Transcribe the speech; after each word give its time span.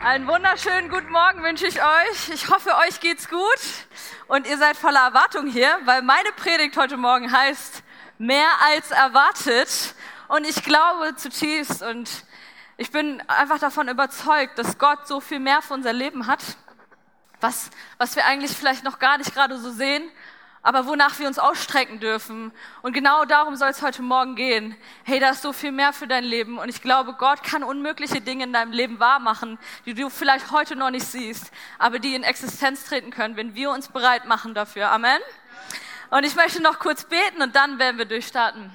Einen 0.00 0.28
wunderschönen 0.28 0.90
guten 0.90 1.10
Morgen 1.10 1.42
wünsche 1.42 1.66
ich 1.66 1.82
euch. 1.82 2.28
Ich 2.32 2.48
hoffe, 2.48 2.70
euch 2.86 3.00
geht's 3.00 3.28
gut 3.28 3.58
und 4.28 4.46
ihr 4.46 4.56
seid 4.56 4.76
voller 4.76 5.00
Erwartung 5.00 5.48
hier, 5.48 5.76
weil 5.86 6.02
meine 6.02 6.30
Predigt 6.36 6.76
heute 6.76 6.96
Morgen 6.96 7.32
heißt 7.32 7.82
mehr 8.16 8.46
als 8.64 8.92
erwartet. 8.92 9.96
Und 10.28 10.46
ich 10.46 10.62
glaube 10.62 11.16
zutiefst 11.16 11.82
und 11.82 12.08
ich 12.76 12.92
bin 12.92 13.20
einfach 13.26 13.58
davon 13.58 13.88
überzeugt, 13.88 14.56
dass 14.56 14.78
Gott 14.78 15.08
so 15.08 15.20
viel 15.20 15.40
mehr 15.40 15.62
für 15.62 15.74
unser 15.74 15.92
Leben 15.92 16.28
hat, 16.28 16.44
was, 17.40 17.68
was 17.98 18.14
wir 18.14 18.24
eigentlich 18.24 18.52
vielleicht 18.52 18.84
noch 18.84 19.00
gar 19.00 19.18
nicht 19.18 19.34
gerade 19.34 19.58
so 19.58 19.72
sehen 19.72 20.08
aber 20.62 20.86
wonach 20.86 21.18
wir 21.18 21.26
uns 21.26 21.38
ausstrecken 21.38 22.00
dürfen. 22.00 22.52
Und 22.82 22.92
genau 22.92 23.24
darum 23.24 23.56
soll 23.56 23.70
es 23.70 23.82
heute 23.82 24.02
Morgen 24.02 24.36
gehen. 24.36 24.76
Hey, 25.04 25.20
da 25.20 25.30
ist 25.30 25.42
so 25.42 25.52
viel 25.52 25.72
mehr 25.72 25.92
für 25.92 26.06
dein 26.06 26.24
Leben. 26.24 26.58
Und 26.58 26.68
ich 26.68 26.82
glaube, 26.82 27.14
Gott 27.14 27.42
kann 27.42 27.62
unmögliche 27.62 28.20
Dinge 28.20 28.44
in 28.44 28.52
deinem 28.52 28.72
Leben 28.72 29.00
wahrmachen, 29.00 29.58
die 29.86 29.94
du 29.94 30.10
vielleicht 30.10 30.50
heute 30.50 30.76
noch 30.76 30.90
nicht 30.90 31.06
siehst, 31.06 31.50
aber 31.78 31.98
die 31.98 32.14
in 32.14 32.22
Existenz 32.22 32.84
treten 32.84 33.10
können, 33.10 33.36
wenn 33.36 33.54
wir 33.54 33.70
uns 33.70 33.88
bereit 33.88 34.24
machen 34.26 34.54
dafür. 34.54 34.90
Amen. 34.90 35.20
Und 36.10 36.24
ich 36.24 36.34
möchte 36.34 36.62
noch 36.62 36.78
kurz 36.78 37.04
beten 37.04 37.42
und 37.42 37.54
dann 37.54 37.78
werden 37.78 37.98
wir 37.98 38.06
durchstarten. 38.06 38.70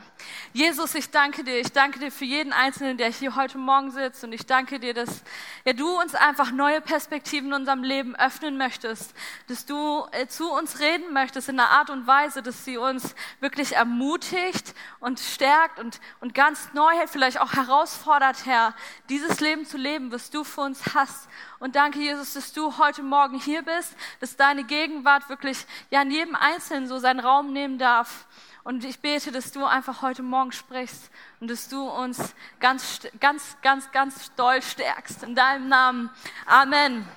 Jesus, 0.55 0.93
ich 0.93 1.09
danke 1.09 1.43
dir. 1.43 1.59
Ich 1.59 1.71
danke 1.71 1.97
dir 1.97 2.11
für 2.11 2.25
jeden 2.25 2.53
Einzelnen, 2.53 2.95
der 2.95 3.09
hier 3.09 3.35
heute 3.35 3.57
Morgen 3.57 3.89
sitzt. 3.89 4.23
Und 4.23 4.33
ich 4.33 4.45
danke 4.45 4.79
dir, 4.79 4.93
dass 4.93 5.23
ja, 5.65 5.73
du 5.73 5.99
uns 5.99 6.13
einfach 6.13 6.51
neue 6.51 6.79
Perspektiven 6.79 7.47
in 7.47 7.53
unserem 7.55 7.81
Leben 7.81 8.15
öffnen 8.15 8.55
möchtest. 8.55 9.15
Dass 9.47 9.65
du 9.65 10.05
äh, 10.11 10.27
zu 10.27 10.51
uns 10.51 10.79
reden 10.79 11.11
möchtest 11.11 11.49
in 11.49 11.59
einer 11.59 11.71
Art 11.71 11.89
und 11.89 12.05
Weise, 12.05 12.43
dass 12.43 12.65
sie 12.65 12.77
uns 12.77 13.15
wirklich 13.39 13.75
ermutigt 13.75 14.75
und 14.99 15.19
stärkt 15.19 15.79
und, 15.79 15.99
und 16.21 16.35
ganz 16.35 16.69
neu 16.73 16.91
vielleicht 17.07 17.41
auch 17.41 17.53
herausfordert, 17.53 18.45
Herr, 18.45 18.75
dieses 19.09 19.39
Leben 19.39 19.65
zu 19.65 19.77
leben, 19.77 20.11
was 20.11 20.29
du 20.29 20.43
für 20.43 20.61
uns 20.61 20.93
hast. 20.93 21.29
Und 21.63 21.77
danke, 21.77 21.99
Jesus, 21.99 22.33
dass 22.33 22.51
du 22.51 22.77
heute 22.77 23.01
Morgen 23.01 23.39
hier 23.39 23.61
bist, 23.61 23.95
dass 24.19 24.35
deine 24.35 24.65
Gegenwart 24.65 25.29
wirklich 25.29 25.65
ja 25.91 26.01
in 26.01 26.11
jedem 26.11 26.35
Einzelnen 26.35 26.89
so 26.89 26.99
seinen 26.99 27.21
Raum 27.21 27.53
nehmen 27.53 27.77
darf. 27.77 28.27
Und 28.65 28.83
ich 28.83 28.99
bete, 28.99 29.31
dass 29.31 29.53
du 29.53 29.63
einfach 29.63 30.01
heute 30.01 30.23
Morgen 30.23 30.51
sprichst 30.51 31.09
und 31.39 31.49
dass 31.49 31.69
du 31.69 31.87
uns 31.89 32.35
ganz, 32.59 32.99
ganz, 33.21 33.55
ganz, 33.61 33.89
ganz 33.93 34.35
doll 34.35 34.61
stärkst. 34.61 35.23
In 35.23 35.35
deinem 35.35 35.69
Namen. 35.69 36.09
Amen. 36.45 37.07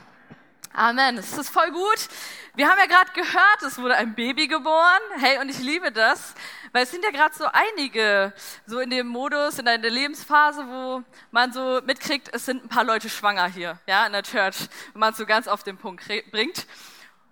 Amen. 0.73 1.19
Es 1.19 1.37
ist 1.37 1.49
voll 1.49 1.73
gut. 1.73 2.09
Wir 2.55 2.71
haben 2.71 2.78
ja 2.78 2.87
gerade 2.87 3.11
gehört, 3.15 3.62
es 3.67 3.78
wurde 3.78 3.97
ein 3.97 4.15
Baby 4.15 4.47
geboren. 4.47 5.01
Hey, 5.19 5.39
und 5.41 5.49
ich 5.49 5.59
liebe 5.59 5.91
das, 5.91 6.34
weil 6.77 6.83
es 6.83 6.91
sind 6.91 7.03
ja 7.03 7.11
gerade 7.11 7.35
so 7.35 7.47
einige 7.51 8.35
so 8.67 8.81
in 8.81 8.91
dem 8.91 9.07
Modus, 9.07 9.59
in 9.59 9.65
der 9.65 9.79
Lebensphase, 9.79 10.63
wo 10.69 11.03
man 11.31 11.51
so 11.51 11.81
mitkriegt, 11.87 12.29
es 12.35 12.45
sind 12.45 12.65
ein 12.65 12.69
paar 12.69 12.85
Leute 12.85 13.09
schwanger 13.09 13.47
hier, 13.47 13.79
ja, 13.87 14.07
in 14.07 14.13
der 14.13 14.23
Church, 14.23 14.69
wenn 14.93 15.01
man 15.01 15.13
es 15.13 15.17
so 15.17 15.25
ganz 15.25 15.49
auf 15.49 15.63
den 15.63 15.79
Punkt 15.79 16.07
bringt. 16.31 16.67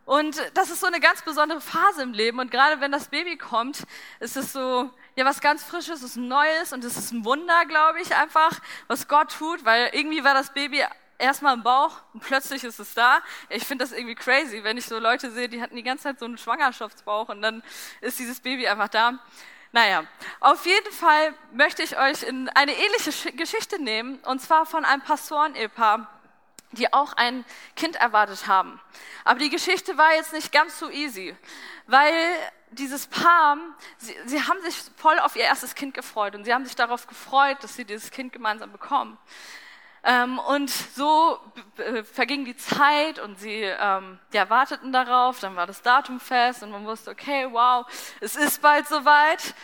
Und 0.06 0.40
das 0.54 0.70
ist 0.70 0.80
so 0.80 0.86
eine 0.86 0.98
ganz 0.98 1.20
besondere 1.20 1.60
Phase 1.60 2.04
im 2.04 2.14
Leben. 2.14 2.38
Und 2.38 2.50
gerade 2.50 2.80
wenn 2.80 2.90
das 2.90 3.08
Baby 3.08 3.36
kommt, 3.36 3.84
ist 4.18 4.38
es 4.38 4.54
so, 4.54 4.88
ja, 5.14 5.26
was 5.26 5.42
ganz 5.42 5.62
Frisches, 5.62 6.00
es 6.00 6.12
ist 6.12 6.16
Neues 6.16 6.72
und 6.72 6.82
es 6.82 6.96
ist 6.96 7.12
ein 7.12 7.26
Wunder, 7.26 7.66
glaube 7.66 8.00
ich, 8.00 8.16
einfach, 8.16 8.58
was 8.86 9.08
Gott 9.08 9.30
tut, 9.36 9.66
weil 9.66 9.90
irgendwie 9.92 10.24
war 10.24 10.32
das 10.32 10.54
Baby 10.54 10.86
erstmal 11.24 11.54
im 11.54 11.62
Bauch 11.62 12.00
und 12.12 12.22
plötzlich 12.22 12.64
ist 12.64 12.78
es 12.78 12.94
da. 12.94 13.20
Ich 13.48 13.64
finde 13.64 13.84
das 13.84 13.92
irgendwie 13.92 14.14
crazy, 14.14 14.62
wenn 14.62 14.76
ich 14.76 14.86
so 14.86 14.98
Leute 14.98 15.30
sehe, 15.30 15.48
die 15.48 15.60
hatten 15.60 15.76
die 15.76 15.82
ganze 15.82 16.04
Zeit 16.04 16.18
so 16.18 16.24
einen 16.24 16.38
Schwangerschaftsbauch 16.38 17.28
und 17.28 17.42
dann 17.42 17.62
ist 18.00 18.18
dieses 18.18 18.40
Baby 18.40 18.68
einfach 18.68 18.88
da. 18.88 19.18
Naja, 19.72 20.04
auf 20.38 20.66
jeden 20.66 20.92
Fall 20.92 21.34
möchte 21.52 21.82
ich 21.82 21.98
euch 21.98 22.22
in 22.22 22.48
eine 22.50 22.72
ähnliche 22.72 23.32
Geschichte 23.32 23.82
nehmen, 23.82 24.18
und 24.20 24.40
zwar 24.40 24.66
von 24.66 24.84
einem 24.84 25.02
Pastoren-Ehepaar 25.02 26.08
die 26.74 26.92
auch 26.92 27.14
ein 27.14 27.44
Kind 27.76 27.96
erwartet 27.96 28.46
haben. 28.46 28.80
Aber 29.24 29.38
die 29.38 29.50
Geschichte 29.50 29.96
war 29.96 30.14
jetzt 30.14 30.32
nicht 30.32 30.52
ganz 30.52 30.78
so 30.78 30.90
easy, 30.90 31.36
weil 31.86 32.12
dieses 32.70 33.06
Paar, 33.06 33.56
sie, 33.98 34.16
sie 34.26 34.42
haben 34.42 34.60
sich 34.62 34.76
voll 34.96 35.18
auf 35.20 35.36
ihr 35.36 35.44
erstes 35.44 35.74
Kind 35.74 35.94
gefreut 35.94 36.34
und 36.34 36.44
sie 36.44 36.52
haben 36.52 36.64
sich 36.64 36.76
darauf 36.76 37.06
gefreut, 37.06 37.58
dass 37.62 37.76
sie 37.76 37.84
dieses 37.84 38.10
Kind 38.10 38.32
gemeinsam 38.32 38.72
bekommen. 38.72 39.16
Ähm, 40.04 40.38
und 40.38 40.70
so 40.70 41.40
verging 42.12 42.44
die 42.44 42.56
Zeit 42.56 43.18
und 43.18 43.38
sie 43.38 43.62
ähm, 43.62 44.18
ja, 44.32 44.50
warteten 44.50 44.92
darauf, 44.92 45.40
dann 45.40 45.56
war 45.56 45.66
das 45.66 45.82
Datum 45.82 46.20
fest 46.20 46.62
und 46.62 46.70
man 46.70 46.84
wusste, 46.84 47.10
okay, 47.10 47.48
wow, 47.50 47.86
es 48.20 48.36
ist 48.36 48.60
bald 48.60 48.86
soweit. 48.86 49.54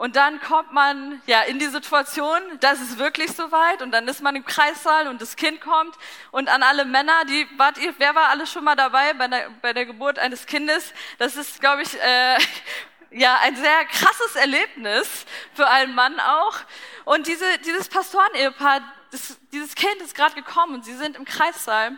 Und 0.00 0.16
dann 0.16 0.40
kommt 0.40 0.72
man 0.72 1.20
ja 1.26 1.42
in 1.42 1.58
die 1.58 1.66
Situation, 1.66 2.40
das 2.60 2.80
ist 2.80 2.98
wirklich 2.98 3.32
soweit 3.32 3.82
und 3.82 3.90
dann 3.90 4.08
ist 4.08 4.22
man 4.22 4.34
im 4.34 4.46
Kreissaal 4.46 5.08
und 5.08 5.20
das 5.20 5.36
Kind 5.36 5.60
kommt 5.60 5.94
und 6.30 6.48
an 6.48 6.62
alle 6.62 6.86
Männer, 6.86 7.26
die 7.26 7.46
wart 7.58 7.76
ihr, 7.76 7.92
wer 7.98 8.14
war 8.14 8.30
alles 8.30 8.50
schon 8.50 8.64
mal 8.64 8.76
dabei 8.76 9.12
bei 9.12 9.28
der, 9.28 9.50
bei 9.60 9.74
der 9.74 9.84
Geburt 9.84 10.18
eines 10.18 10.46
Kindes? 10.46 10.94
Das 11.18 11.36
ist, 11.36 11.60
glaube 11.60 11.82
ich, 11.82 12.00
äh, 12.00 12.38
ja 13.10 13.40
ein 13.42 13.54
sehr 13.56 13.84
krasses 13.84 14.36
Erlebnis 14.36 15.26
für 15.52 15.66
einen 15.66 15.94
Mann 15.94 16.18
auch. 16.18 16.56
Und 17.04 17.26
diese, 17.26 17.58
dieses 17.58 17.88
Pastorenehepaar, 17.90 18.80
das, 19.10 19.38
dieses 19.52 19.74
Kind 19.74 19.96
ist 20.02 20.14
gerade 20.14 20.34
gekommen 20.34 20.74
und 20.74 20.84
sie 20.84 20.94
sind 20.94 21.16
im 21.16 21.24
Kreissaal 21.24 21.96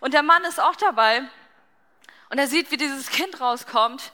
und 0.00 0.14
der 0.14 0.22
Mann 0.22 0.44
ist 0.44 0.60
auch 0.60 0.76
dabei 0.76 1.28
und 2.30 2.38
er 2.38 2.46
sieht, 2.46 2.70
wie 2.70 2.76
dieses 2.76 3.10
Kind 3.10 3.40
rauskommt 3.40 4.12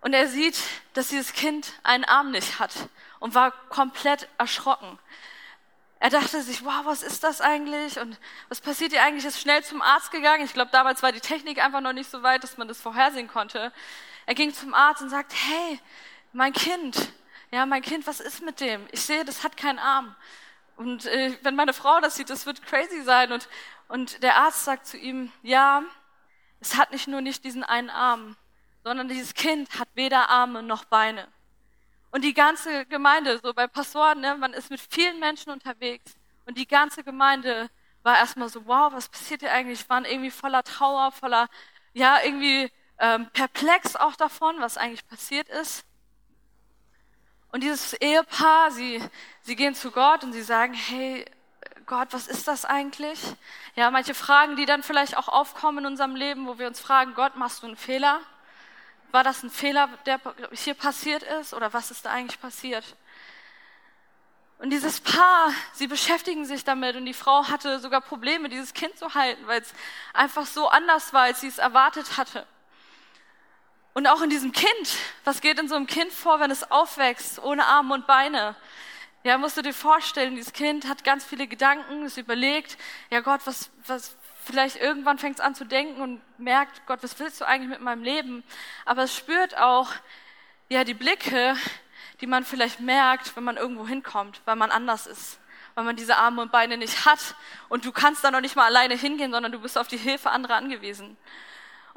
und 0.00 0.12
er 0.12 0.28
sieht, 0.28 0.58
dass 0.94 1.08
dieses 1.08 1.32
Kind 1.32 1.72
einen 1.82 2.04
Arm 2.04 2.30
nicht 2.30 2.58
hat 2.58 2.72
und 3.18 3.34
war 3.34 3.52
komplett 3.68 4.28
erschrocken. 4.38 4.98
Er 5.98 6.10
dachte 6.10 6.42
sich, 6.42 6.64
wow, 6.64 6.84
was 6.84 7.02
ist 7.02 7.24
das 7.24 7.40
eigentlich? 7.40 7.98
Und 7.98 8.18
was 8.48 8.60
passiert 8.60 8.92
hier 8.92 9.02
eigentlich? 9.02 9.24
Ist 9.24 9.40
schnell 9.40 9.64
zum 9.64 9.80
Arzt 9.80 10.10
gegangen. 10.10 10.44
Ich 10.44 10.52
glaube, 10.52 10.70
damals 10.70 11.02
war 11.02 11.10
die 11.10 11.20
Technik 11.20 11.64
einfach 11.64 11.80
noch 11.80 11.94
nicht 11.94 12.10
so 12.10 12.22
weit, 12.22 12.44
dass 12.44 12.58
man 12.58 12.68
das 12.68 12.80
vorhersehen 12.80 13.28
konnte. 13.28 13.72
Er 14.26 14.34
ging 14.34 14.52
zum 14.52 14.74
Arzt 14.74 15.00
und 15.00 15.08
sagt, 15.08 15.32
hey, 15.32 15.80
mein 16.32 16.52
Kind, 16.52 17.12
ja, 17.50 17.64
mein 17.64 17.80
Kind, 17.80 18.06
was 18.06 18.20
ist 18.20 18.42
mit 18.42 18.60
dem? 18.60 18.86
Ich 18.92 19.00
sehe, 19.00 19.24
das 19.24 19.42
hat 19.42 19.56
keinen 19.56 19.78
Arm. 19.78 20.14
Und 20.76 21.06
äh, 21.06 21.36
wenn 21.42 21.56
meine 21.56 21.72
Frau 21.72 22.00
das 22.00 22.16
sieht, 22.16 22.30
das 22.30 22.46
wird 22.46 22.64
crazy 22.64 23.02
sein. 23.02 23.32
Und, 23.32 23.48
und 23.88 24.22
der 24.22 24.36
Arzt 24.36 24.64
sagt 24.64 24.86
zu 24.86 24.96
ihm, 24.96 25.32
ja, 25.42 25.82
es 26.60 26.76
hat 26.76 26.92
nicht 26.92 27.08
nur 27.08 27.20
nicht 27.20 27.44
diesen 27.44 27.64
einen 27.64 27.90
Arm, 27.90 28.36
sondern 28.84 29.08
dieses 29.08 29.34
Kind 29.34 29.78
hat 29.78 29.88
weder 29.94 30.28
Arme 30.28 30.62
noch 30.62 30.84
Beine. 30.84 31.28
Und 32.10 32.22
die 32.24 32.34
ganze 32.34 32.86
Gemeinde, 32.86 33.40
so 33.42 33.52
bei 33.52 33.66
Pastoren, 33.66 34.20
ne, 34.20 34.36
man 34.36 34.52
ist 34.52 34.70
mit 34.70 34.80
vielen 34.80 35.18
Menschen 35.18 35.50
unterwegs 35.50 36.14
und 36.46 36.56
die 36.56 36.66
ganze 36.66 37.02
Gemeinde 37.04 37.68
war 38.02 38.16
erstmal 38.16 38.48
so, 38.48 38.66
wow, 38.66 38.92
was 38.92 39.08
passiert 39.08 39.40
hier 39.40 39.52
eigentlich? 39.52 39.88
Waren 39.90 40.04
irgendwie 40.04 40.30
voller 40.30 40.62
Trauer, 40.62 41.10
voller, 41.10 41.48
ja, 41.92 42.20
irgendwie 42.22 42.70
ähm, 42.98 43.28
perplex 43.32 43.96
auch 43.96 44.14
davon, 44.16 44.56
was 44.60 44.78
eigentlich 44.78 45.06
passiert 45.06 45.48
ist. 45.48 45.84
Und 47.52 47.62
dieses 47.62 47.94
Ehepaar, 47.94 48.70
sie, 48.70 49.00
sie 49.42 49.56
gehen 49.56 49.74
zu 49.74 49.90
Gott 49.90 50.24
und 50.24 50.32
sie 50.32 50.42
sagen, 50.42 50.74
hey, 50.74 51.24
Gott, 51.86 52.08
was 52.10 52.26
ist 52.26 52.48
das 52.48 52.64
eigentlich? 52.64 53.20
Ja, 53.76 53.90
manche 53.90 54.14
Fragen, 54.14 54.56
die 54.56 54.66
dann 54.66 54.82
vielleicht 54.82 55.16
auch 55.16 55.28
aufkommen 55.28 55.78
in 55.78 55.86
unserem 55.86 56.16
Leben, 56.16 56.46
wo 56.46 56.58
wir 56.58 56.66
uns 56.66 56.80
fragen, 56.80 57.14
Gott, 57.14 57.36
machst 57.36 57.62
du 57.62 57.66
einen 57.66 57.76
Fehler? 57.76 58.20
War 59.12 59.22
das 59.22 59.42
ein 59.44 59.50
Fehler, 59.50 59.88
der 60.04 60.20
hier 60.52 60.74
passiert 60.74 61.22
ist 61.22 61.54
oder 61.54 61.72
was 61.72 61.90
ist 61.92 62.04
da 62.04 62.10
eigentlich 62.10 62.40
passiert? 62.40 62.96
Und 64.58 64.70
dieses 64.70 65.00
Paar, 65.00 65.52
sie 65.74 65.86
beschäftigen 65.86 66.44
sich 66.44 66.64
damit 66.64 66.96
und 66.96 67.04
die 67.04 67.14
Frau 67.14 67.46
hatte 67.46 67.78
sogar 67.78 68.00
Probleme, 68.00 68.48
dieses 68.48 68.74
Kind 68.74 68.98
zu 68.98 69.14
halten, 69.14 69.46
weil 69.46 69.60
es 69.60 69.72
einfach 70.12 70.46
so 70.46 70.68
anders 70.68 71.12
war, 71.12 71.22
als 71.22 71.40
sie 71.40 71.48
es 71.48 71.58
erwartet 71.58 72.16
hatte. 72.16 72.46
Und 73.96 74.06
auch 74.08 74.20
in 74.20 74.28
diesem 74.28 74.52
Kind, 74.52 74.98
was 75.24 75.40
geht 75.40 75.58
in 75.58 75.68
so 75.68 75.74
einem 75.74 75.86
Kind 75.86 76.12
vor, 76.12 76.38
wenn 76.38 76.50
es 76.50 76.70
aufwächst, 76.70 77.42
ohne 77.42 77.64
Arme 77.64 77.94
und 77.94 78.06
Beine? 78.06 78.54
Ja, 79.24 79.38
musst 79.38 79.56
du 79.56 79.62
dir 79.62 79.72
vorstellen, 79.72 80.36
dieses 80.36 80.52
Kind 80.52 80.86
hat 80.86 81.02
ganz 81.02 81.24
viele 81.24 81.46
Gedanken, 81.46 82.04
es 82.04 82.18
überlegt, 82.18 82.76
ja 83.08 83.20
Gott, 83.20 83.40
was, 83.46 83.70
was, 83.86 84.14
vielleicht 84.44 84.76
irgendwann 84.76 85.18
fängt 85.18 85.36
es 85.36 85.40
an 85.40 85.54
zu 85.54 85.64
denken 85.64 86.02
und 86.02 86.20
merkt, 86.38 86.84
Gott, 86.84 87.02
was 87.02 87.18
willst 87.18 87.40
du 87.40 87.46
eigentlich 87.46 87.70
mit 87.70 87.80
meinem 87.80 88.02
Leben? 88.02 88.44
Aber 88.84 89.04
es 89.04 89.16
spürt 89.16 89.56
auch, 89.56 89.88
ja, 90.68 90.84
die 90.84 90.92
Blicke, 90.92 91.56
die 92.20 92.26
man 92.26 92.44
vielleicht 92.44 92.80
merkt, 92.80 93.34
wenn 93.34 93.44
man 93.44 93.56
irgendwo 93.56 93.88
hinkommt, 93.88 94.42
weil 94.44 94.56
man 94.56 94.72
anders 94.72 95.06
ist, 95.06 95.38
weil 95.74 95.84
man 95.84 95.96
diese 95.96 96.18
Arme 96.18 96.42
und 96.42 96.52
Beine 96.52 96.76
nicht 96.76 97.06
hat 97.06 97.34
und 97.70 97.86
du 97.86 97.92
kannst 97.92 98.22
da 98.24 98.30
noch 98.30 98.42
nicht 98.42 98.56
mal 98.56 98.66
alleine 98.66 98.94
hingehen, 98.94 99.32
sondern 99.32 99.52
du 99.52 99.60
bist 99.60 99.78
auf 99.78 99.88
die 99.88 99.96
Hilfe 99.96 100.28
anderer 100.28 100.56
angewiesen. 100.56 101.16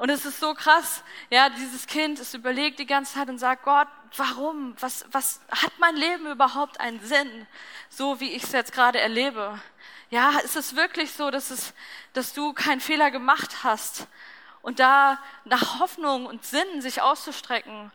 Und 0.00 0.08
es 0.08 0.24
ist 0.24 0.40
so 0.40 0.54
krass, 0.54 1.04
ja, 1.28 1.50
dieses 1.50 1.86
Kind 1.86 2.18
ist 2.20 2.32
überlegt 2.32 2.78
die 2.78 2.86
ganze 2.86 3.12
Zeit 3.12 3.28
und 3.28 3.36
sagt, 3.36 3.64
Gott, 3.64 3.86
warum? 4.16 4.74
Was, 4.80 5.04
was 5.12 5.42
hat 5.50 5.72
mein 5.76 5.94
Leben 5.94 6.26
überhaupt 6.26 6.80
einen 6.80 7.00
Sinn? 7.00 7.46
So 7.90 8.18
wie 8.18 8.30
ich 8.30 8.44
es 8.44 8.52
jetzt 8.52 8.72
gerade 8.72 8.98
erlebe. 8.98 9.60
Ja, 10.08 10.38
ist 10.38 10.56
es 10.56 10.74
wirklich 10.74 11.12
so, 11.12 11.30
dass, 11.30 11.50
es, 11.50 11.74
dass 12.14 12.32
du 12.32 12.54
keinen 12.54 12.80
Fehler 12.80 13.10
gemacht 13.10 13.62
hast? 13.62 14.06
Und 14.62 14.80
da 14.80 15.18
nach 15.44 15.80
Hoffnung 15.80 16.24
und 16.24 16.46
Sinn 16.46 16.80
sich 16.80 17.02
auszustrecken. 17.02 17.92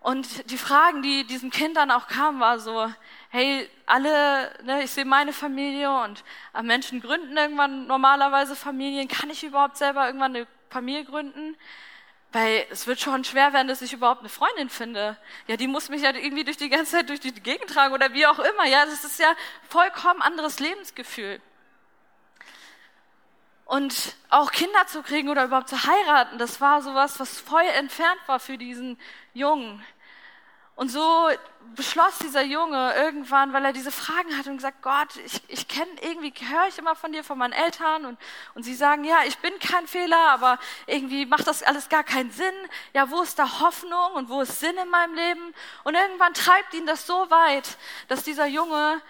Und 0.00 0.50
die 0.50 0.56
Fragen, 0.56 1.02
die 1.02 1.26
diesem 1.26 1.50
Kind 1.50 1.76
dann 1.76 1.90
auch 1.90 2.06
kamen, 2.06 2.40
war 2.40 2.58
so, 2.58 2.90
hey, 3.28 3.68
alle, 3.84 4.50
ne, 4.62 4.82
ich 4.82 4.92
sehe 4.92 5.04
meine 5.04 5.34
Familie 5.34 5.94
und 6.04 6.24
äh, 6.54 6.62
Menschen 6.62 7.02
gründen 7.02 7.36
irgendwann 7.36 7.86
normalerweise 7.86 8.56
Familien. 8.56 9.08
Kann 9.08 9.28
ich 9.28 9.44
überhaupt 9.44 9.76
selber 9.76 10.06
irgendwann 10.06 10.34
eine 10.36 10.46
Familie 10.70 11.04
gründen? 11.04 11.56
Weil 12.32 12.66
es 12.70 12.86
wird 12.86 13.00
schon 13.00 13.24
schwer 13.24 13.52
werden, 13.52 13.68
dass 13.68 13.82
ich 13.82 13.92
überhaupt 13.92 14.20
eine 14.20 14.28
Freundin 14.28 14.68
finde. 14.68 15.16
Ja, 15.46 15.56
die 15.56 15.68
muss 15.68 15.88
mich 15.88 16.02
ja 16.02 16.14
irgendwie 16.14 16.44
durch 16.44 16.56
die 16.56 16.68
ganze 16.68 16.92
Zeit 16.92 17.08
durch 17.08 17.20
die 17.20 17.32
Gegend 17.32 17.70
tragen 17.70 17.94
oder 17.94 18.12
wie 18.12 18.26
auch 18.26 18.38
immer. 18.38 18.66
Ja, 18.66 18.84
das 18.84 19.04
ist 19.04 19.18
ja 19.18 19.32
vollkommen 19.68 20.22
anderes 20.22 20.58
Lebensgefühl. 20.58 21.40
Und 23.64 24.14
auch 24.28 24.52
Kinder 24.52 24.86
zu 24.86 25.02
kriegen 25.02 25.28
oder 25.28 25.44
überhaupt 25.44 25.68
zu 25.68 25.84
heiraten, 25.84 26.38
das 26.38 26.60
war 26.60 26.82
sowas, 26.82 27.18
was 27.18 27.40
voll 27.40 27.64
entfernt 27.76 28.20
war 28.26 28.38
für 28.38 28.58
diesen 28.58 28.96
Jungen. 29.34 29.84
Und 30.76 30.90
so 30.90 31.30
beschloss 31.74 32.18
dieser 32.18 32.42
Junge 32.42 32.94
irgendwann, 32.94 33.52
weil 33.54 33.64
er 33.64 33.72
diese 33.72 33.90
Fragen 33.90 34.36
hatte 34.36 34.50
und 34.50 34.56
gesagt, 34.56 34.82
Gott, 34.82 35.16
ich, 35.24 35.42
ich 35.48 35.68
kenne 35.68 35.90
irgendwie, 36.02 36.32
höre 36.46 36.68
ich 36.68 36.78
immer 36.78 36.94
von 36.94 37.12
dir, 37.12 37.24
von 37.24 37.38
meinen 37.38 37.54
Eltern 37.54 38.04
und, 38.04 38.18
und 38.54 38.62
sie 38.62 38.74
sagen, 38.74 39.04
ja, 39.04 39.20
ich 39.26 39.38
bin 39.38 39.58
kein 39.58 39.86
Fehler, 39.86 40.28
aber 40.28 40.58
irgendwie 40.86 41.24
macht 41.24 41.46
das 41.46 41.62
alles 41.62 41.88
gar 41.88 42.04
keinen 42.04 42.30
Sinn. 42.30 42.54
Ja, 42.92 43.10
wo 43.10 43.22
ist 43.22 43.38
da 43.38 43.60
Hoffnung 43.60 44.12
und 44.14 44.28
wo 44.28 44.42
ist 44.42 44.60
Sinn 44.60 44.76
in 44.76 44.88
meinem 44.90 45.14
Leben? 45.14 45.54
Und 45.84 45.94
irgendwann 45.94 46.34
treibt 46.34 46.74
ihn 46.74 46.86
das 46.86 47.06
so 47.06 47.30
weit, 47.30 47.78
dass 48.08 48.22
dieser 48.22 48.46
Junge 48.46 49.00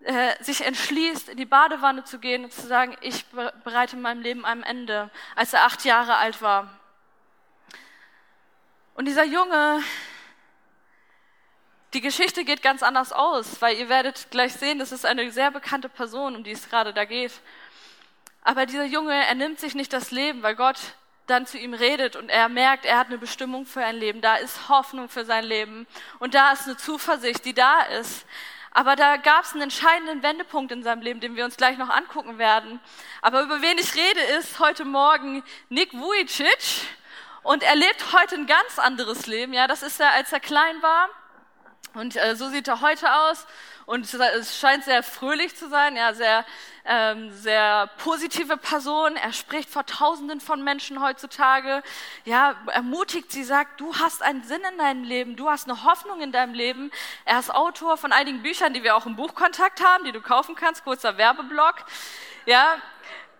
äh, 0.00 0.42
sich 0.42 0.64
entschließt, 0.64 1.28
in 1.28 1.36
die 1.36 1.46
Badewanne 1.46 2.02
zu 2.02 2.18
gehen 2.18 2.44
und 2.44 2.52
zu 2.52 2.66
sagen, 2.66 2.96
ich 3.02 3.24
bereite 3.64 3.96
meinem 3.96 4.22
Leben 4.22 4.44
ein 4.44 4.64
Ende, 4.64 5.10
als 5.36 5.52
er 5.52 5.64
acht 5.64 5.84
Jahre 5.84 6.16
alt 6.16 6.42
war. 6.42 6.68
Und 8.94 9.04
dieser 9.04 9.24
Junge 9.24 9.80
die 11.94 12.00
Geschichte 12.00 12.44
geht 12.44 12.62
ganz 12.62 12.82
anders 12.82 13.12
aus, 13.12 13.60
weil 13.60 13.76
ihr 13.76 13.88
werdet 13.88 14.30
gleich 14.30 14.52
sehen, 14.52 14.78
das 14.78 14.92
ist 14.92 15.06
eine 15.06 15.30
sehr 15.30 15.50
bekannte 15.50 15.88
Person, 15.88 16.36
um 16.36 16.44
die 16.44 16.52
es 16.52 16.68
gerade 16.68 16.92
da 16.92 17.04
geht. 17.04 17.32
Aber 18.42 18.66
dieser 18.66 18.84
Junge, 18.84 19.14
er 19.14 19.34
nimmt 19.34 19.58
sich 19.58 19.74
nicht 19.74 19.92
das 19.92 20.10
Leben, 20.10 20.42
weil 20.42 20.54
Gott 20.54 20.78
dann 21.26 21.46
zu 21.46 21.58
ihm 21.58 21.74
redet 21.74 22.16
und 22.16 22.28
er 22.28 22.48
merkt, 22.48 22.84
er 22.84 22.98
hat 22.98 23.08
eine 23.08 23.18
Bestimmung 23.18 23.66
für 23.66 23.84
ein 23.84 23.96
Leben. 23.96 24.20
Da 24.20 24.36
ist 24.36 24.68
Hoffnung 24.68 25.08
für 25.08 25.24
sein 25.24 25.44
Leben 25.44 25.86
und 26.18 26.34
da 26.34 26.52
ist 26.52 26.66
eine 26.66 26.76
Zuversicht, 26.76 27.44
die 27.44 27.54
da 27.54 27.82
ist. 27.82 28.26
Aber 28.70 28.96
da 28.96 29.16
gab 29.16 29.44
es 29.44 29.52
einen 29.52 29.62
entscheidenden 29.62 30.22
Wendepunkt 30.22 30.72
in 30.72 30.82
seinem 30.82 31.02
Leben, 31.02 31.20
den 31.20 31.36
wir 31.36 31.44
uns 31.44 31.56
gleich 31.56 31.78
noch 31.78 31.90
angucken 31.90 32.38
werden. 32.38 32.80
Aber 33.22 33.42
über 33.42 33.60
wen 33.62 33.78
ich 33.78 33.94
rede, 33.94 34.20
ist 34.38 34.58
heute 34.58 34.84
Morgen 34.84 35.42
Nick 35.68 35.92
Vujicic 35.92 36.86
und 37.42 37.62
er 37.62 37.76
lebt 37.76 38.12
heute 38.12 38.36
ein 38.36 38.46
ganz 38.46 38.78
anderes 38.78 39.26
Leben. 39.26 39.52
Ja, 39.52 39.66
das 39.66 39.82
ist 39.82 40.00
er, 40.00 40.12
als 40.12 40.32
er 40.32 40.40
klein 40.40 40.80
war. 40.82 41.08
Und 41.98 42.16
äh, 42.16 42.36
so 42.36 42.48
sieht 42.48 42.68
er 42.68 42.80
heute 42.80 43.12
aus. 43.12 43.46
Und 43.84 44.12
es 44.12 44.58
scheint 44.58 44.84
sehr 44.84 45.02
fröhlich 45.02 45.56
zu 45.56 45.68
sein, 45.68 45.96
ja, 45.96 46.12
sehr, 46.12 46.44
ähm, 46.84 47.32
sehr 47.32 47.88
positive 47.98 48.56
Person. 48.56 49.16
Er 49.16 49.32
spricht 49.32 49.70
vor 49.70 49.86
Tausenden 49.86 50.40
von 50.40 50.62
Menschen 50.62 51.02
heutzutage. 51.02 51.82
Ja, 52.24 52.54
ermutigt 52.66 53.32
sie, 53.32 53.44
sagt, 53.44 53.80
du 53.80 53.94
hast 53.96 54.22
einen 54.22 54.44
Sinn 54.44 54.60
in 54.70 54.78
deinem 54.78 55.04
Leben, 55.04 55.36
du 55.36 55.48
hast 55.48 55.68
eine 55.68 55.84
Hoffnung 55.84 56.20
in 56.20 56.32
deinem 56.32 56.54
Leben. 56.54 56.90
Er 57.24 57.40
ist 57.40 57.52
Autor 57.52 57.96
von 57.96 58.12
einigen 58.12 58.42
Büchern, 58.42 58.74
die 58.74 58.82
wir 58.82 58.94
auch 58.94 59.06
im 59.06 59.16
Buchkontakt 59.16 59.82
haben, 59.82 60.04
die 60.04 60.12
du 60.12 60.20
kaufen 60.20 60.54
kannst, 60.54 60.84
kurzer 60.84 61.16
Werbeblock. 61.16 61.84
Ja, 62.46 62.76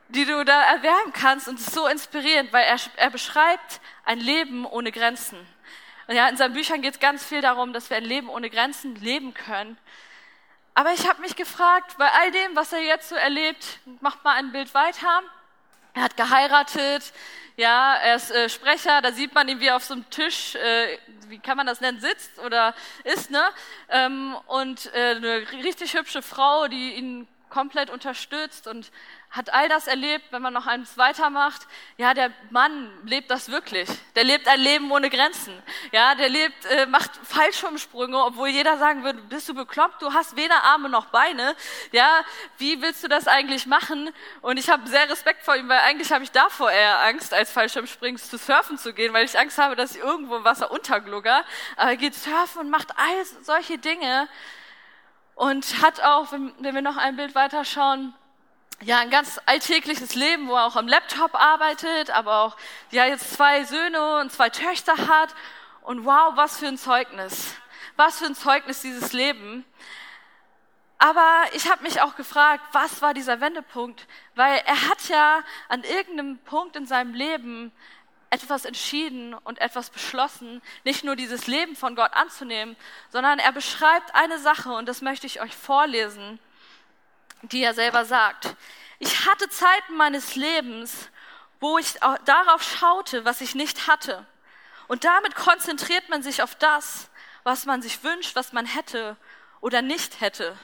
die 0.09 0.25
du 0.25 0.45
da 0.45 0.63
erwerben 0.63 1.13
kannst 1.13 1.49
und 1.49 1.61
es 1.61 1.69
ist 1.69 1.75
so 1.75 1.87
inspirierend, 1.87 2.53
weil 2.53 2.65
er, 2.65 2.79
er 2.97 3.11
beschreibt 3.11 3.81
ein 4.05 4.19
Leben 4.19 4.65
ohne 4.65 4.91
Grenzen. 4.91 5.39
Ja, 6.11 6.27
in 6.29 6.39
seinen 6.39 6.55
Büchern 6.55 6.81
geht 6.81 6.95
es 6.95 7.01
ganz 7.01 7.23
viel 7.23 7.43
darum, 7.43 7.75
dass 7.75 7.91
wir 7.91 7.99
ein 7.99 8.05
Leben 8.05 8.31
ohne 8.31 8.49
Grenzen 8.49 8.95
leben 8.95 9.35
können. 9.35 9.77
Aber 10.73 10.95
ich 10.95 11.07
habe 11.07 11.21
mich 11.21 11.37
gefragt, 11.37 11.97
bei 11.99 12.11
all 12.11 12.31
dem, 12.31 12.57
was 12.57 12.73
er 12.73 12.81
jetzt 12.81 13.11
so 13.11 13.15
erlebt, 13.15 13.81
macht 14.01 14.25
mal 14.25 14.33
ein 14.37 14.51
Bild 14.51 14.73
weiter. 14.73 15.23
Er 15.93 16.03
hat 16.03 16.17
geheiratet, 16.17 17.13
ja, 17.57 17.95
er 17.97 18.15
ist 18.15 18.31
äh, 18.31 18.49
Sprecher, 18.49 19.03
da 19.03 19.13
sieht 19.13 19.35
man 19.35 19.49
ihn 19.49 19.61
wie 19.61 19.71
auf 19.71 19.85
so 19.85 19.93
einem 19.93 20.09
Tisch, 20.09 20.55
äh, 20.55 20.99
wie 21.27 21.41
kann 21.41 21.59
man 21.59 21.67
das 21.67 21.83
nennen, 21.83 22.01
sitzt 22.01 22.39
oder 22.39 22.75
ist, 23.05 23.31
ne? 23.31 23.43
Ähm, 23.91 24.35
und 24.47 24.91
äh, 24.95 25.17
eine 25.17 25.47
richtig 25.65 25.93
hübsche 25.93 26.23
Frau, 26.23 26.69
die 26.69 26.95
ihn 26.95 27.29
komplett 27.51 27.91
unterstützt 27.91 28.67
und 28.67 28.91
hat 29.31 29.53
all 29.53 29.69
das 29.69 29.87
erlebt, 29.87 30.25
wenn 30.31 30.41
man 30.41 30.55
noch 30.55 30.67
eins 30.67 30.97
weitermacht. 30.97 31.67
Ja, 31.99 32.15
der 32.15 32.33
Mann 32.51 32.91
lebt 33.05 33.31
das 33.31 33.51
wirklich. 33.51 33.89
Der 34.15 34.25
lebt 34.25 34.49
ein 34.49 34.59
Leben 34.59 34.91
ohne 34.91 35.11
Grenzen. 35.11 35.53
Ja, 35.93 36.15
der 36.15 36.31
lebt, 36.31 36.65
äh, 36.65 36.87
macht 36.87 37.11
Fallschirmsprünge, 37.25 38.17
obwohl 38.25 38.49
jeder 38.49 38.79
sagen 38.79 39.05
würde, 39.05 39.21
bist 39.21 39.49
du 39.49 39.55
bekloppt? 39.55 40.01
Du 40.01 40.15
hast 40.15 40.37
weder 40.37 40.65
Arme 40.65 40.89
noch 40.89 41.07
Beine. 41.07 41.55
Ja, 41.93 42.25
wie 42.57 42.81
willst 42.81 43.05
du 43.05 43.09
das 43.09 43.29
eigentlich 43.29 43.67
machen? 43.67 44.11
Und 44.41 44.57
ich 44.57 44.71
habe 44.71 44.89
sehr 44.89 45.09
Respekt 45.11 45.43
vor 45.43 45.57
ihm, 45.57 45.69
weil 45.69 45.81
eigentlich 45.81 46.11
habe 46.11 46.25
ich 46.25 46.31
davor 46.31 46.71
eher 46.71 47.01
Angst, 47.01 47.35
als 47.35 47.53
Fallschirmspringen 47.53 48.19
zu 48.19 48.39
surfen 48.39 48.79
zu 48.79 48.95
gehen, 48.95 49.13
weil 49.13 49.27
ich 49.27 49.39
Angst 49.39 49.59
habe, 49.59 49.77
dass 49.77 49.95
ich 49.95 50.03
irgendwo 50.03 50.37
im 50.37 50.45
Wasser 50.45 50.71
unterglugger. 50.71 51.45
Aber 51.77 51.91
er 51.91 51.97
geht 51.97 52.15
surfen 52.15 52.63
und 52.63 52.71
macht 52.71 52.97
all 52.97 53.25
solche 53.43 53.77
Dinge 53.77 54.27
und 55.35 55.83
hat 55.83 56.01
auch, 56.01 56.33
wenn, 56.33 56.53
wenn 56.61 56.75
wir 56.75 56.83
noch 56.83 56.97
ein 56.97 57.17
Bild 57.17 57.35
weiterschauen, 57.35 58.15
ja, 58.83 59.01
ein 59.01 59.11
ganz 59.11 59.41
alltägliches 59.47 60.15
Leben, 60.15 60.49
wo 60.49 60.55
er 60.55 60.67
auch 60.67 60.77
am 60.77 60.87
Laptop 60.87 61.35
arbeitet, 61.35 62.11
aber 62.11 62.43
auch, 62.43 62.57
ja, 62.91 63.07
jetzt 63.07 63.33
zwei 63.33 63.65
Söhne 63.65 64.21
und 64.21 64.31
zwei 64.31 64.51
Töchter 64.51 64.97
hat. 64.97 65.35
Und 65.83 66.05
wow, 66.05 66.33
was 66.37 66.59
für 66.59 66.69
ein 66.69 66.79
Zeugnis. 66.79 67.55
Was 67.97 68.19
für 68.19 68.27
ein 68.27 68.37
Zeugnis 68.37 68.83
dieses 68.83 69.13
Leben. 69.13 69.65
Aber 70.99 71.45
ich 71.55 71.71
habe 71.71 71.83
mich 71.83 72.01
auch 72.01 72.15
gefragt, 72.17 72.63
was 72.73 73.03
war 73.03 73.15
dieser 73.15 73.41
Wendepunkt? 73.41 74.07
Weil 74.35 74.63
er 74.65 74.89
hat 74.89 75.09
ja 75.09 75.43
an 75.69 75.83
irgendeinem 75.83 76.39
Punkt 76.39 76.77
in 76.77 76.87
seinem 76.87 77.15
Leben 77.15 77.73
etwas 78.31 78.65
entschieden 78.65 79.35
und 79.35 79.61
etwas 79.61 79.91
beschlossen, 79.91 80.61
nicht 80.85 81.03
nur 81.03 81.17
dieses 81.17 81.47
Leben 81.47 81.75
von 81.75 81.97
Gott 81.97 82.13
anzunehmen, 82.13 82.77
sondern 83.11 83.39
er 83.39 83.53
beschreibt 83.53 84.15
eine 84.15 84.39
Sache 84.39 84.73
und 84.73 84.87
das 84.87 85.01
möchte 85.01 85.27
ich 85.27 85.41
euch 85.41 85.57
vorlesen 85.57 86.39
die 87.43 87.63
er 87.63 87.75
selber 87.75 88.05
sagt. 88.05 88.57
Ich 88.99 89.27
hatte 89.27 89.49
Zeiten 89.49 89.97
meines 89.97 90.35
Lebens, 90.35 91.11
wo 91.61 91.79
ich 91.79 91.95
darauf 92.25 92.63
schaute, 92.63 93.25
was 93.25 93.41
ich 93.41 93.55
nicht 93.55 93.87
hatte. 93.87 94.27
Und 94.87 95.05
damit 95.05 95.35
konzentriert 95.35 96.09
man 96.09 96.23
sich 96.23 96.43
auf 96.43 96.55
das, 96.55 97.11
was 97.45 97.67
man 97.67 97.83
sich 97.83 98.03
wünscht, 98.03 98.37
was 98.37 98.53
man 98.53 98.67
hätte 98.67 99.17
oder 99.61 99.83
nicht 99.83 100.21
hätte. 100.21 100.57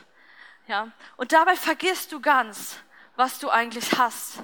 Ja? 0.66 0.88
Und 1.16 1.32
dabei 1.32 1.56
vergisst 1.56 2.12
du 2.12 2.20
ganz, 2.20 2.78
was 3.16 3.38
du 3.38 3.50
eigentlich 3.50 3.98
hast. 3.98 4.38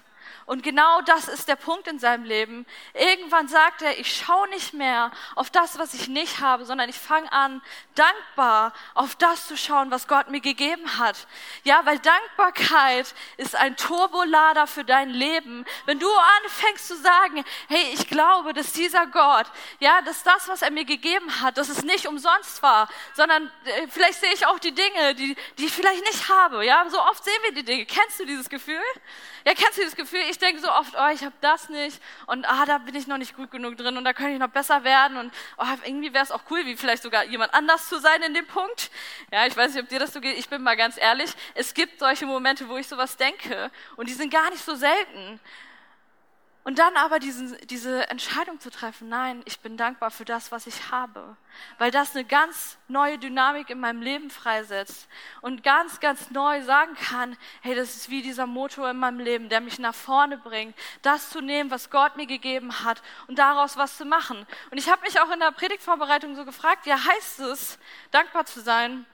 Und 0.46 0.62
genau 0.62 1.00
das 1.02 1.28
ist 1.28 1.48
der 1.48 1.56
Punkt 1.56 1.86
in 1.88 1.98
seinem 1.98 2.24
Leben. 2.24 2.66
Irgendwann 2.94 3.48
sagt 3.48 3.82
er, 3.82 3.98
ich 3.98 4.16
schaue 4.16 4.48
nicht 4.50 4.74
mehr 4.74 5.10
auf 5.36 5.50
das, 5.50 5.78
was 5.78 5.94
ich 5.94 6.08
nicht 6.08 6.40
habe, 6.40 6.64
sondern 6.64 6.88
ich 6.88 6.98
fange 6.98 7.30
an, 7.32 7.62
dankbar 7.94 8.72
auf 8.94 9.14
das 9.16 9.46
zu 9.46 9.56
schauen, 9.56 9.90
was 9.90 10.08
Gott 10.08 10.30
mir 10.30 10.40
gegeben 10.40 10.98
hat. 10.98 11.26
Ja, 11.64 11.80
weil 11.84 11.98
Dankbarkeit 11.98 13.14
ist 13.36 13.56
ein 13.56 13.76
Turbolader 13.76 14.66
für 14.66 14.84
dein 14.84 15.10
Leben. 15.10 15.64
Wenn 15.86 15.98
du 15.98 16.08
anfängst 16.44 16.88
zu 16.88 16.96
sagen, 16.96 17.44
hey, 17.68 17.92
ich 17.94 18.08
glaube, 18.08 18.52
dass 18.52 18.72
dieser 18.72 19.06
Gott, 19.06 19.46
ja, 19.78 20.00
dass 20.02 20.22
das, 20.22 20.48
was 20.48 20.62
er 20.62 20.70
mir 20.70 20.84
gegeben 20.84 21.40
hat, 21.40 21.58
dass 21.58 21.68
es 21.68 21.82
nicht 21.82 22.06
umsonst 22.06 22.62
war, 22.62 22.88
sondern 23.14 23.50
äh, 23.64 23.86
vielleicht 23.88 24.20
sehe 24.20 24.32
ich 24.32 24.46
auch 24.46 24.58
die 24.58 24.72
Dinge, 24.72 25.14
die, 25.14 25.36
die 25.58 25.66
ich 25.66 25.72
vielleicht 25.72 26.04
nicht 26.04 26.28
habe. 26.28 26.64
Ja, 26.64 26.88
so 26.88 27.00
oft 27.00 27.22
sehen 27.22 27.38
wir 27.42 27.52
die 27.52 27.64
Dinge. 27.64 27.86
Kennst 27.86 28.20
du 28.20 28.26
dieses 28.26 28.48
Gefühl? 28.48 28.80
Ja, 29.44 29.54
kennst 29.54 29.78
du 29.78 29.82
dieses 29.82 29.96
Gefühl? 29.96 30.20
Ich 30.30 30.38
denke 30.38 30.60
so 30.60 30.70
oft, 30.70 30.94
oh, 30.94 31.08
ich 31.12 31.22
habe 31.24 31.34
das 31.40 31.68
nicht 31.68 32.00
und 32.26 32.48
ah, 32.48 32.66
da 32.66 32.78
bin 32.78 32.94
ich 32.94 33.06
noch 33.06 33.18
nicht 33.18 33.36
gut 33.36 33.50
genug 33.50 33.76
drin 33.76 33.96
und 33.96 34.04
da 34.04 34.12
könnte 34.12 34.32
ich 34.32 34.38
noch 34.38 34.48
besser 34.48 34.84
werden 34.84 35.16
und 35.16 35.32
oh, 35.58 35.64
irgendwie 35.84 36.12
wäre 36.12 36.24
es 36.24 36.30
auch 36.30 36.42
cool, 36.50 36.64
wie 36.66 36.76
vielleicht 36.76 37.02
sogar 37.02 37.24
jemand 37.24 37.54
anders 37.54 37.88
zu 37.88 37.98
sein 37.98 38.22
in 38.22 38.34
dem 38.34 38.46
Punkt. 38.46 38.90
Ja, 39.32 39.46
ich 39.46 39.56
weiß 39.56 39.74
nicht, 39.74 39.82
ob 39.82 39.88
dir 39.88 39.98
das 39.98 40.12
so 40.12 40.20
geht. 40.20 40.36
Ich 40.38 40.48
bin 40.48 40.62
mal 40.62 40.76
ganz 40.76 40.96
ehrlich, 40.98 41.30
es 41.54 41.74
gibt 41.74 41.98
solche 41.98 42.26
Momente, 42.26 42.68
wo 42.68 42.76
ich 42.76 42.86
sowas 42.86 43.16
denke 43.16 43.70
und 43.96 44.08
die 44.08 44.14
sind 44.14 44.32
gar 44.32 44.50
nicht 44.50 44.64
so 44.64 44.74
selten. 44.74 45.40
Und 46.62 46.78
dann 46.78 46.94
aber 46.96 47.20
diesen, 47.20 47.56
diese 47.68 48.08
Entscheidung 48.10 48.60
zu 48.60 48.70
treffen, 48.70 49.08
nein, 49.08 49.42
ich 49.46 49.60
bin 49.60 49.78
dankbar 49.78 50.10
für 50.10 50.26
das, 50.26 50.52
was 50.52 50.66
ich 50.66 50.90
habe, 50.90 51.36
weil 51.78 51.90
das 51.90 52.14
eine 52.14 52.26
ganz 52.26 52.76
neue 52.86 53.18
Dynamik 53.18 53.70
in 53.70 53.80
meinem 53.80 54.02
Leben 54.02 54.28
freisetzt 54.28 55.08
und 55.40 55.62
ganz, 55.62 56.00
ganz 56.00 56.30
neu 56.30 56.62
sagen 56.62 56.94
kann, 56.96 57.34
hey, 57.62 57.74
das 57.74 57.96
ist 57.96 58.10
wie 58.10 58.20
dieser 58.20 58.46
Motor 58.46 58.90
in 58.90 58.98
meinem 58.98 59.20
Leben, 59.20 59.48
der 59.48 59.62
mich 59.62 59.78
nach 59.78 59.94
vorne 59.94 60.36
bringt, 60.36 60.76
das 61.00 61.30
zu 61.30 61.40
nehmen, 61.40 61.70
was 61.70 61.88
Gott 61.88 62.16
mir 62.16 62.26
gegeben 62.26 62.84
hat 62.84 63.02
und 63.26 63.38
daraus 63.38 63.78
was 63.78 63.96
zu 63.96 64.04
machen. 64.04 64.46
Und 64.70 64.76
ich 64.76 64.90
habe 64.90 65.00
mich 65.00 65.18
auch 65.18 65.30
in 65.30 65.40
der 65.40 65.52
Predigtvorbereitung 65.52 66.36
so 66.36 66.44
gefragt, 66.44 66.84
ja, 66.84 67.02
heißt 67.02 67.40
es, 67.40 67.78
dankbar 68.10 68.44
zu 68.44 68.60
sein? 68.60 69.06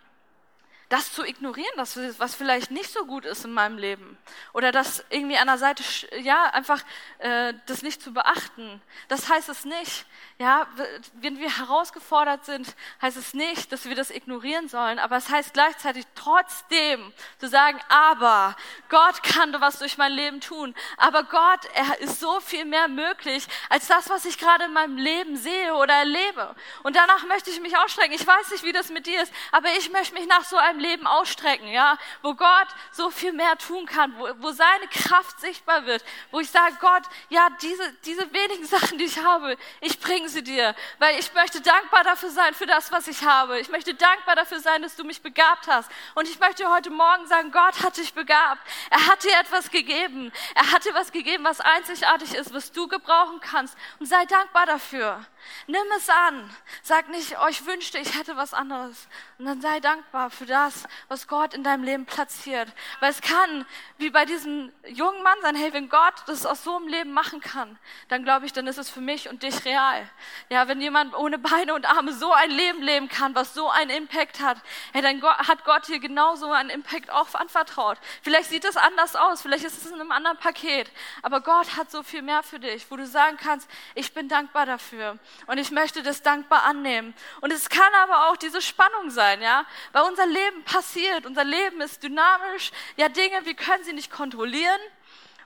Das 0.88 1.12
zu 1.12 1.24
ignorieren, 1.24 1.72
das, 1.76 1.98
was 2.18 2.34
vielleicht 2.34 2.70
nicht 2.70 2.92
so 2.92 3.04
gut 3.06 3.24
ist 3.24 3.44
in 3.44 3.52
meinem 3.52 3.76
Leben. 3.76 4.16
Oder 4.52 4.70
das 4.70 5.04
irgendwie 5.10 5.36
an 5.36 5.48
der 5.48 5.58
Seite, 5.58 5.82
ja, 6.20 6.44
einfach 6.50 6.82
äh, 7.18 7.54
das 7.66 7.82
nicht 7.82 8.00
zu 8.00 8.12
beachten. 8.12 8.80
Das 9.08 9.28
heißt 9.28 9.48
es 9.48 9.64
nicht. 9.64 10.06
Ja, 10.38 10.68
wenn 11.14 11.38
wir 11.38 11.58
herausgefordert 11.58 12.44
sind, 12.44 12.76
heißt 13.00 13.16
es 13.16 13.34
nicht, 13.34 13.72
dass 13.72 13.86
wir 13.86 13.94
das 13.94 14.10
ignorieren 14.10 14.68
sollen, 14.68 14.98
aber 14.98 15.16
es 15.16 15.30
heißt 15.30 15.54
gleichzeitig 15.54 16.04
trotzdem 16.14 17.12
zu 17.38 17.48
sagen, 17.48 17.80
aber 17.88 18.54
Gott 18.88 19.22
kann 19.22 19.58
was 19.60 19.78
durch 19.78 19.96
mein 19.98 20.12
Leben 20.12 20.40
tun. 20.40 20.74
Aber 20.98 21.24
Gott, 21.24 21.64
er 21.74 22.00
ist 22.00 22.20
so 22.20 22.38
viel 22.40 22.64
mehr 22.64 22.86
möglich 22.86 23.46
als 23.70 23.88
das, 23.88 24.10
was 24.10 24.24
ich 24.24 24.38
gerade 24.38 24.64
in 24.64 24.72
meinem 24.72 24.98
Leben 24.98 25.36
sehe 25.36 25.74
oder 25.74 25.94
erlebe. 25.94 26.54
Und 26.82 26.94
danach 26.94 27.24
möchte 27.24 27.50
ich 27.50 27.60
mich 27.60 27.76
ausstrecken. 27.78 28.12
Ich 28.12 28.26
weiß 28.26 28.50
nicht, 28.50 28.62
wie 28.62 28.72
das 28.72 28.90
mit 28.90 29.06
dir 29.06 29.22
ist, 29.22 29.32
aber 29.52 29.68
ich 29.78 29.90
möchte 29.90 30.14
mich 30.14 30.26
nach 30.26 30.44
so 30.44 30.56
einem 30.56 30.75
Leben 30.80 31.06
ausstrecken, 31.06 31.68
ja, 31.68 31.98
wo 32.22 32.34
Gott 32.34 32.68
so 32.92 33.10
viel 33.10 33.32
mehr 33.32 33.56
tun 33.58 33.86
kann, 33.86 34.14
wo, 34.18 34.28
wo 34.38 34.50
seine 34.52 34.86
Kraft 34.88 35.40
sichtbar 35.40 35.86
wird, 35.86 36.04
wo 36.30 36.40
ich 36.40 36.50
sage, 36.50 36.76
Gott, 36.80 37.02
ja, 37.28 37.48
diese, 37.62 37.92
diese 38.04 38.32
wenigen 38.32 38.64
Sachen, 38.66 38.98
die 38.98 39.04
ich 39.04 39.22
habe, 39.22 39.56
ich 39.80 40.00
bringe 40.00 40.28
sie 40.28 40.42
dir, 40.42 40.74
weil 40.98 41.18
ich 41.18 41.32
möchte 41.34 41.60
dankbar 41.60 42.04
dafür 42.04 42.30
sein, 42.30 42.54
für 42.54 42.66
das, 42.66 42.92
was 42.92 43.08
ich 43.08 43.24
habe. 43.24 43.58
Ich 43.60 43.68
möchte 43.68 43.94
dankbar 43.94 44.36
dafür 44.36 44.60
sein, 44.60 44.82
dass 44.82 44.96
du 44.96 45.04
mich 45.04 45.22
begabt 45.22 45.66
hast. 45.66 45.90
Und 46.14 46.28
ich 46.28 46.38
möchte 46.38 46.68
heute 46.70 46.90
Morgen 46.90 47.26
sagen, 47.26 47.50
Gott 47.52 47.82
hat 47.82 47.96
dich 47.96 48.14
begabt. 48.14 48.60
Er 48.90 49.06
hat 49.06 49.22
dir 49.24 49.32
etwas 49.40 49.70
gegeben. 49.70 50.32
Er 50.54 50.72
hat 50.72 50.84
dir 50.84 50.94
was 50.94 51.12
gegeben, 51.12 51.44
was 51.44 51.60
einzigartig 51.60 52.34
ist, 52.34 52.52
was 52.54 52.72
du 52.72 52.88
gebrauchen 52.88 53.40
kannst. 53.40 53.76
Und 53.98 54.06
sei 54.06 54.24
dankbar 54.26 54.66
dafür. 54.66 55.24
Nimm 55.66 55.86
es 55.96 56.08
an. 56.08 56.50
Sag 56.82 57.08
nicht, 57.08 57.36
oh, 57.42 57.46
ich 57.48 57.64
wünschte, 57.66 57.98
ich 57.98 58.16
hätte 58.18 58.36
was 58.36 58.54
anderes. 58.54 59.08
Und 59.38 59.46
dann 59.46 59.60
sei 59.60 59.80
dankbar 59.80 60.30
für 60.30 60.46
das, 60.46 60.84
was 61.08 61.28
Gott 61.28 61.54
in 61.54 61.62
deinem 61.62 61.84
Leben 61.84 62.06
platziert. 62.06 62.68
Weil 63.00 63.10
es 63.10 63.20
kann, 63.20 63.66
wie 63.98 64.10
bei 64.10 64.24
diesem 64.24 64.72
jungen 64.86 65.22
Mann 65.22 65.38
sein, 65.42 65.56
hey, 65.56 65.72
wenn 65.72 65.88
Gott 65.88 66.14
das 66.26 66.46
aus 66.46 66.64
so 66.64 66.76
einem 66.76 66.88
Leben 66.88 67.12
machen 67.12 67.40
kann, 67.40 67.78
dann 68.08 68.24
glaube 68.24 68.46
ich, 68.46 68.52
dann 68.52 68.66
ist 68.66 68.78
es 68.78 68.90
für 68.90 69.00
mich 69.00 69.28
und 69.28 69.42
dich 69.42 69.64
real. 69.64 70.08
Ja, 70.48 70.68
wenn 70.68 70.80
jemand 70.80 71.14
ohne 71.14 71.38
Beine 71.38 71.74
und 71.74 71.86
Arme 71.86 72.12
so 72.12 72.32
ein 72.32 72.50
Leben 72.50 72.82
leben 72.82 73.08
kann, 73.08 73.34
was 73.34 73.54
so 73.54 73.68
einen 73.68 73.90
Impact 73.90 74.40
hat, 74.40 74.58
hey, 74.92 75.02
dann 75.02 75.22
hat 75.22 75.64
Gott 75.64 75.88
dir 75.88 75.98
genauso 75.98 76.50
einen 76.50 76.70
Impact 76.70 77.10
auch 77.10 77.34
anvertraut. 77.34 77.98
Vielleicht 78.22 78.50
sieht 78.50 78.64
es 78.64 78.76
anders 78.76 79.16
aus, 79.16 79.42
vielleicht 79.42 79.64
ist 79.64 79.84
es 79.84 79.90
in 79.90 80.00
einem 80.00 80.12
anderen 80.12 80.36
Paket, 80.38 80.90
aber 81.22 81.40
Gott 81.40 81.76
hat 81.76 81.90
so 81.90 82.02
viel 82.02 82.22
mehr 82.22 82.42
für 82.42 82.58
dich, 82.58 82.90
wo 82.90 82.96
du 82.96 83.06
sagen 83.06 83.36
kannst, 83.36 83.68
ich 83.94 84.12
bin 84.12 84.28
dankbar 84.28 84.66
dafür. 84.66 85.18
Und 85.46 85.58
ich 85.58 85.70
möchte 85.70 86.02
das 86.02 86.22
dankbar 86.22 86.64
annehmen. 86.64 87.14
Und 87.40 87.52
es 87.52 87.68
kann 87.68 87.92
aber 88.02 88.28
auch 88.28 88.36
diese 88.36 88.62
Spannung 88.62 89.10
sein, 89.10 89.42
ja, 89.42 89.64
weil 89.92 90.02
unser 90.02 90.26
Leben 90.26 90.64
passiert, 90.64 91.26
unser 91.26 91.44
Leben 91.44 91.80
ist 91.80 92.02
dynamisch. 92.02 92.72
Ja, 92.96 93.08
Dinge, 93.08 93.44
wir 93.44 93.54
können 93.54 93.84
sie 93.84 93.92
nicht 93.92 94.10
kontrollieren. 94.10 94.80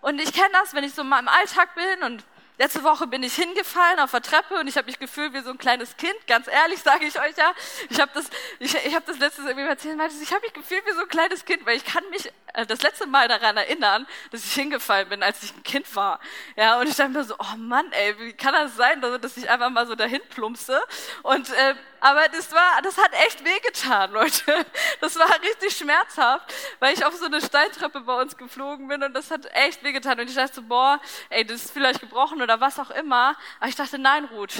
Und 0.00 0.20
ich 0.20 0.32
kenne 0.32 0.50
das, 0.52 0.72
wenn 0.74 0.84
ich 0.84 0.94
so 0.94 1.04
mal 1.04 1.18
im 1.18 1.28
Alltag 1.28 1.74
bin 1.74 2.02
und 2.04 2.24
Letzte 2.60 2.84
Woche 2.84 3.06
bin 3.06 3.22
ich 3.22 3.36
hingefallen 3.36 3.98
auf 4.00 4.10
der 4.10 4.20
Treppe 4.20 4.60
und 4.60 4.68
ich 4.68 4.76
habe 4.76 4.84
mich 4.84 4.98
gefühlt 4.98 5.32
wie 5.32 5.40
so 5.40 5.48
ein 5.48 5.56
kleines 5.56 5.96
Kind. 5.96 6.14
Ganz 6.26 6.46
ehrlich 6.46 6.80
sage 6.80 7.06
ich 7.06 7.18
euch 7.18 7.34
ja. 7.38 7.54
Ich 7.88 7.98
habe 7.98 8.10
das, 8.12 8.26
ich, 8.58 8.74
ich 8.84 8.94
habe 8.94 9.06
das 9.06 9.18
letztes 9.18 9.46
irgendwie 9.46 9.66
erzählt. 9.66 9.98
Ich 10.20 10.30
habe 10.30 10.42
mich 10.42 10.52
gefühlt 10.52 10.84
wie 10.84 10.92
so 10.92 11.00
ein 11.00 11.08
kleines 11.08 11.46
Kind, 11.46 11.64
weil 11.64 11.78
ich 11.78 11.86
kann 11.86 12.04
mich 12.10 12.30
das 12.66 12.82
letzte 12.82 13.06
Mal 13.06 13.28
daran 13.28 13.56
erinnern, 13.56 14.06
dass 14.30 14.44
ich 14.44 14.52
hingefallen 14.52 15.08
bin, 15.08 15.22
als 15.22 15.42
ich 15.42 15.54
ein 15.54 15.62
Kind 15.62 15.94
war. 15.96 16.20
Ja, 16.56 16.78
und 16.78 16.88
ich 16.88 16.96
dachte 16.96 17.10
mir 17.10 17.24
so, 17.24 17.34
oh 17.38 17.56
Mann, 17.56 17.90
ey, 17.92 18.18
wie 18.18 18.32
kann 18.32 18.52
das 18.52 18.76
sein, 18.76 19.00
dass 19.00 19.36
ich 19.36 19.48
einfach 19.48 19.70
mal 19.70 19.86
so 19.86 19.94
dahin 19.94 20.20
plumpse? 20.30 20.80
Und 21.22 21.50
äh, 21.50 21.74
aber 22.00 22.28
das 22.28 22.50
war, 22.52 22.80
das 22.82 22.96
hat 22.96 23.12
echt 23.26 23.44
wehgetan, 23.44 24.10
Leute. 24.12 24.66
Das 25.00 25.18
war 25.18 25.28
richtig 25.42 25.76
schmerzhaft, 25.76 26.52
weil 26.78 26.94
ich 26.94 27.04
auf 27.04 27.14
so 27.14 27.26
eine 27.26 27.40
Steintreppe 27.40 28.00
bei 28.00 28.20
uns 28.20 28.36
geflogen 28.36 28.88
bin 28.88 29.02
und 29.02 29.14
das 29.14 29.30
hat 29.30 29.46
echt 29.52 29.82
wehgetan. 29.82 30.18
Und 30.18 30.28
ich 30.28 30.34
dachte 30.34 30.54
so, 30.54 30.62
boah, 30.62 31.00
ey, 31.28 31.44
das 31.44 31.64
ist 31.66 31.72
vielleicht 31.72 32.00
gebrochen 32.00 32.40
oder 32.42 32.60
was 32.60 32.78
auch 32.78 32.90
immer. 32.90 33.36
Aber 33.58 33.68
ich 33.68 33.76
dachte, 33.76 33.98
nein, 33.98 34.24
Ruth, 34.26 34.54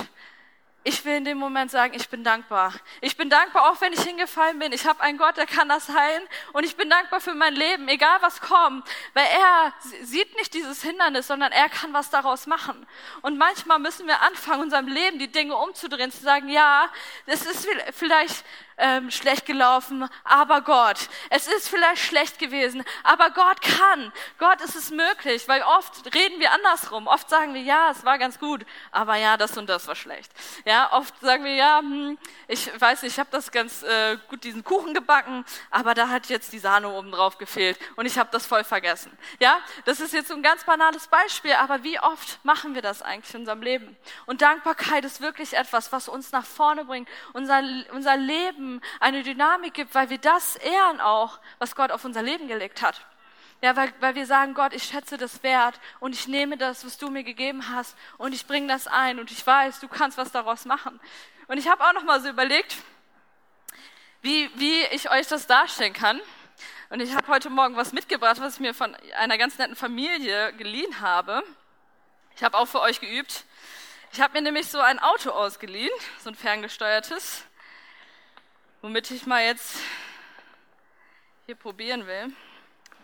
ich 0.83 1.05
will 1.05 1.15
in 1.15 1.25
dem 1.27 1.37
Moment 1.37 1.71
sagen, 1.71 1.93
ich 1.95 2.09
bin 2.09 2.25
dankbar. 2.25 2.73
Ich 3.03 3.17
bin 3.17 3.29
dankbar, 3.29 3.71
auch 3.71 3.81
wenn 3.83 3.93
ich 3.93 4.01
hingefallen 4.01 4.59
bin. 4.59 4.73
Ich 4.73 4.87
habe 4.87 5.01
einen 5.01 5.19
Gott, 5.19 5.37
der 5.37 5.47
kann 5.47 5.69
das 5.69 5.91
heilen. 5.91 6.23
Und 6.55 6.65
ich 6.65 6.75
bin 6.77 6.89
dankbar 6.89 7.21
für 7.21 7.35
mein 7.35 7.55
Leben, 7.55 7.87
egal 7.89 8.17
was 8.23 8.41
kommt. 8.41 8.89
Weil 9.13 9.27
er 9.27 9.75
sieht 10.03 10.35
nicht 10.37 10.55
dieses 10.55 10.83
Hindernis, 10.83 11.27
sondern 11.27 11.53
er 11.53 11.69
kann 11.69 11.93
was 11.93 12.09
daraus 12.09 12.47
machen. 12.47 12.87
Und 13.21 13.37
manchmal 13.37 13.79
müssen 13.79 14.07
wir 14.07 14.23
anfangen, 14.23 14.63
unserem 14.63 14.89
Leben 14.89 15.19
die 15.19 15.31
Dinge 15.31 15.55
umzudrehen, 15.55 16.11
zu 16.11 16.23
sagen, 16.23 16.49
ja, 16.49 16.89
es 17.27 17.45
ist 17.45 17.69
vielleicht 17.93 18.45
ähm, 18.81 19.11
schlecht 19.11 19.47
gelaufen, 19.47 20.09
aber 20.25 20.63
Gott. 20.63 21.09
Es 21.29 21.47
ist 21.47 21.69
vielleicht 21.69 22.03
schlecht 22.03 22.39
gewesen, 22.39 22.85
aber 23.05 23.31
Gott 23.31 23.61
kann. 23.61 24.13
Gott 24.39 24.61
ist 24.63 24.75
es 24.75 24.91
möglich, 24.91 25.47
weil 25.47 25.63
oft 25.63 26.13
reden 26.15 26.41
wir 26.41 26.51
andersrum. 26.53 27.07
Oft 27.07 27.29
sagen 27.29 27.55
wir, 27.55 27.61
ja, 27.61 27.91
es 27.91 28.05
war 28.05 28.19
ganz 28.19 28.39
gut, 28.39 28.65
aber 28.91 29.17
ja, 29.17 29.37
das 29.37 29.57
und 29.57 29.69
das 29.69 29.87
war 29.87 29.95
schlecht. 29.95 30.33
Ja, 30.65 30.93
oft 30.93 31.19
sagen 31.21 31.45
wir, 31.45 31.55
ja, 31.55 31.79
hm, 31.79 32.19
ich 32.49 32.69
weiß 32.81 33.03
nicht, 33.03 33.13
ich 33.13 33.19
habe 33.19 33.31
das 33.31 33.53
ganz 33.53 33.83
äh, 33.83 34.17
gut 34.29 34.45
diesen 34.45 34.65
Kuchen 34.65 34.95
gebacken, 34.95 35.45
aber 35.71 35.95
da 35.95 36.09
hat 36.09 36.27
jetzt 36.27 36.53
die 36.53 36.59
Sahne 36.59 36.89
oben 36.89 37.13
drauf 37.13 37.39
gefehlt 37.39 37.79
und 37.97 38.07
ich 38.07 38.19
habe 38.19 38.31
das 38.33 38.47
voll 38.47 38.65
vergessen. 38.65 39.17
Ja, 39.39 39.59
das 39.85 40.01
ist 40.01 40.13
jetzt 40.15 40.33
ein 40.33 40.43
ganz 40.43 40.65
banales 40.65 41.07
Beispiel, 41.09 41.53
aber 41.53 41.83
wie 41.83 42.01
oft 42.01 42.43
machen 42.45 42.75
wir 42.75 42.83
das 42.83 43.03
eigentlich 43.03 43.35
in 43.35 43.41
unserem 43.41 43.63
Leben? 43.63 43.97
Und 44.27 44.43
Dankbarkeit 44.43 45.05
ist 45.05 45.21
wirklich 45.21 45.55
etwas, 45.55 45.93
was 45.93 46.09
uns 46.09 46.33
nach 46.33 46.47
vorne 46.47 46.85
bringt, 46.85 47.09
unser, 47.33 47.63
unser 47.93 48.17
Leben 48.17 48.70
Leben 48.71 48.81
eine 49.00 49.23
Dynamik 49.23 49.75
gibt, 49.75 49.95
weil 49.95 50.11
wir 50.11 50.19
das 50.19 50.57
ehren 50.57 51.00
auch, 51.00 51.39
was 51.59 51.75
Gott 51.75 51.91
auf 51.91 52.05
unser 52.05 52.23
Leben 52.23 52.49
gelegt 52.49 52.83
hat. 52.83 53.00
Ja, 53.62 53.77
weil, 53.77 53.93
weil 54.00 54.15
wir 54.15 54.25
sagen, 54.25 54.55
Gott, 54.55 54.73
ich 54.73 54.85
schätze 54.85 55.19
das 55.19 55.43
wert 55.43 55.79
und 55.99 56.15
ich 56.15 56.29
nehme 56.29 56.57
das, 56.57 56.85
was 56.87 56.97
du 56.97 57.11
mir 57.11 57.25
gegeben 57.25 57.69
hast 57.69 57.95
und 58.17 58.33
ich 58.33 58.47
bringe 58.47 58.69
das 58.69 58.87
ein 58.87 59.19
und 59.19 59.31
ich 59.31 59.47
weiß, 59.47 59.81
du 59.81 59.89
kannst 59.89 60.17
was 60.17 60.33
daraus 60.33 60.65
machen. 60.65 60.99
Und 61.47 61.59
ich 61.59 61.69
habe 61.69 61.85
auch 61.85 61.93
noch 61.93 62.05
mal 62.05 62.21
so 62.23 62.29
überlegt, 62.29 62.77
wie, 64.23 64.50
wie 64.55 64.83
ich 64.93 65.11
euch 65.11 65.27
das 65.27 65.47
darstellen 65.47 65.93
kann. 65.93 66.21
Und 66.89 67.00
ich 67.00 67.15
habe 67.15 67.29
heute 67.29 67.50
Morgen 67.50 67.77
was 67.77 67.93
mitgebracht, 67.93 68.41
was 68.41 68.55
ich 68.55 68.61
mir 68.61 68.75
von 68.75 68.97
einer 69.19 69.37
ganz 69.37 69.59
netten 69.59 69.77
Familie 69.77 70.53
geliehen 70.55 71.00
habe. 71.00 71.43
Ich 72.37 72.43
habe 72.43 72.57
auch 72.57 72.67
für 72.67 72.81
euch 72.81 73.00
geübt. 73.00 73.45
Ich 74.12 74.21
habe 74.21 74.33
mir 74.35 74.43
nämlich 74.43 74.69
so 74.69 74.81
ein 74.81 74.99
Auto 74.99 75.31
ausgeliehen, 75.31 75.91
so 76.19 76.31
ein 76.31 76.35
ferngesteuertes 76.35 77.45
womit 78.83 79.11
ich 79.11 79.27
mal 79.27 79.45
jetzt 79.45 79.77
hier 81.47 81.55
probieren 81.55 82.07
will, 82.07 82.33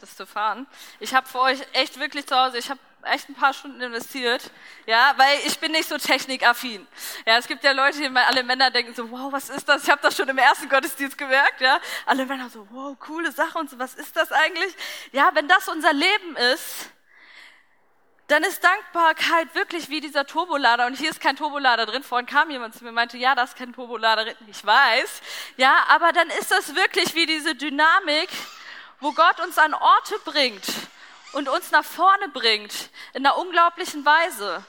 das 0.00 0.16
zu 0.16 0.26
fahren. 0.26 0.66
Ich 1.00 1.14
habe 1.14 1.28
für 1.28 1.40
euch 1.40 1.60
echt 1.72 1.98
wirklich 1.98 2.26
zu 2.26 2.36
Hause, 2.36 2.58
ich 2.58 2.70
habe 2.70 2.80
echt 3.02 3.28
ein 3.28 3.34
paar 3.34 3.52
Stunden 3.52 3.80
investiert, 3.80 4.50
ja, 4.86 5.14
weil 5.16 5.38
ich 5.46 5.58
bin 5.58 5.72
nicht 5.72 5.88
so 5.88 5.96
technikaffin. 5.96 6.86
Ja, 7.24 7.38
es 7.38 7.46
gibt 7.46 7.62
ja 7.62 7.72
Leute, 7.72 7.98
die 7.98 8.16
alle 8.16 8.42
Männer 8.42 8.70
denken 8.70 8.94
so, 8.94 9.10
wow, 9.10 9.32
was 9.32 9.48
ist 9.48 9.68
das? 9.68 9.84
Ich 9.84 9.90
habe 9.90 10.02
das 10.02 10.16
schon 10.16 10.28
im 10.28 10.38
ersten 10.38 10.68
Gottesdienst 10.68 11.16
gemerkt, 11.16 11.60
ja. 11.60 11.78
Alle 12.04 12.26
Männer 12.26 12.50
so, 12.50 12.66
wow, 12.70 12.98
coole 12.98 13.30
Sache 13.30 13.58
und 13.58 13.70
so, 13.70 13.78
was 13.78 13.94
ist 13.94 14.16
das 14.16 14.32
eigentlich? 14.32 14.74
Ja, 15.12 15.30
wenn 15.34 15.46
das 15.46 15.68
unser 15.68 15.92
Leben 15.92 16.36
ist, 16.54 16.90
dann 18.28 18.42
ist 18.42 18.62
Dankbarkeit 18.64 19.54
wirklich 19.54 19.88
wie 19.88 20.00
dieser 20.00 20.26
Turbolader. 20.26 20.86
Und 20.86 20.94
hier 20.94 21.10
ist 21.10 21.20
kein 21.20 21.36
Turbolader 21.36 21.86
drin. 21.86 22.02
Vorhin 22.02 22.26
kam 22.26 22.50
jemand 22.50 22.74
zu 22.74 22.82
mir 22.82 22.88
und 22.88 22.96
meinte, 22.96 23.16
ja, 23.16 23.34
da 23.34 23.44
ist 23.44 23.56
kein 23.56 23.72
Turbolader 23.72 24.24
drin. 24.24 24.36
Ich 24.48 24.64
weiß. 24.64 25.22
Ja, 25.56 25.84
aber 25.88 26.12
dann 26.12 26.28
ist 26.30 26.50
das 26.50 26.74
wirklich 26.74 27.14
wie 27.14 27.26
diese 27.26 27.54
Dynamik, 27.54 28.28
wo 29.00 29.12
Gott 29.12 29.40
uns 29.40 29.58
an 29.58 29.74
Orte 29.74 30.18
bringt 30.24 30.64
und 31.32 31.48
uns 31.48 31.70
nach 31.70 31.84
vorne 31.84 32.28
bringt 32.30 32.90
in 33.12 33.24
einer 33.24 33.36
unglaublichen 33.38 34.04
Weise 34.04 34.64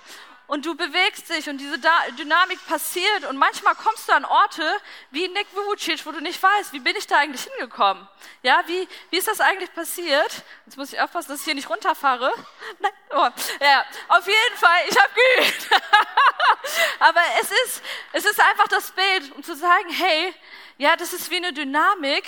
und 0.48 0.66
du 0.66 0.76
bewegst 0.76 1.30
dich 1.30 1.50
und 1.50 1.58
diese 1.58 1.78
Dynamik 2.18 2.66
passiert 2.68 3.26
und 3.30 3.38
manchmal 3.38 3.76
kommst 3.76 4.08
du 4.08 4.14
an 4.14 4.26
Orte 4.26 4.64
wie 5.12 5.28
Nick 5.28 5.48
Vucic, 5.54 6.06
wo 6.06 6.12
du 6.12 6.22
nicht 6.22 6.42
weißt, 6.42 6.74
wie 6.74 6.80
bin 6.80 6.96
ich 6.96 7.06
da 7.06 7.18
eigentlich 7.18 7.44
hingekommen? 7.44 8.08
Ja, 8.44 8.64
wie, 8.66 8.88
wie 9.10 9.18
ist 9.18 9.28
das 9.28 9.42
eigentlich 9.42 9.74
passiert? 9.74 10.32
Jetzt 10.66 10.78
muss 10.78 10.94
ich 10.94 11.02
aufpassen, 11.02 11.30
dass 11.30 11.40
ich 11.40 11.46
hier 11.46 11.56
nicht 11.56 11.70
runterfahre. 11.70 12.32
Nein, 12.80 12.92
oh, 13.12 13.28
ja, 13.60 13.86
auf 14.08 14.26
jeden 14.26 14.58
Fall, 14.58 14.80
ich 14.90 14.98
habe 14.98 15.10
geübt. 15.14 15.70
Aber 17.00 17.22
es 17.42 17.52
ist, 17.52 17.84
es 18.14 18.26
ist 18.26 18.40
einfach 18.40 18.68
das 18.70 18.92
Bild, 18.92 19.32
um 19.36 19.44
zu 19.44 19.56
sagen, 19.56 19.90
hey, 19.90 20.34
ja, 20.78 20.96
das 20.96 21.14
ist 21.14 21.32
wie 21.32 21.38
eine 21.38 21.54
Dynamik, 21.54 22.26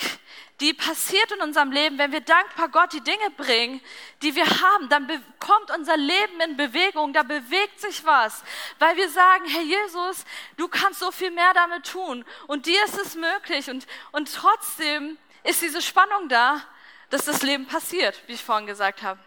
die 0.60 0.74
passiert 0.74 1.32
in 1.32 1.40
unserem 1.40 1.72
Leben, 1.72 1.98
wenn 1.98 2.12
wir 2.12 2.20
dankbar 2.20 2.68
Gott 2.68 2.92
die 2.92 3.00
Dinge 3.00 3.30
bringen, 3.36 3.80
die 4.22 4.34
wir 4.34 4.44
haben, 4.44 4.88
dann 4.88 5.08
kommt 5.38 5.70
unser 5.70 5.96
Leben 5.96 6.40
in 6.40 6.56
Bewegung, 6.56 7.12
da 7.12 7.22
bewegt 7.22 7.80
sich 7.80 8.04
was, 8.04 8.42
weil 8.78 8.96
wir 8.96 9.08
sagen, 9.08 9.46
Herr 9.46 9.62
Jesus, 9.62 10.24
du 10.56 10.68
kannst 10.68 11.00
so 11.00 11.10
viel 11.10 11.30
mehr 11.30 11.54
damit 11.54 11.86
tun. 11.86 12.24
Und 12.46 12.66
dir 12.66 12.84
ist 12.84 12.98
es 12.98 13.14
möglich. 13.14 13.70
Und, 13.70 13.86
und 14.12 14.34
trotzdem 14.34 15.16
ist 15.44 15.62
diese 15.62 15.80
Spannung 15.80 16.28
da, 16.28 16.62
dass 17.08 17.24
das 17.24 17.42
Leben 17.42 17.66
passiert, 17.66 18.20
wie 18.26 18.34
ich 18.34 18.44
vorhin 18.44 18.66
gesagt 18.66 19.02
habe. 19.02 19.18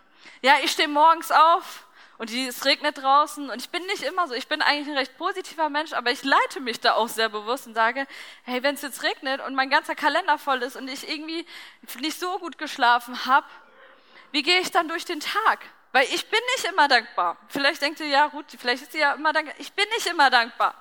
Ja, 0.42 0.58
ich 0.63 0.72
stehe 0.72 0.88
morgens 0.88 1.32
auf 1.32 1.86
und 2.24 2.30
die, 2.30 2.48
es 2.48 2.63
regnet 2.63 3.00
draußen 3.00 3.50
und 3.50 3.62
ich 3.62 3.70
bin 3.70 3.86
nicht 3.88 4.01
immer 4.01 4.30
so, 4.30 4.34
ich 4.34 4.48
bin 4.48 4.62
eigentlich 4.62 4.88
ein 4.88 4.98
recht 4.98 5.18
positiver 5.18 5.68
Mensch, 5.68 5.92
aber 5.92 6.10
ich 6.10 6.24
leite 6.24 6.62
mich 6.62 6.80
da 6.80 6.94
auch 6.94 7.10
sehr 7.10 7.27
bewusst 7.27 7.68
und 7.68 7.74
sage, 7.74 8.08
hey, 8.44 8.63
wenn 8.63 8.75
es 8.75 8.82
jetzt 8.82 9.03
regnet 9.03 9.42
und 9.46 9.56
mein 9.56 9.70
ganzer 9.70 9.94
Kalender 9.94 10.38
voll 10.38 10.63
ist 10.63 10.77
und 10.77 10.88
ich 10.88 11.10
irgendwie 11.10 11.46
nicht 12.00 12.18
so 12.18 12.39
gut 12.39 12.58
geschlafen 12.58 13.25
habe, 13.25 13.46
wie 14.32 14.42
gehe 14.42 14.62
ich 14.62 14.72
dann 14.72 14.88
durch 14.88 15.03
den 15.03 15.20
Tag? 15.20 15.65
Weil 15.92 16.06
ich 16.06 16.30
bin 16.30 16.39
nicht 16.56 16.72
immer 16.72 16.88
dankbar. 16.88 17.36
Vielleicht 17.50 17.82
denkt 17.82 18.00
ihr, 18.00 18.08
ja, 18.08 18.27
Ruth, 18.27 18.46
vielleicht 18.58 18.84
ist 18.84 18.94
sie 18.94 19.00
ja 19.00 19.15
immer 19.15 19.34
dankbar. 19.34 19.56
Ich 19.60 19.74
bin 19.74 19.86
nicht 19.89 20.08
immer 20.08 20.30
dankbar. 20.30 20.75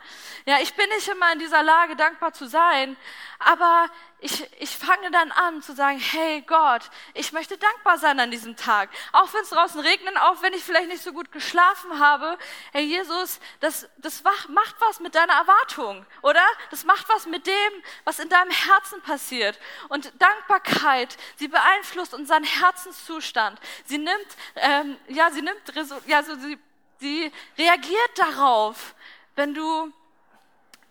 Ja, 0.47 0.59
ich 0.63 0.73
bin 0.75 0.89
nicht 0.91 1.09
immer 1.09 1.33
in 1.33 1.41
dieser 1.41 1.65
Lage, 1.65 1.97
dankbar 1.97 2.33
zu 2.33 2.47
sein. 2.47 2.97
Aber 3.41 3.91
ich, 4.23 4.49
ich 4.61 4.71
fange 4.77 5.11
dann 5.11 5.33
an 5.33 5.63
zu 5.63 5.75
sagen, 5.75 5.99
hey 5.99 6.43
Gott, 6.43 6.83
ich 7.13 7.33
möchte 7.33 7.59
dankbar 7.59 7.99
sein 7.99 8.21
an 8.21 8.31
diesem 8.31 8.55
Tag. 8.57 8.89
Auch 9.11 9.35
wenn 9.35 9.43
es 9.43 9.51
draußen 9.51 9.81
regnet, 9.81 10.17
auch 10.19 10.41
wenn 10.43 10.53
ich 10.53 10.63
vielleicht 10.63 10.89
nicht 10.89 11.03
so 11.03 11.13
gut 11.13 11.33
geschlafen 11.33 11.99
habe. 11.99 12.39
Hey 12.73 12.85
Jesus, 12.85 13.41
das, 13.59 13.89
das 13.99 14.23
macht 14.23 14.77
was 14.79 15.01
mit 15.01 15.17
deiner 15.17 15.33
Erwartung, 15.33 16.07
oder? 16.23 16.45
Das 16.71 16.85
macht 16.85 17.09
was 17.09 17.27
mit 17.27 17.49
dem, 17.49 17.73
was 18.05 18.21
in 18.21 18.29
deinem 18.29 18.53
Herzen 18.53 19.03
passiert. 19.03 19.59
Und 19.89 20.13
Dankbarkeit, 20.21 21.17
sie 21.37 21.49
beeinflusst 21.49 22.15
unseren 22.15 22.45
Herzenszustand. 22.45 23.59
Sie 23.87 23.99
nimmt, 23.99 24.37
ähm, 24.55 24.97
ja, 25.09 25.33
sie 25.33 25.43
nimmt, 25.43 25.61
ja, 26.07 26.23
so, 26.23 26.37
sie, 26.37 26.59
sie 27.01 27.33
reagiert 27.59 28.19
darauf, 28.19 28.95
wenn 29.35 29.53
du 29.53 29.93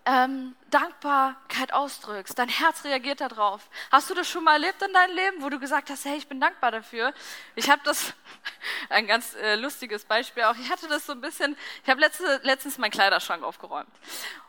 ähm, 0.06 0.54
Dankbarkeit 0.72 1.74
ausdrückst. 1.74 2.40
Dein 2.40 2.50
Herz 2.50 2.84
reagiert 2.84 3.22
darauf. 3.22 3.62
Hast 3.92 4.10
du 4.10 4.14
das 4.14 4.28
schon 4.28 4.44
mal 4.44 4.54
erlebt 4.54 4.82
in 4.82 4.94
deinem 4.94 5.16
Leben, 5.16 5.42
wo 5.44 5.50
du 5.50 5.60
gesagt 5.60 5.90
hast, 5.90 6.06
hey, 6.06 6.18
ich 6.18 6.28
bin 6.28 6.40
dankbar 6.40 6.72
dafür? 6.72 7.14
Ich 7.56 7.70
habe 7.70 7.82
das, 7.84 8.14
ein 8.90 9.06
ganz 9.06 9.36
äh, 9.36 9.56
lustiges 9.56 10.06
Beispiel 10.06 10.44
auch, 10.44 10.56
ich 10.56 10.72
hatte 10.72 10.88
das 10.88 11.06
so 11.06 11.12
ein 11.14 11.22
bisschen, 11.22 11.58
ich 11.84 11.90
habe 11.90 12.00
letzte, 12.00 12.40
letztens 12.44 12.78
meinen 12.78 12.92
Kleiderschrank 12.92 13.44
aufgeräumt. 13.44 13.90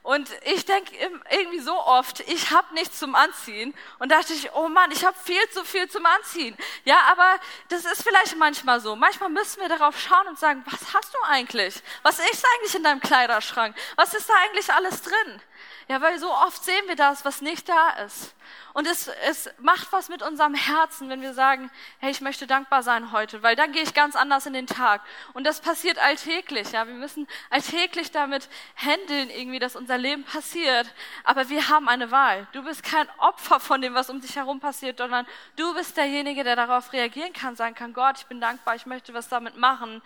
Und 0.02 0.28
ich 0.44 0.64
denke 0.64 0.96
irgendwie 1.30 1.60
so 1.60 1.78
oft, 1.78 2.20
ich 2.20 2.50
habe 2.50 2.74
nichts 2.74 2.98
zum 2.98 3.14
Anziehen. 3.14 3.72
Und 4.00 4.10
dachte 4.10 4.32
ich, 4.32 4.52
oh 4.52 4.68
Mann, 4.68 4.90
ich 4.90 5.04
habe 5.04 5.16
viel 5.22 5.48
zu 5.50 5.64
viel 5.64 5.88
zum 5.88 6.04
Anziehen. 6.06 6.56
Ja, 6.84 6.98
aber 7.10 7.36
das 7.68 7.84
ist 7.84 8.02
vielleicht 8.02 8.36
manchmal 8.36 8.80
so. 8.80 8.96
Manchmal 8.96 9.28
müssen 9.28 9.60
wir 9.60 9.68
darauf 9.68 9.98
schauen 10.00 10.26
und 10.26 10.38
sagen, 10.38 10.64
was 10.68 10.92
hast 10.92 11.14
du 11.14 11.18
eigentlich? 11.28 11.80
Was 12.02 12.18
ist 12.18 12.44
eigentlich 12.54 12.74
in 12.74 12.82
deinem 12.82 13.00
Kleiderschrank? 13.00 13.76
Was 13.94 14.14
ist 14.14 14.28
da 14.28 14.34
eigentlich 14.44 14.72
alles 14.72 15.02
drin? 15.02 15.40
Ja, 15.88 16.00
weil 16.00 16.18
so 16.18 16.32
oft 16.32 16.64
sehen 16.64 16.84
wir 16.86 16.96
das, 16.96 17.24
was 17.24 17.40
nicht 17.40 17.68
da 17.68 17.90
ist. 18.04 18.34
Und 18.72 18.86
es, 18.86 19.08
es 19.26 19.50
macht 19.58 19.92
was 19.92 20.08
mit 20.08 20.22
unserem 20.22 20.54
Herzen, 20.54 21.08
wenn 21.08 21.20
wir 21.20 21.34
sagen, 21.34 21.70
hey, 21.98 22.10
ich 22.10 22.20
möchte 22.20 22.46
dankbar 22.46 22.82
sein 22.82 23.12
heute, 23.12 23.42
weil 23.42 23.56
dann 23.56 23.72
gehe 23.72 23.82
ich 23.82 23.92
ganz 23.92 24.16
anders 24.16 24.46
in 24.46 24.52
den 24.52 24.66
Tag. 24.66 25.02
Und 25.34 25.44
das 25.44 25.60
passiert 25.60 25.98
alltäglich, 25.98 26.72
ja. 26.72 26.86
Wir 26.86 26.94
müssen 26.94 27.26
alltäglich 27.50 28.10
damit 28.10 28.48
handeln 28.76 29.28
irgendwie, 29.28 29.58
dass 29.58 29.76
unser 29.76 29.98
Leben 29.98 30.24
passiert. 30.24 30.92
Aber 31.24 31.48
wir 31.48 31.68
haben 31.68 31.88
eine 31.88 32.10
Wahl. 32.10 32.46
Du 32.52 32.62
bist 32.62 32.82
kein 32.82 33.08
Opfer 33.18 33.60
von 33.60 33.82
dem, 33.82 33.94
was 33.94 34.08
um 34.08 34.20
dich 34.20 34.36
herum 34.36 34.60
passiert, 34.60 34.98
sondern 34.98 35.26
du 35.56 35.74
bist 35.74 35.96
derjenige, 35.96 36.44
der 36.44 36.56
darauf 36.56 36.92
reagieren 36.92 37.32
kann, 37.32 37.56
sagen 37.56 37.74
kann, 37.74 37.92
Gott, 37.92 38.18
ich 38.18 38.26
bin 38.26 38.40
dankbar, 38.40 38.76
ich 38.76 38.86
möchte 38.86 39.12
was 39.14 39.28
damit 39.28 39.56
machen. 39.56 40.00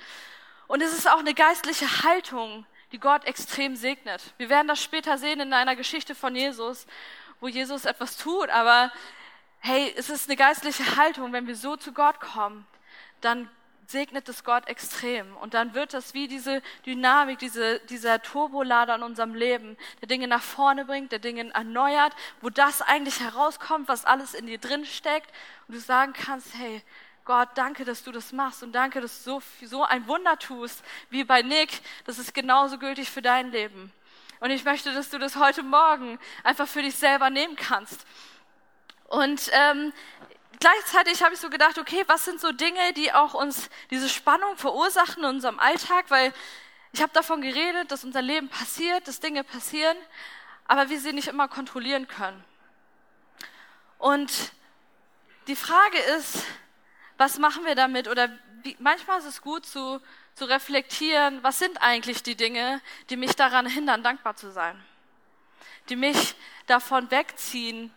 Und 0.66 0.82
es 0.82 0.92
ist 0.92 1.08
auch 1.08 1.20
eine 1.20 1.34
geistliche 1.34 2.02
Haltung, 2.02 2.66
die 2.92 2.98
Gott 2.98 3.24
extrem 3.24 3.76
segnet. 3.76 4.22
Wir 4.38 4.48
werden 4.48 4.68
das 4.68 4.82
später 4.82 5.18
sehen 5.18 5.40
in 5.40 5.52
einer 5.52 5.76
Geschichte 5.76 6.14
von 6.14 6.34
Jesus, 6.34 6.86
wo 7.40 7.48
Jesus 7.48 7.84
etwas 7.84 8.16
tut, 8.16 8.48
aber 8.50 8.92
hey, 9.60 9.92
es 9.96 10.10
ist 10.10 10.28
eine 10.28 10.36
geistliche 10.36 10.96
Haltung, 10.96 11.32
wenn 11.32 11.46
wir 11.46 11.56
so 11.56 11.76
zu 11.76 11.92
Gott 11.92 12.20
kommen, 12.20 12.66
dann 13.20 13.50
segnet 13.88 14.28
es 14.28 14.44
Gott 14.44 14.68
extrem. 14.68 15.36
Und 15.36 15.54
dann 15.54 15.74
wird 15.74 15.94
das 15.94 16.14
wie 16.14 16.28
diese 16.28 16.62
Dynamik, 16.84 17.38
diese, 17.38 17.80
dieser 17.80 18.20
Turbolader 18.20 18.96
in 18.96 19.02
unserem 19.02 19.34
Leben, 19.34 19.76
der 20.00 20.08
Dinge 20.08 20.28
nach 20.28 20.42
vorne 20.42 20.84
bringt, 20.84 21.12
der 21.12 21.18
Dinge 21.18 21.50
erneuert, 21.54 22.12
wo 22.40 22.50
das 22.50 22.82
eigentlich 22.82 23.20
herauskommt, 23.20 23.88
was 23.88 24.04
alles 24.04 24.34
in 24.34 24.46
dir 24.46 24.58
drin 24.58 24.84
steckt. 24.84 25.30
Und 25.68 25.74
du 25.74 25.80
sagen 25.80 26.12
kannst, 26.12 26.54
hey, 26.54 26.82
Gott, 27.26 27.48
danke, 27.56 27.84
dass 27.84 28.04
du 28.04 28.12
das 28.12 28.30
machst 28.30 28.62
und 28.62 28.70
danke, 28.70 29.00
dass 29.00 29.24
du 29.24 29.40
so, 29.40 29.66
so 29.66 29.84
ein 29.84 30.06
Wunder 30.06 30.38
tust 30.38 30.84
wie 31.10 31.24
bei 31.24 31.42
Nick. 31.42 31.80
Das 32.04 32.20
ist 32.20 32.32
genauso 32.32 32.78
gültig 32.78 33.10
für 33.10 33.20
dein 33.20 33.50
Leben. 33.50 33.92
Und 34.38 34.52
ich 34.52 34.62
möchte, 34.62 34.94
dass 34.94 35.10
du 35.10 35.18
das 35.18 35.34
heute 35.34 35.64
Morgen 35.64 36.20
einfach 36.44 36.68
für 36.68 36.82
dich 36.82 36.94
selber 36.94 37.28
nehmen 37.28 37.56
kannst. 37.56 38.06
Und 39.08 39.50
ähm, 39.52 39.92
gleichzeitig 40.60 41.20
habe 41.24 41.34
ich 41.34 41.40
so 41.40 41.50
gedacht, 41.50 41.78
okay, 41.78 42.04
was 42.06 42.24
sind 42.24 42.40
so 42.40 42.52
Dinge, 42.52 42.92
die 42.92 43.12
auch 43.12 43.34
uns 43.34 43.70
diese 43.90 44.08
Spannung 44.08 44.56
verursachen 44.56 45.24
in 45.24 45.30
unserem 45.30 45.58
Alltag? 45.58 46.04
Weil 46.10 46.32
ich 46.92 47.02
habe 47.02 47.12
davon 47.12 47.40
geredet, 47.40 47.90
dass 47.90 48.04
unser 48.04 48.22
Leben 48.22 48.48
passiert, 48.48 49.08
dass 49.08 49.18
Dinge 49.18 49.42
passieren, 49.42 49.96
aber 50.68 50.90
wir 50.90 51.00
sie 51.00 51.12
nicht 51.12 51.26
immer 51.26 51.48
kontrollieren 51.48 52.06
können. 52.06 52.44
Und 53.98 54.30
die 55.48 55.56
Frage 55.56 55.98
ist, 55.98 56.44
was 57.16 57.38
machen 57.38 57.64
wir 57.64 57.74
damit? 57.74 58.08
Oder 58.08 58.30
wie, 58.62 58.76
manchmal 58.78 59.18
ist 59.18 59.26
es 59.26 59.42
gut 59.42 59.66
zu, 59.66 60.00
zu 60.34 60.44
reflektieren, 60.44 61.42
was 61.42 61.58
sind 61.58 61.80
eigentlich 61.80 62.22
die 62.22 62.36
Dinge, 62.36 62.80
die 63.10 63.16
mich 63.16 63.36
daran 63.36 63.66
hindern, 63.66 64.02
dankbar 64.02 64.36
zu 64.36 64.50
sein? 64.50 64.82
Die 65.88 65.96
mich 65.96 66.34
davon 66.66 67.10
wegziehen, 67.10 67.92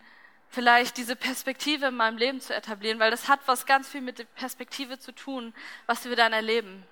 vielleicht 0.48 0.96
diese 0.96 1.16
Perspektive 1.16 1.86
in 1.86 1.96
meinem 1.96 2.18
Leben 2.18 2.40
zu 2.40 2.54
etablieren, 2.54 2.98
weil 2.98 3.10
das 3.10 3.28
hat 3.28 3.40
was 3.46 3.66
ganz 3.66 3.88
viel 3.88 4.00
mit 4.00 4.18
der 4.18 4.24
Perspektive 4.24 4.98
zu 4.98 5.12
tun, 5.12 5.54
was 5.86 6.04
wir 6.04 6.16
dann 6.16 6.32
erleben. 6.32 6.84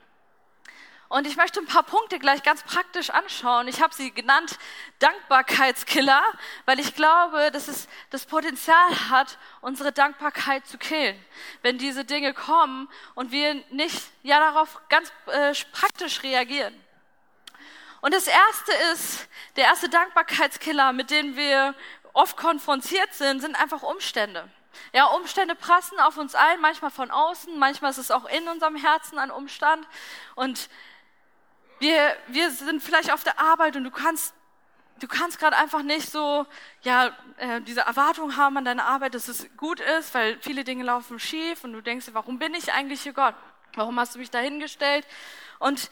Und 1.09 1.27
ich 1.27 1.37
möchte 1.37 1.61
ein 1.61 1.67
paar 1.67 1.85
Punkte 1.85 2.19
gleich 2.19 2.43
ganz 2.43 2.63
praktisch 2.63 3.09
anschauen. 3.09 3.67
Ich 3.67 3.81
habe 3.81 3.95
sie 3.95 4.13
genannt 4.13 4.59
Dankbarkeitskiller, 4.99 6.23
weil 6.67 6.79
ich 6.79 6.95
glaube, 6.95 7.51
dass 7.51 7.67
es 7.69 7.89
das 8.11 8.27
Potenzial 8.27 9.09
hat, 9.09 9.39
unsere 9.63 9.91
Dankbarkeit 9.91 10.67
zu 10.67 10.77
killen. 10.77 11.19
Wenn 11.63 11.79
diese 11.79 12.05
Dinge 12.05 12.35
kommen 12.35 12.91
und 13.15 13.33
wir 13.33 13.55
nicht 13.71 14.03
ja 14.23 14.39
darauf 14.39 14.81
ganz 14.91 15.11
äh, 15.27 15.55
praktisch 15.73 16.23
reagieren. 16.23 16.75
Und 18.03 18.13
das 18.13 18.27
erste 18.27 18.73
ist, 18.93 19.29
der 19.57 19.65
erste 19.65 19.89
Dankbarkeitskiller, 19.89 20.93
mit 20.93 21.11
dem 21.11 21.37
wir 21.37 21.75
oft 22.13 22.37
konfrontiert 22.37 23.15
sind, 23.15 23.41
sind 23.41 23.57
einfach 23.57 23.83
Umstände. 23.83 24.49
Ja, 24.93 25.07
Umstände 25.07 25.55
prassen 25.55 25.99
auf 26.01 26.17
uns 26.19 26.35
ein, 26.35 26.61
manchmal 26.61 26.91
von 26.91 27.11
außen, 27.11 27.59
manchmal 27.59 27.91
ist 27.91 27.99
es 27.99 28.11
auch 28.11 28.27
in 28.27 28.47
unserem 28.49 28.77
Herzen 28.77 29.19
ein 29.19 29.31
Umstand. 29.31 29.87
Und 30.35 30.69
wir, 31.79 32.17
wir 32.29 32.51
sind 32.51 32.83
vielleicht 32.83 33.13
auf 33.13 33.25
der 33.25 33.39
Arbeit 33.39 33.77
und 33.77 33.85
du 33.85 33.91
kannst, 33.91 34.35
du 35.01 35.09
kannst 35.09 35.39
gerade 35.39 35.57
einfach 35.57 35.83
nicht 35.83 36.11
so, 36.11 36.47
ja, 36.83 37.17
äh, 37.37 37.61
diese 37.63 37.81
Erwartung 37.81 38.37
haben 38.37 38.57
an 38.57 38.65
deine 38.65 38.85
Arbeit, 38.85 39.15
dass 39.15 39.29
es 39.29 39.47
gut 39.57 39.81
ist, 39.81 40.15
weil 40.15 40.39
viele 40.41 40.65
Dinge 40.65 40.85
laufen 40.85 41.19
schief 41.19 41.65
und 41.65 41.73
du 41.73 41.81
denkst 41.81 42.07
dir, 42.07 42.15
warum 42.15 42.39
bin 42.39 42.55
ich 42.55 42.73
eigentlich 42.73 43.03
hier 43.03 43.13
Gott? 43.13 43.35
Warum 43.75 43.99
hast 44.01 44.15
du 44.15 44.19
mich 44.19 44.31
dahingestellt? 44.31 45.07
Und 45.59 45.91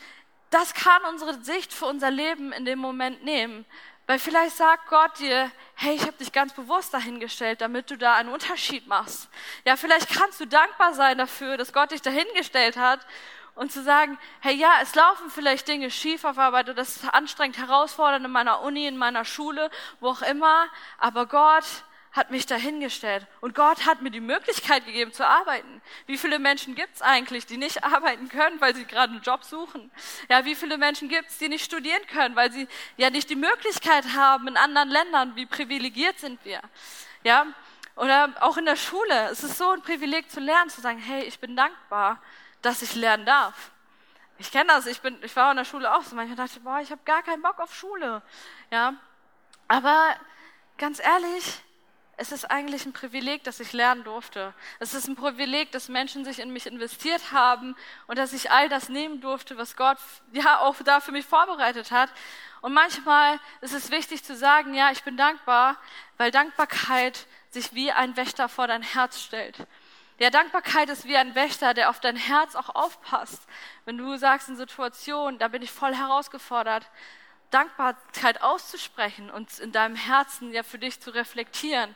das 0.51 0.75
kann 0.75 1.05
unsere 1.09 1.43
Sicht 1.43 1.73
für 1.73 1.87
unser 1.87 2.11
Leben 2.11 2.53
in 2.53 2.65
dem 2.65 2.79
Moment 2.79 3.25
nehmen. 3.25 3.65
Weil 4.07 4.21
vielleicht 4.21 4.57
sagt 4.57 4.89
Gott 4.89 5.19
dir, 5.19 5.51
hey, 5.75 5.95
ich 5.95 6.03
habe 6.03 6.13
dich 6.13 6.31
ganz 6.31 6.53
bewusst 6.53 6.95
dahingestellt, 6.95 7.61
damit 7.61 7.91
du 7.91 7.99
da 7.99 8.15
einen 8.15 8.29
Unterschied 8.29 8.87
machst. 8.87 9.29
Ja, 9.65 9.77
vielleicht 9.77 10.09
kannst 10.11 10.41
du 10.41 10.47
dankbar 10.47 10.95
sein 10.95 11.19
dafür, 11.19 11.57
dass 11.57 11.73
Gott 11.73 11.91
dich 11.91 12.03
dahingestellt 12.03 12.77
hat 12.77 13.05
und 13.57 13.73
zu 13.73 13.83
sagen, 13.83 14.17
hey 14.41 14.55
ja, 14.55 14.75
es 14.83 14.95
laufen 14.95 15.31
vielleicht 15.31 15.67
Dinge 15.67 15.91
schief 15.91 16.25
auf 16.25 16.39
Arbeit 16.39 16.67
oder 16.67 16.75
das 16.75 16.97
ist 16.97 17.15
anstrengend, 17.15 17.59
herausfordernd 17.59 18.25
in 18.25 18.31
meiner 18.31 18.61
Uni, 18.61 18.87
in 18.87 18.97
meiner 18.97 19.25
Schule, 19.25 19.71
wo 19.99 20.11
auch 20.11 20.23
immer, 20.23 20.67
aber 20.99 21.27
Gott 21.27 21.65
hat 22.13 22.31
mich 22.31 22.47
dahingestellt 22.47 23.27
und 23.41 23.55
Gott 23.55 23.85
hat 23.85 24.03
mir 24.03 24.11
die 24.11 24.21
Möglichkeit 24.21 24.87
gegeben 24.87 25.13
zu 25.13 25.27
arbeiten. 25.27 25.83
Wie 26.07 26.17
viele 26.17 26.39
Menschen 26.39 26.75
gibt 26.75 26.95
es 26.95 27.03
eigentlich, 27.03 27.47
die 27.47 27.57
nicht 27.57 27.83
arbeiten 27.85 28.29
können, 28.29 28.61
weil 28.61 28.75
sie 28.75 28.85
gerade 28.85 29.13
einen 29.13 29.23
Job 29.23 29.43
suchen? 29.43 29.91
Ja, 30.29 30.45
wie 30.45 30.55
viele 30.55 30.79
Menschen 30.79 31.09
gibt 31.09 31.31
es, 31.31 31.39
die 31.39 31.49
nicht 31.49 31.65
studieren 31.65 32.07
können, 32.13 32.37
weil 32.37 32.53
sie 32.53 32.69
ja 32.97 33.11
nicht 33.11 33.29
die 33.29 33.37
Möglichkeit 33.37 34.05
haben 34.15 34.49
in 34.49 34.57
anderen 34.57 34.91
Ländern? 34.91 35.37
Wie 35.37 35.47
privilegiert 35.47 36.19
sind 36.19 36.43
wir? 36.45 36.61
Ja, 37.23 37.47
oder 37.97 38.35
auch 38.41 38.57
in 38.59 38.67
der 38.67 38.77
Schule. 38.77 39.29
Es 39.31 39.43
ist 39.43 39.57
so 39.57 39.71
ein 39.71 39.83
Privileg 39.83 40.31
zu 40.31 40.41
lernen, 40.41 40.71
zu 40.71 40.81
sagen, 40.81 40.99
hey, 40.99 41.25
ich 41.25 41.39
bin 41.39 41.57
dankbar 41.57 42.21
dass 42.63 42.83
ich 42.83 42.95
lernen 42.95 43.27
darf. 43.27 43.71
Ich 44.39 44.51
kenne 44.51 44.69
das, 44.69 44.87
ich, 44.87 45.01
bin, 45.01 45.19
ich 45.23 45.35
war 45.35 45.51
in 45.51 45.57
der 45.57 45.65
Schule 45.65 45.95
auch 45.95 46.03
so, 46.03 46.15
manchmal 46.15 46.37
dachte 46.37 46.59
ich, 46.59 46.65
boah, 46.65 46.81
ich 46.81 46.91
habe 46.91 47.01
gar 47.05 47.23
keinen 47.23 47.43
Bock 47.43 47.59
auf 47.59 47.75
Schule. 47.75 48.23
Ja? 48.71 48.95
Aber 49.69 50.15
ganz 50.77 51.01
ehrlich, 51.01 51.63
es 52.19 52.33
ist 52.33 52.51
eigentlich 52.51 52.87
ein 52.87 52.93
Privileg, 52.93 53.45
dass 53.45 53.61
ich 53.61 53.73
lernen 53.73 54.03
durfte. 54.05 54.55
Es 54.79 54.95
ist 54.95 55.07
ein 55.07 55.17
Privileg, 55.17 55.71
dass 55.73 55.89
Menschen 55.89 56.25
sich 56.25 56.39
in 56.39 56.51
mich 56.51 56.67
investiert 56.67 57.33
haben 57.33 57.77
und 58.07 58.17
dass 58.19 58.33
ich 58.33 58.51
all 58.51 58.69
das 58.71 58.89
nehmen 58.89 59.21
durfte, 59.21 59.59
was 59.59 59.77
Gott 59.77 59.99
ja 60.33 60.61
auch 60.61 60.77
da 60.85 61.01
für 61.01 61.13
mich 61.13 61.27
vorbereitet 61.27 61.91
hat. 61.91 62.11
Und 62.63 62.73
manchmal 62.73 63.39
ist 63.61 63.75
es 63.75 63.91
wichtig 63.91 64.25
zu 64.25 64.35
sagen, 64.35 64.73
ja, 64.73 64.91
ich 64.91 65.03
bin 65.03 65.19
dankbar, 65.19 65.77
weil 66.17 66.31
Dankbarkeit 66.31 67.27
sich 67.51 67.75
wie 67.75 67.93
ein 67.93 68.17
Wächter 68.17 68.49
vor 68.49 68.67
dein 68.67 68.83
Herz 68.83 69.21
stellt. 69.21 69.67
Ja, 70.19 70.31
Dankbarkeit 70.31 70.89
ist 70.89 71.05
wie 71.05 71.17
ein 71.17 71.35
Wächter, 71.35 71.75
der 71.75 71.91
auf 71.91 72.01
dein 72.01 72.17
Herz 72.17 72.55
auch 72.55 72.75
aufpasst. 72.75 73.43
Wenn 73.85 73.99
du 73.99 74.17
sagst 74.17 74.49
in 74.49 74.57
Situationen, 74.57 75.39
da 75.39 75.49
bin 75.49 75.61
ich 75.61 75.71
voll 75.71 75.95
herausgefordert, 75.95 76.91
Dankbarkeit 77.51 78.43
auszusprechen 78.43 79.31
und 79.31 79.59
in 79.59 79.73
deinem 79.73 79.95
Herzen 79.95 80.53
ja 80.53 80.63
für 80.63 80.79
dich 80.79 81.01
zu 81.01 81.11
reflektieren. 81.11 81.95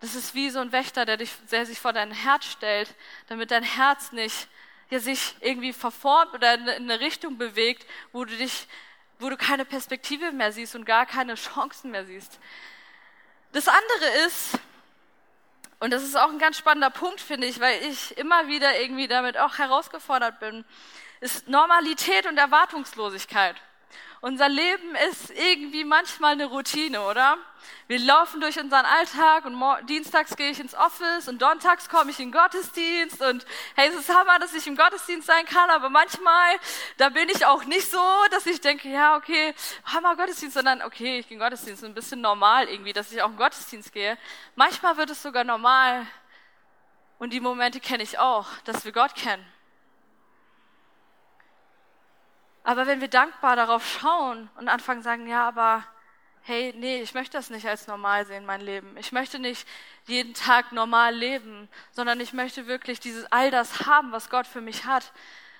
Das 0.00 0.16
ist 0.16 0.34
wie 0.34 0.50
so 0.50 0.58
ein 0.58 0.72
Wächter, 0.72 1.06
der, 1.06 1.16
dich, 1.16 1.30
der 1.50 1.66
sich 1.66 1.78
vor 1.78 1.92
dein 1.92 2.10
Herz 2.10 2.46
stellt, 2.46 2.94
damit 3.28 3.52
dein 3.52 3.62
Herz 3.62 4.12
nicht 4.12 4.48
ja, 4.90 4.98
sich 4.98 5.36
irgendwie 5.40 5.72
verformt 5.72 6.34
oder 6.34 6.54
in 6.54 6.68
eine 6.68 7.00
Richtung 7.00 7.38
bewegt, 7.38 7.86
wo 8.12 8.24
du 8.24 8.36
dich, 8.36 8.66
wo 9.20 9.30
du 9.30 9.36
keine 9.36 9.64
Perspektive 9.64 10.32
mehr 10.32 10.52
siehst 10.52 10.74
und 10.74 10.84
gar 10.84 11.06
keine 11.06 11.36
Chancen 11.36 11.92
mehr 11.92 12.04
siehst. 12.04 12.38
Das 13.52 13.68
andere 13.68 14.26
ist, 14.26 14.58
und 15.84 15.90
das 15.90 16.02
ist 16.02 16.16
auch 16.16 16.30
ein 16.30 16.38
ganz 16.38 16.56
spannender 16.56 16.88
Punkt, 16.88 17.20
finde 17.20 17.46
ich, 17.46 17.60
weil 17.60 17.78
ich 17.82 18.16
immer 18.16 18.46
wieder 18.48 18.80
irgendwie 18.80 19.06
damit 19.06 19.36
auch 19.36 19.58
herausgefordert 19.58 20.40
bin, 20.40 20.64
ist 21.20 21.46
Normalität 21.46 22.26
und 22.26 22.38
Erwartungslosigkeit. 22.38 23.56
Unser 24.20 24.48
Leben 24.48 24.94
ist 25.10 25.30
irgendwie 25.30 25.84
manchmal 25.84 26.32
eine 26.32 26.46
Routine, 26.46 27.02
oder? 27.02 27.36
Wir 27.88 27.98
laufen 27.98 28.40
durch 28.40 28.58
unseren 28.58 28.86
Alltag 28.86 29.44
und 29.44 29.62
dienstags 29.86 30.34
gehe 30.34 30.50
ich 30.50 30.60
ins 30.60 30.74
Office 30.74 31.28
und 31.28 31.42
donnerstags 31.42 31.90
komme 31.90 32.10
ich 32.10 32.18
in 32.18 32.30
den 32.30 32.40
Gottesdienst 32.40 33.20
und 33.20 33.44
hey, 33.74 33.90
es 33.90 33.94
ist 33.96 34.08
Hammer, 34.08 34.38
dass 34.38 34.54
ich 34.54 34.66
im 34.66 34.76
Gottesdienst 34.76 35.26
sein 35.26 35.44
kann, 35.44 35.68
aber 35.68 35.90
manchmal, 35.90 36.56
da 36.96 37.10
bin 37.10 37.28
ich 37.28 37.44
auch 37.44 37.64
nicht 37.64 37.90
so, 37.90 38.02
dass 38.30 38.46
ich 38.46 38.62
denke, 38.62 38.88
ja, 38.88 39.16
okay, 39.16 39.54
Hammer 39.84 40.16
Gottesdienst, 40.16 40.54
sondern 40.54 40.80
okay, 40.80 41.18
ich 41.18 41.28
gehe 41.28 41.36
in 41.36 41.40
den 41.40 41.46
Gottesdienst, 41.46 41.84
ein 41.84 41.94
bisschen 41.94 42.22
normal 42.22 42.68
irgendwie, 42.68 42.94
dass 42.94 43.12
ich 43.12 43.20
auch 43.20 43.28
in 43.28 43.34
den 43.34 43.38
Gottesdienst 43.40 43.92
gehe. 43.92 44.16
Manchmal 44.56 44.96
wird 44.96 45.10
es 45.10 45.22
sogar 45.22 45.44
normal 45.44 46.06
und 47.18 47.34
die 47.34 47.40
Momente 47.40 47.78
kenne 47.78 48.02
ich 48.02 48.18
auch, 48.18 48.46
dass 48.64 48.86
wir 48.86 48.92
Gott 48.92 49.14
kennen. 49.14 49.44
Aber 52.64 52.86
wenn 52.86 53.00
wir 53.00 53.08
dankbar 53.08 53.56
darauf 53.56 53.86
schauen 53.86 54.48
und 54.56 54.68
anfangen 54.68 55.02
sagen, 55.02 55.28
ja, 55.28 55.46
aber 55.46 55.84
hey, 56.42 56.74
nee, 56.76 57.00
ich 57.00 57.14
möchte 57.14 57.36
das 57.36 57.50
nicht 57.50 57.66
als 57.66 57.86
normal 57.86 58.26
sehen, 58.26 58.44
mein 58.44 58.60
Leben. 58.60 58.96
Ich 58.98 59.12
möchte 59.12 59.38
nicht 59.38 59.66
jeden 60.06 60.34
Tag 60.34 60.72
normal 60.72 61.14
leben, 61.14 61.68
sondern 61.92 62.20
ich 62.20 62.32
möchte 62.32 62.66
wirklich 62.66 63.00
dieses, 63.00 63.30
all 63.30 63.50
das 63.50 63.86
haben, 63.86 64.12
was 64.12 64.28
Gott 64.28 64.46
für 64.46 64.60
mich 64.60 64.84
hat. 64.84 65.12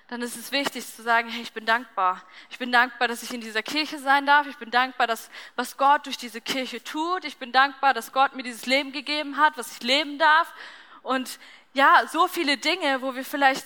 Dann 0.07 0.21
ist 0.21 0.35
es 0.35 0.51
wichtig 0.51 0.85
zu 0.85 1.01
sagen, 1.01 1.29
hey, 1.29 1.41
ich 1.41 1.53
bin 1.53 1.65
dankbar. 1.65 2.21
Ich 2.51 2.59
bin 2.59 2.71
dankbar, 2.71 3.07
dass 3.07 3.23
ich 3.23 3.33
in 3.33 3.41
dieser 3.41 3.63
Kirche 3.63 3.97
sein 3.97 4.27
darf. 4.27 4.45
Ich 4.45 4.57
bin 4.57 4.69
dankbar, 4.69 5.07
dass, 5.07 5.31
was 5.55 5.77
Gott 5.77 6.05
durch 6.05 6.17
diese 6.17 6.41
Kirche 6.41 6.83
tut. 6.83 7.25
Ich 7.25 7.37
bin 7.37 7.51
dankbar, 7.51 7.95
dass 7.95 8.13
Gott 8.13 8.35
mir 8.35 8.43
dieses 8.43 8.67
Leben 8.67 8.91
gegeben 8.91 9.37
hat, 9.37 9.57
was 9.57 9.71
ich 9.71 9.81
leben 9.81 10.19
darf. 10.19 10.53
Und 11.01 11.39
ja, 11.73 12.03
so 12.07 12.27
viele 12.27 12.57
Dinge, 12.57 13.01
wo 13.01 13.15
wir 13.15 13.25
vielleicht 13.25 13.65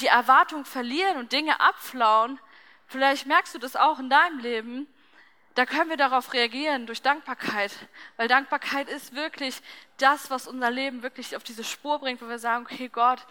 die 0.00 0.08
Erwartung 0.08 0.66
verlieren 0.66 1.16
und 1.16 1.32
Dinge 1.32 1.58
abflauen, 1.60 2.38
Vielleicht 2.88 3.26
merkst 3.26 3.54
du 3.54 3.58
das 3.58 3.76
auch 3.76 3.98
in 3.98 4.08
deinem 4.08 4.38
Leben. 4.38 4.86
Da 5.54 5.66
können 5.66 5.90
wir 5.90 5.96
darauf 5.96 6.32
reagieren 6.32 6.86
durch 6.86 7.02
Dankbarkeit, 7.02 7.72
weil 8.16 8.28
Dankbarkeit 8.28 8.88
ist 8.88 9.14
wirklich 9.14 9.60
das, 9.98 10.30
was 10.30 10.46
unser 10.46 10.70
Leben 10.70 11.02
wirklich 11.02 11.36
auf 11.36 11.42
diese 11.42 11.64
Spur 11.64 11.98
bringt, 11.98 12.22
wo 12.22 12.28
wir 12.28 12.38
sagen, 12.38 12.64
okay 12.64 12.88
Gott, 12.88 13.26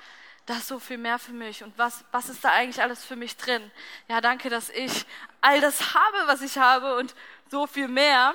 das 0.45 0.59
ist 0.59 0.67
so 0.67 0.79
viel 0.79 0.97
mehr 0.97 1.19
für 1.19 1.31
mich 1.31 1.63
und 1.63 1.77
was, 1.77 2.05
was 2.11 2.29
ist 2.29 2.43
da 2.43 2.51
eigentlich 2.51 2.81
alles 2.81 3.03
für 3.03 3.15
mich 3.15 3.35
drin? 3.37 3.71
Ja, 4.07 4.21
danke, 4.21 4.49
dass 4.49 4.69
ich 4.69 5.05
all 5.41 5.59
das 5.61 5.93
habe, 5.93 6.17
was 6.25 6.41
ich 6.41 6.57
habe 6.57 6.97
und 6.97 7.15
so 7.49 7.65
viel 7.65 7.87
mehr. 7.87 8.33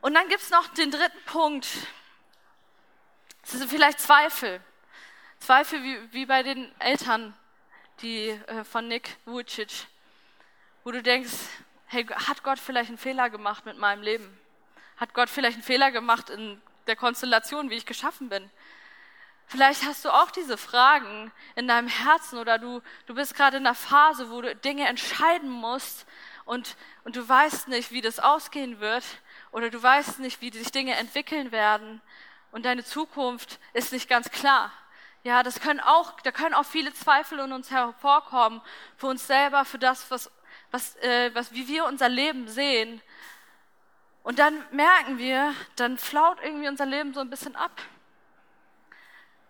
Und 0.00 0.14
dann 0.14 0.28
gibt's 0.28 0.50
noch 0.50 0.66
den 0.74 0.90
dritten 0.90 1.24
Punkt. 1.26 1.68
Es 3.44 3.52
sind 3.52 3.70
vielleicht 3.70 4.00
Zweifel. 4.00 4.60
Zweifel 5.38 5.82
wie, 5.82 6.12
wie 6.12 6.26
bei 6.26 6.42
den 6.42 6.72
Eltern 6.80 7.34
die 8.02 8.28
äh, 8.28 8.64
von 8.64 8.88
Nick 8.88 9.16
Vucic, 9.24 9.86
wo 10.82 10.90
du 10.90 11.02
denkst, 11.02 11.32
hey, 11.86 12.04
hat 12.04 12.42
Gott 12.42 12.58
vielleicht 12.58 12.88
einen 12.88 12.98
Fehler 12.98 13.30
gemacht 13.30 13.66
mit 13.66 13.78
meinem 13.78 14.02
Leben? 14.02 14.38
Hat 14.96 15.14
Gott 15.14 15.30
vielleicht 15.30 15.54
einen 15.54 15.62
Fehler 15.62 15.90
gemacht 15.90 16.30
in 16.30 16.60
der 16.86 16.96
Konstellation, 16.96 17.70
wie 17.70 17.74
ich 17.74 17.86
geschaffen 17.86 18.28
bin? 18.28 18.50
Vielleicht 19.46 19.84
hast 19.84 20.04
du 20.04 20.10
auch 20.10 20.30
diese 20.30 20.56
Fragen 20.56 21.30
in 21.54 21.68
deinem 21.68 21.88
Herzen 21.88 22.38
oder 22.38 22.58
du, 22.58 22.80
du 23.06 23.14
bist 23.14 23.34
gerade 23.34 23.58
in 23.58 23.66
einer 23.66 23.74
Phase, 23.74 24.30
wo 24.30 24.40
du 24.40 24.56
Dinge 24.56 24.88
entscheiden 24.88 25.50
musst 25.50 26.06
und, 26.44 26.76
und 27.04 27.16
du 27.16 27.28
weißt 27.28 27.68
nicht, 27.68 27.92
wie 27.92 28.00
das 28.00 28.20
ausgehen 28.20 28.80
wird 28.80 29.04
oder 29.52 29.70
du 29.70 29.82
weißt 29.82 30.18
nicht, 30.18 30.40
wie 30.40 30.50
sich 30.50 30.72
Dinge 30.72 30.94
entwickeln 30.94 31.52
werden 31.52 32.00
und 32.52 32.64
deine 32.64 32.84
Zukunft 32.84 33.58
ist 33.72 33.92
nicht 33.92 34.08
ganz 34.08 34.30
klar. 34.30 34.72
Ja, 35.24 35.42
das 35.42 35.58
können 35.58 35.80
auch, 35.80 36.20
da 36.20 36.30
können 36.32 36.54
auch 36.54 36.66
viele 36.66 36.92
Zweifel 36.92 37.38
in 37.38 37.52
uns 37.52 37.70
hervorkommen, 37.70 38.60
für 38.98 39.06
uns 39.06 39.26
selber, 39.26 39.64
für 39.64 39.78
das, 39.78 40.10
was, 40.10 40.30
was, 40.70 40.96
äh, 40.96 41.34
was, 41.34 41.52
wie 41.52 41.66
wir 41.66 41.86
unser 41.86 42.10
Leben 42.10 42.46
sehen. 42.46 43.00
Und 44.22 44.38
dann 44.38 44.62
merken 44.70 45.16
wir, 45.16 45.54
dann 45.76 45.96
flaut 45.96 46.38
irgendwie 46.42 46.68
unser 46.68 46.84
Leben 46.84 47.14
so 47.14 47.20
ein 47.20 47.30
bisschen 47.30 47.56
ab. 47.56 47.72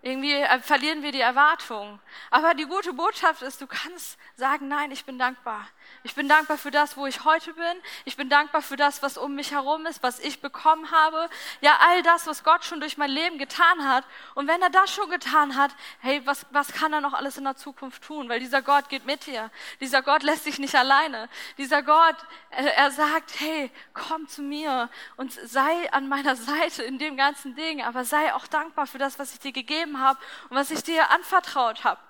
Irgendwie 0.00 0.34
äh, 0.34 0.60
verlieren 0.60 1.02
wir 1.02 1.10
die 1.10 1.20
Erwartung. 1.20 1.98
Aber 2.30 2.54
die 2.54 2.66
gute 2.66 2.92
Botschaft 2.92 3.42
ist, 3.42 3.60
du 3.60 3.66
kannst 3.66 4.16
sagen, 4.36 4.68
nein, 4.68 4.92
ich 4.92 5.04
bin 5.04 5.18
dankbar. 5.18 5.66
Ich 6.06 6.14
bin 6.14 6.28
dankbar 6.28 6.58
für 6.58 6.70
das, 6.70 6.98
wo 6.98 7.06
ich 7.06 7.24
heute 7.24 7.54
bin. 7.54 7.82
Ich 8.04 8.16
bin 8.16 8.28
dankbar 8.28 8.60
für 8.60 8.76
das, 8.76 9.02
was 9.02 9.16
um 9.16 9.34
mich 9.34 9.52
herum 9.52 9.86
ist, 9.86 10.02
was 10.02 10.18
ich 10.18 10.40
bekommen 10.42 10.90
habe. 10.90 11.30
Ja, 11.62 11.78
all 11.80 12.02
das, 12.02 12.26
was 12.26 12.44
Gott 12.44 12.64
schon 12.64 12.80
durch 12.80 12.98
mein 12.98 13.10
Leben 13.10 13.38
getan 13.38 13.88
hat. 13.88 14.04
Und 14.34 14.46
wenn 14.46 14.60
er 14.60 14.68
das 14.68 14.92
schon 14.92 15.08
getan 15.08 15.56
hat, 15.56 15.70
hey, 16.00 16.20
was, 16.26 16.44
was 16.50 16.72
kann 16.72 16.92
er 16.92 17.00
noch 17.00 17.14
alles 17.14 17.38
in 17.38 17.44
der 17.44 17.56
Zukunft 17.56 18.02
tun? 18.02 18.28
Weil 18.28 18.40
dieser 18.40 18.60
Gott 18.60 18.90
geht 18.90 19.06
mit 19.06 19.26
dir. 19.26 19.50
Dieser 19.80 20.02
Gott 20.02 20.22
lässt 20.22 20.44
dich 20.44 20.58
nicht 20.58 20.74
alleine. 20.74 21.28
Dieser 21.56 21.82
Gott, 21.82 22.16
er, 22.50 22.90
sagt, 22.90 23.40
hey, 23.40 23.70
komm 23.94 24.28
zu 24.28 24.42
mir 24.42 24.90
und 25.16 25.32
sei 25.32 25.90
an 25.90 26.08
meiner 26.08 26.36
Seite 26.36 26.82
in 26.82 26.98
dem 26.98 27.16
ganzen 27.16 27.54
Ding. 27.54 27.82
Aber 27.82 28.04
sei 28.04 28.34
auch 28.34 28.46
dankbar 28.46 28.86
für 28.86 28.98
das, 28.98 29.18
was 29.18 29.32
ich 29.32 29.40
dir 29.40 29.52
gegeben 29.52 30.00
habe 30.00 30.18
und 30.50 30.56
was 30.56 30.70
ich 30.70 30.82
dir 30.82 31.10
anvertraut 31.10 31.82
habe. 31.84 32.00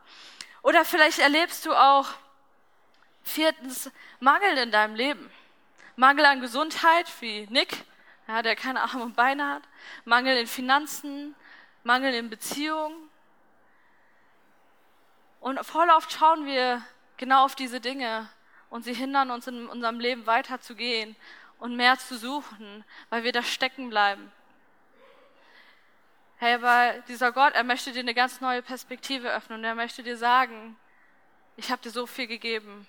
Oder 0.62 0.84
vielleicht 0.84 1.18
erlebst 1.18 1.64
du 1.66 1.74
auch 1.74 2.08
viertens 3.24 3.90
Mangel 4.20 4.58
in 4.58 4.70
deinem 4.70 4.94
Leben. 4.94 5.30
Mangel 5.96 6.24
an 6.24 6.40
Gesundheit, 6.40 7.10
wie 7.20 7.46
Nick, 7.50 7.84
ja, 8.28 8.42
der 8.42 8.56
keine 8.56 8.82
Arme 8.82 9.04
und 9.04 9.16
Beine 9.16 9.48
hat. 9.48 9.62
Mangel 10.04 10.36
in 10.36 10.46
Finanzen, 10.46 11.34
Mangel 11.82 12.14
in 12.14 12.30
Beziehungen. 12.30 13.10
Und 15.40 15.64
voll 15.64 15.90
oft 15.90 16.12
schauen 16.12 16.46
wir 16.46 16.82
genau 17.16 17.44
auf 17.44 17.54
diese 17.54 17.80
Dinge 17.80 18.28
und 18.70 18.82
sie 18.82 18.94
hindern 18.94 19.30
uns 19.30 19.46
in 19.46 19.68
unserem 19.68 20.00
Leben 20.00 20.26
weiterzugehen 20.26 21.16
und 21.58 21.76
mehr 21.76 21.98
zu 21.98 22.16
suchen, 22.16 22.84
weil 23.10 23.24
wir 23.24 23.32
da 23.32 23.42
stecken 23.42 23.90
bleiben. 23.90 24.32
Hey, 26.38 26.54
aber 26.54 27.00
dieser 27.08 27.30
Gott, 27.30 27.54
er 27.54 27.64
möchte 27.64 27.92
dir 27.92 28.00
eine 28.00 28.14
ganz 28.14 28.40
neue 28.40 28.62
Perspektive 28.62 29.32
öffnen 29.32 29.60
und 29.60 29.64
er 29.64 29.74
möchte 29.74 30.02
dir 30.02 30.16
sagen, 30.16 30.76
ich 31.56 31.70
habe 31.70 31.80
dir 31.82 31.90
so 31.90 32.06
viel 32.06 32.26
gegeben. 32.26 32.86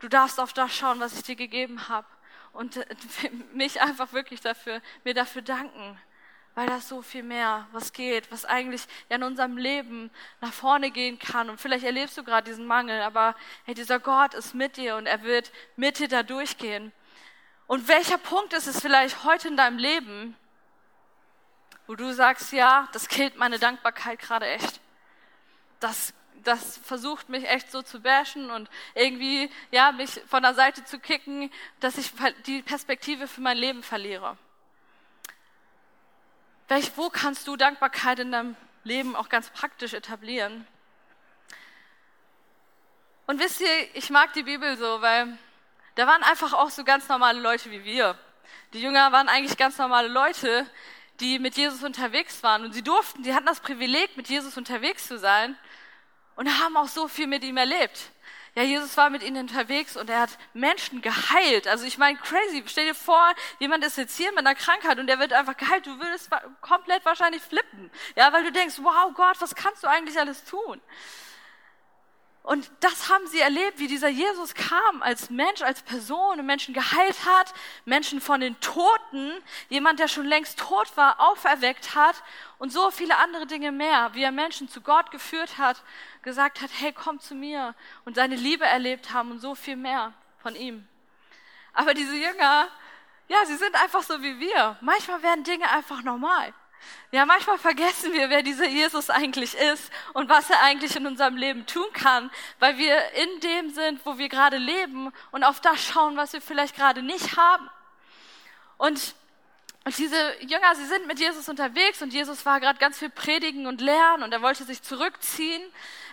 Du 0.00 0.08
darfst 0.08 0.40
auf 0.40 0.52
das 0.52 0.74
schauen, 0.74 0.98
was 0.98 1.14
ich 1.14 1.22
dir 1.22 1.36
gegeben 1.36 1.88
habe 1.88 2.06
und 2.52 2.76
äh, 2.76 2.86
mich 3.52 3.80
einfach 3.80 4.12
wirklich 4.12 4.40
dafür, 4.40 4.80
mir 5.04 5.14
dafür 5.14 5.42
danken, 5.42 5.98
weil 6.54 6.66
das 6.66 6.88
so 6.88 7.02
viel 7.02 7.22
mehr, 7.22 7.68
was 7.72 7.92
geht, 7.92 8.30
was 8.32 8.44
eigentlich 8.44 8.82
ja 9.08 9.16
in 9.16 9.22
unserem 9.22 9.56
Leben 9.56 10.10
nach 10.40 10.52
vorne 10.52 10.90
gehen 10.90 11.18
kann. 11.18 11.48
Und 11.48 11.60
vielleicht 11.60 11.84
erlebst 11.84 12.16
du 12.18 12.24
gerade 12.24 12.50
diesen 12.50 12.66
Mangel, 12.66 13.02
aber 13.02 13.36
hey, 13.64 13.74
dieser 13.74 14.00
Gott 14.00 14.34
ist 14.34 14.54
mit 14.54 14.76
dir 14.76 14.96
und 14.96 15.06
er 15.06 15.22
wird 15.22 15.52
mit 15.76 15.98
dir 15.98 16.08
da 16.08 16.22
durchgehen. 16.22 16.92
Und 17.66 17.86
welcher 17.86 18.18
Punkt 18.18 18.52
ist 18.52 18.66
es 18.66 18.80
vielleicht 18.80 19.22
heute 19.24 19.48
in 19.48 19.56
deinem 19.56 19.78
Leben, 19.78 20.36
wo 21.86 21.94
du 21.94 22.12
sagst, 22.12 22.52
ja, 22.52 22.88
das 22.92 23.08
killt 23.08 23.36
meine 23.36 23.58
Dankbarkeit 23.58 24.18
gerade 24.18 24.46
echt. 24.46 24.80
Das, 25.78 26.12
das 26.44 26.78
versucht 26.78 27.28
mich 27.28 27.48
echt 27.48 27.70
so 27.70 27.82
zu 27.82 28.00
bashen 28.00 28.50
und 28.50 28.68
irgendwie, 28.94 29.50
ja, 29.70 29.92
mich 29.92 30.20
von 30.26 30.42
der 30.42 30.54
Seite 30.54 30.84
zu 30.84 30.98
kicken, 30.98 31.50
dass 31.80 31.98
ich 31.98 32.12
die 32.46 32.62
Perspektive 32.62 33.28
für 33.28 33.40
mein 33.40 33.56
Leben 33.56 33.82
verliere. 33.82 34.36
Welch, 36.68 36.92
wo 36.96 37.10
kannst 37.10 37.48
du 37.48 37.56
Dankbarkeit 37.56 38.20
in 38.20 38.32
deinem 38.32 38.56
Leben 38.84 39.16
auch 39.16 39.28
ganz 39.28 39.50
praktisch 39.50 39.92
etablieren? 39.92 40.66
Und 43.26 43.38
wisst 43.40 43.60
ihr, 43.60 43.94
ich 43.94 44.10
mag 44.10 44.32
die 44.32 44.42
Bibel 44.42 44.76
so, 44.76 45.02
weil 45.02 45.36
da 45.94 46.06
waren 46.06 46.22
einfach 46.22 46.52
auch 46.52 46.70
so 46.70 46.84
ganz 46.84 47.08
normale 47.08 47.40
Leute 47.40 47.70
wie 47.70 47.84
wir. 47.84 48.18
Die 48.72 48.80
Jünger 48.80 49.12
waren 49.12 49.28
eigentlich 49.28 49.56
ganz 49.56 49.78
normale 49.78 50.08
Leute, 50.08 50.66
die 51.20 51.38
mit 51.38 51.56
Jesus 51.56 51.82
unterwegs 51.82 52.42
waren. 52.42 52.64
Und 52.64 52.72
sie 52.72 52.82
durften, 52.82 53.22
sie 53.22 53.34
hatten 53.34 53.46
das 53.46 53.60
Privileg, 53.60 54.16
mit 54.16 54.28
Jesus 54.28 54.56
unterwegs 54.56 55.06
zu 55.06 55.18
sein 55.18 55.56
und 56.40 56.58
haben 56.58 56.74
auch 56.78 56.88
so 56.88 57.06
viel 57.06 57.26
mit 57.26 57.44
ihm 57.44 57.58
erlebt. 57.58 58.12
ja, 58.54 58.62
Jesus 58.62 58.96
war 58.96 59.10
mit 59.10 59.22
ihnen 59.22 59.42
unterwegs 59.42 59.94
und 59.94 60.08
er 60.08 60.20
hat 60.20 60.38
Menschen 60.54 61.02
geheilt. 61.02 61.68
Also 61.68 61.84
ich 61.84 61.98
meine, 61.98 62.16
crazy. 62.16 62.64
Stell 62.66 62.86
dir 62.86 62.94
vor, 62.94 63.34
jemand 63.58 63.84
ist 63.84 63.98
jetzt 63.98 64.16
hier 64.16 64.30
mit 64.30 64.38
einer 64.38 64.54
Krankheit 64.54 64.98
und 64.98 65.06
der 65.06 65.18
wird 65.18 65.34
einfach 65.34 65.54
geheilt. 65.54 65.86
Du 65.86 65.98
würdest 65.98 66.30
komplett 66.62 67.04
wahrscheinlich 67.04 67.42
flippen. 67.42 67.90
Ja, 68.16 68.32
weil 68.32 68.42
du 68.42 68.52
denkst, 68.52 68.76
wow 68.78 69.12
Gott, 69.14 69.38
was 69.40 69.54
kannst 69.54 69.82
du 69.82 69.86
eigentlich 69.86 70.18
alles 70.18 70.42
tun? 70.44 70.80
Und 72.42 72.70
das 72.80 73.10
haben 73.10 73.26
sie 73.26 73.40
erlebt, 73.40 73.78
wie 73.78 73.86
dieser 73.86 74.08
Jesus 74.08 74.54
kam 74.54 75.02
als 75.02 75.28
Mensch, 75.28 75.60
als 75.60 75.82
Person 75.82 76.40
und 76.40 76.46
Menschen 76.46 76.72
geheilt 76.72 77.26
hat, 77.26 77.52
Menschen 77.84 78.20
von 78.20 78.40
den 78.40 78.58
Toten, 78.60 79.32
jemand, 79.68 80.00
der 80.00 80.08
schon 80.08 80.24
längst 80.24 80.58
tot 80.58 80.96
war, 80.96 81.20
auferweckt 81.20 81.94
hat 81.94 82.22
und 82.58 82.72
so 82.72 82.90
viele 82.90 83.18
andere 83.18 83.46
Dinge 83.46 83.72
mehr, 83.72 84.14
wie 84.14 84.22
er 84.22 84.32
Menschen 84.32 84.68
zu 84.70 84.80
Gott 84.80 85.10
geführt 85.10 85.58
hat, 85.58 85.82
gesagt 86.22 86.62
hat, 86.62 86.70
hey, 86.78 86.92
komm 86.92 87.20
zu 87.20 87.34
mir 87.34 87.74
und 88.06 88.16
seine 88.16 88.36
Liebe 88.36 88.64
erlebt 88.64 89.12
haben 89.12 89.30
und 89.30 89.40
so 89.40 89.54
viel 89.54 89.76
mehr 89.76 90.14
von 90.38 90.54
ihm. 90.54 90.88
Aber 91.74 91.92
diese 91.92 92.16
Jünger, 92.16 92.68
ja, 93.28 93.44
sie 93.44 93.56
sind 93.56 93.74
einfach 93.74 94.02
so 94.02 94.22
wie 94.22 94.40
wir. 94.40 94.78
Manchmal 94.80 95.22
werden 95.22 95.44
Dinge 95.44 95.70
einfach 95.70 96.02
normal. 96.02 96.54
Ja, 97.12 97.26
manchmal 97.26 97.58
vergessen 97.58 98.12
wir, 98.12 98.30
wer 98.30 98.42
dieser 98.42 98.68
Jesus 98.68 99.10
eigentlich 99.10 99.54
ist 99.54 99.90
und 100.12 100.28
was 100.28 100.48
er 100.48 100.62
eigentlich 100.62 100.94
in 100.96 101.06
unserem 101.06 101.36
Leben 101.36 101.66
tun 101.66 101.86
kann, 101.92 102.30
weil 102.58 102.78
wir 102.78 102.96
in 103.12 103.40
dem 103.40 103.70
sind, 103.70 104.04
wo 104.04 104.16
wir 104.18 104.28
gerade 104.28 104.58
leben 104.58 105.12
und 105.32 105.42
auf 105.44 105.60
das 105.60 105.84
schauen, 105.84 106.16
was 106.16 106.32
wir 106.32 106.40
vielleicht 106.40 106.76
gerade 106.76 107.02
nicht 107.02 107.36
haben. 107.36 107.68
Und, 108.78 109.14
und 109.84 109.96
diese 109.96 110.16
Jünger, 110.42 110.74
sie 110.74 110.84
sind 110.84 111.06
mit 111.06 111.18
Jesus 111.18 111.48
unterwegs 111.48 112.02
und 112.02 112.12
Jesus 112.12 112.44
war 112.44 112.60
gerade 112.60 112.78
ganz 112.78 112.98
viel 112.98 113.08
predigen 113.08 113.66
und 113.66 113.80
lernen 113.80 114.22
und 114.22 114.32
er 114.32 114.42
wollte 114.42 114.64
sich 114.64 114.82
zurückziehen. 114.82 115.62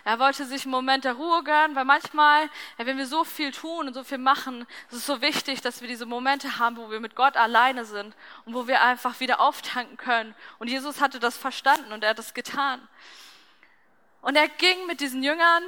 Er 0.04 0.18
wollte 0.18 0.46
sich 0.46 0.62
einen 0.62 0.70
Moment 0.70 1.04
der 1.04 1.12
Ruhe 1.12 1.44
gönnen, 1.44 1.76
weil 1.76 1.84
manchmal, 1.84 2.48
wenn 2.78 2.96
wir 2.96 3.06
so 3.06 3.24
viel 3.24 3.52
tun 3.52 3.86
und 3.86 3.92
so 3.92 4.04
viel 4.04 4.16
machen, 4.16 4.66
ist 4.90 4.96
es 4.96 5.06
so 5.06 5.20
wichtig, 5.20 5.60
dass 5.60 5.82
wir 5.82 5.88
diese 5.88 6.06
Momente 6.06 6.58
haben, 6.58 6.78
wo 6.78 6.90
wir 6.90 6.98
mit 6.98 7.14
Gott 7.14 7.36
alleine 7.36 7.84
sind 7.84 8.16
und 8.46 8.54
wo 8.54 8.66
wir 8.66 8.80
einfach 8.80 9.20
wieder 9.20 9.38
auftanken 9.38 9.98
können. 9.98 10.34
Und 10.58 10.68
Jesus 10.68 11.02
hatte 11.02 11.20
das 11.20 11.36
verstanden 11.36 11.92
und 11.92 12.04
er 12.04 12.10
hat 12.10 12.18
das 12.18 12.32
getan. 12.32 12.80
Und 14.22 14.36
er 14.36 14.48
ging 14.48 14.86
mit 14.86 15.00
diesen 15.00 15.22
Jüngern 15.22 15.62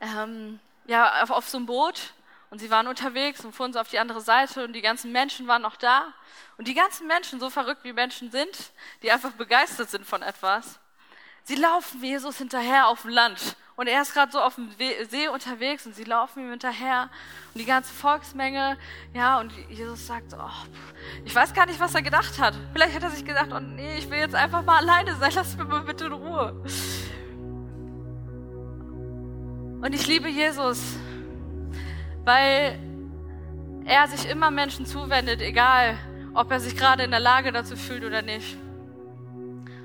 ähm, 0.00 0.58
ja, 0.86 1.22
auf, 1.22 1.30
auf 1.30 1.48
so 1.50 1.58
ein 1.58 1.66
Boot 1.66 2.14
und 2.52 2.60
sie 2.60 2.70
waren 2.70 2.86
unterwegs 2.86 3.42
und 3.44 3.54
fuhren 3.54 3.72
so 3.72 3.80
auf 3.80 3.88
die 3.88 3.98
andere 3.98 4.20
Seite 4.20 4.62
und 4.64 4.74
die 4.74 4.82
ganzen 4.82 5.10
Menschen 5.10 5.48
waren 5.48 5.62
noch 5.62 5.76
da. 5.76 6.12
Und 6.58 6.68
die 6.68 6.74
ganzen 6.74 7.06
Menschen, 7.06 7.40
so 7.40 7.48
verrückt 7.48 7.82
wie 7.82 7.94
Menschen 7.94 8.30
sind, 8.30 8.72
die 9.02 9.10
einfach 9.10 9.32
begeistert 9.32 9.88
sind 9.88 10.06
von 10.06 10.20
etwas, 10.20 10.78
Sie 11.44 11.56
laufen 11.56 12.02
Jesus 12.04 12.38
hinterher 12.38 12.86
auf 12.86 13.02
dem 13.02 13.10
Land. 13.10 13.56
Und 13.74 13.88
er 13.88 14.02
ist 14.02 14.12
gerade 14.12 14.30
so 14.30 14.40
auf 14.40 14.54
dem 14.54 14.70
See 15.08 15.28
unterwegs 15.28 15.86
und 15.86 15.94
sie 15.96 16.04
laufen 16.04 16.44
ihm 16.44 16.50
hinterher. 16.50 17.08
Und 17.52 17.60
die 17.60 17.64
ganze 17.64 17.92
Volksmenge, 17.92 18.76
ja, 19.12 19.40
und 19.40 19.50
Jesus 19.68 20.06
sagt, 20.06 20.34
oh, 20.34 20.50
ich 21.24 21.34
weiß 21.34 21.52
gar 21.52 21.66
nicht, 21.66 21.80
was 21.80 21.94
er 21.94 22.02
gedacht 22.02 22.38
hat. 22.38 22.54
Vielleicht 22.72 22.94
hat 22.94 23.02
er 23.02 23.10
sich 23.10 23.24
gedacht, 23.24 23.48
oh 23.52 23.58
nee, 23.60 23.96
ich 23.96 24.08
will 24.08 24.18
jetzt 24.18 24.34
einfach 24.34 24.62
mal 24.62 24.78
alleine 24.78 25.16
sein, 25.16 25.32
lass 25.34 25.56
mich 25.56 25.66
mal 25.66 25.80
bitte 25.80 26.04
in 26.04 26.12
Ruhe. 26.12 26.52
Und 29.80 29.92
ich 29.94 30.06
liebe 30.06 30.28
Jesus, 30.28 30.78
weil 32.24 32.78
er 33.84 34.06
sich 34.08 34.30
immer 34.30 34.50
Menschen 34.50 34.86
zuwendet, 34.86 35.40
egal 35.40 35.96
ob 36.34 36.50
er 36.50 36.60
sich 36.60 36.76
gerade 36.76 37.02
in 37.02 37.10
der 37.10 37.20
Lage 37.20 37.52
dazu 37.52 37.76
fühlt 37.76 38.04
oder 38.04 38.22
nicht. 38.22 38.56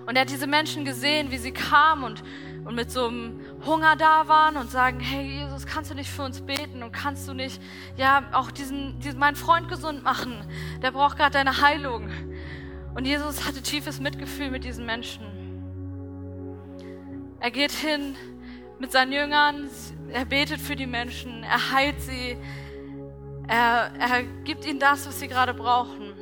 Und 0.06 0.16
er 0.16 0.22
hat 0.22 0.30
diese 0.30 0.48
Menschen 0.48 0.86
gesehen, 0.86 1.32
wie 1.32 1.38
sie 1.38 1.52
kamen 1.52 2.04
und, 2.04 2.24
und 2.64 2.76
mit 2.76 2.90
so 2.90 3.08
einem 3.08 3.42
Hunger 3.66 3.98
da 3.98 4.30
waren 4.30 4.56
und 4.56 4.72
sagen, 4.72 5.02
hey 5.02 5.42
Jesus, 5.42 5.66
kannst 5.66 5.92
du 5.92 5.96
nicht 5.96 6.10
für 6.10 6.24
uns 6.24 6.40
beten 6.42 6.82
und 6.82 6.94
kannst 6.94 7.28
du 7.28 7.34
nicht, 7.34 7.62
ja, 7.98 8.24
auch 8.32 8.50
diesen, 8.50 9.00
diesen 9.00 9.20
meinen 9.20 9.36
Freund 9.36 9.68
gesund 9.68 10.04
machen? 10.04 10.38
Der 10.82 10.92
braucht 10.92 11.18
gerade 11.18 11.32
deine 11.32 11.62
Heilung. 11.62 12.10
Und 12.96 13.06
Jesus 13.06 13.46
hatte 13.46 13.62
tiefes 13.62 14.00
Mitgefühl 14.00 14.50
mit 14.50 14.64
diesen 14.64 14.86
Menschen. 14.86 15.26
Er 17.42 17.52
geht 17.52 17.72
hin 17.72 18.16
mit 18.80 18.92
seinen 18.92 19.12
Jüngern, 19.12 19.70
er 20.12 20.26
betet 20.26 20.60
für 20.60 20.76
die 20.76 20.86
Menschen, 20.86 21.44
er 21.44 21.72
heilt 21.72 22.00
sie, 22.02 22.38
er, 23.48 23.92
er 24.00 24.24
gibt 24.44 24.66
ihnen 24.66 24.80
das, 24.80 25.08
was 25.08 25.20
sie 25.20 25.28
gerade 25.28 25.54
brauchen. 25.54 26.14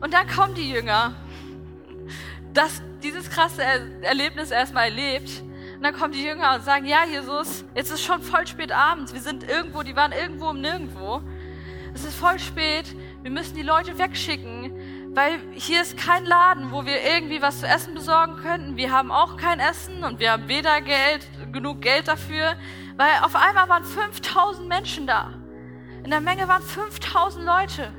Und 0.00 0.14
dann 0.14 0.26
kommen 0.28 0.54
die 0.54 0.70
Jünger 0.70 1.14
das, 2.52 2.82
dieses 3.02 3.30
krasse 3.30 3.62
Erlebnis 4.02 4.50
erstmal 4.50 4.84
erlebt. 4.84 5.42
Und 5.76 5.82
dann 5.82 5.94
kommen 5.94 6.12
die 6.12 6.22
Jünger 6.22 6.54
und 6.54 6.64
sagen, 6.64 6.86
ja, 6.86 7.04
Jesus, 7.04 7.64
jetzt 7.74 7.90
ist 7.90 8.02
schon 8.02 8.22
voll 8.22 8.46
spät 8.46 8.72
abends. 8.72 9.12
Wir 9.12 9.20
sind 9.20 9.48
irgendwo, 9.48 9.82
die 9.82 9.96
waren 9.96 10.12
irgendwo 10.12 10.50
im 10.50 10.60
Nirgendwo. 10.60 11.22
Es 11.94 12.04
ist 12.04 12.14
voll 12.14 12.38
spät. 12.38 12.94
Wir 13.22 13.30
müssen 13.30 13.54
die 13.54 13.62
Leute 13.62 13.98
wegschicken, 13.98 14.72
weil 15.14 15.40
hier 15.52 15.82
ist 15.82 15.98
kein 15.98 16.24
Laden, 16.24 16.72
wo 16.72 16.86
wir 16.86 17.02
irgendwie 17.02 17.42
was 17.42 17.60
zu 17.60 17.66
essen 17.66 17.94
besorgen 17.94 18.36
könnten. 18.36 18.76
Wir 18.76 18.90
haben 18.90 19.10
auch 19.10 19.36
kein 19.36 19.60
Essen 19.60 20.04
und 20.04 20.18
wir 20.18 20.32
haben 20.32 20.48
weder 20.48 20.80
Geld, 20.80 21.28
genug 21.52 21.82
Geld 21.82 22.08
dafür, 22.08 22.56
weil 22.96 23.10
auf 23.22 23.36
einmal 23.36 23.68
waren 23.68 23.84
5000 23.84 24.66
Menschen 24.68 25.06
da. 25.06 25.34
In 26.02 26.10
der 26.10 26.20
Menge 26.20 26.48
waren 26.48 26.62
5000 26.62 27.44
Leute. 27.44 27.92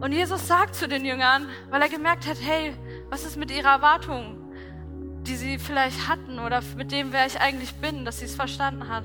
Und 0.00 0.10
Jesus 0.10 0.48
sagt 0.48 0.74
zu 0.74 0.88
den 0.88 1.04
Jüngern, 1.04 1.48
weil 1.70 1.80
er 1.80 1.88
gemerkt 1.88 2.26
hat, 2.26 2.38
hey, 2.40 2.74
was 3.08 3.24
ist 3.24 3.36
mit 3.36 3.52
ihrer 3.52 3.70
Erwartung, 3.70 4.52
die 5.22 5.36
sie 5.36 5.60
vielleicht 5.60 6.08
hatten 6.08 6.40
oder 6.40 6.60
mit 6.76 6.90
dem, 6.90 7.12
wer 7.12 7.26
ich 7.26 7.40
eigentlich 7.40 7.74
bin, 7.74 8.04
dass 8.04 8.18
sie 8.18 8.24
es 8.24 8.34
verstanden 8.34 8.88
hat, 8.88 9.04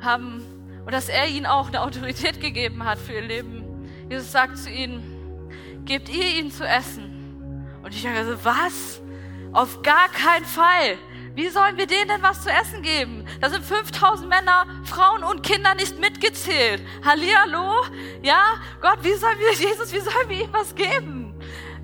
haben 0.00 0.42
und 0.84 0.92
dass 0.92 1.08
er 1.08 1.28
ihnen 1.28 1.46
auch 1.46 1.68
eine 1.68 1.82
Autorität 1.82 2.40
gegeben 2.40 2.84
hat 2.84 2.98
für 2.98 3.12
ihr 3.12 3.22
Leben. 3.22 3.65
Jesus 4.08 4.30
sagt 4.30 4.56
zu 4.58 4.70
ihnen, 4.70 5.02
gebt 5.84 6.08
ihr 6.08 6.38
ihnen 6.38 6.50
zu 6.50 6.66
essen. 6.66 7.66
Und 7.82 7.94
die 7.94 8.00
Jünger 8.00 8.24
so, 8.24 8.44
was? 8.44 9.00
Auf 9.52 9.82
gar 9.82 10.08
keinen 10.08 10.44
Fall. 10.44 10.98
Wie 11.34 11.48
sollen 11.48 11.76
wir 11.76 11.86
denen 11.86 12.08
denn 12.08 12.22
was 12.22 12.42
zu 12.42 12.50
essen 12.50 12.82
geben? 12.82 13.26
Da 13.40 13.50
sind 13.50 13.64
5000 13.64 14.28
Männer, 14.28 14.66
Frauen 14.84 15.22
und 15.22 15.42
Kinder 15.42 15.74
nicht 15.74 15.98
mitgezählt. 15.98 16.82
Hallihallo? 17.04 17.84
Ja? 18.22 18.42
Gott, 18.80 18.98
wie 19.02 19.14
sollen 19.14 19.38
wir, 19.38 19.52
Jesus, 19.52 19.92
wie 19.92 20.00
sollen 20.00 20.28
wir 20.28 20.44
ihm 20.44 20.52
was 20.52 20.74
geben? 20.74 21.34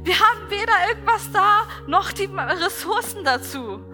Wir 0.04 0.18
haben 0.18 0.48
weder 0.48 0.72
irgendwas 0.88 1.30
da, 1.32 1.66
noch 1.86 2.12
die 2.12 2.24
Ressourcen 2.24 3.24
dazu. 3.24 3.84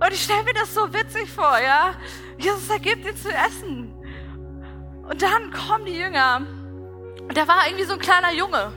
Und 0.00 0.12
ich 0.12 0.22
stelle 0.22 0.44
mir 0.44 0.54
das 0.54 0.74
so 0.74 0.92
witzig 0.92 1.30
vor, 1.30 1.58
ja? 1.58 1.92
Jesus, 2.38 2.68
er 2.70 2.78
gibt 2.78 3.04
ihnen 3.04 3.16
zu 3.16 3.28
essen. 3.28 3.92
Und 5.02 5.20
dann 5.20 5.52
kommen 5.52 5.84
die 5.84 5.98
Jünger. 5.98 6.46
Und 7.30 7.36
da 7.36 7.46
war 7.46 7.68
irgendwie 7.68 7.84
so 7.84 7.92
ein 7.92 8.00
kleiner 8.00 8.32
Junge. 8.32 8.72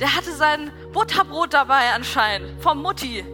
Der 0.00 0.16
hatte 0.16 0.32
sein 0.32 0.72
Butterbrot 0.92 1.54
dabei 1.54 1.92
anscheinend, 1.94 2.60
vom 2.60 2.82
Mutti 2.82 3.24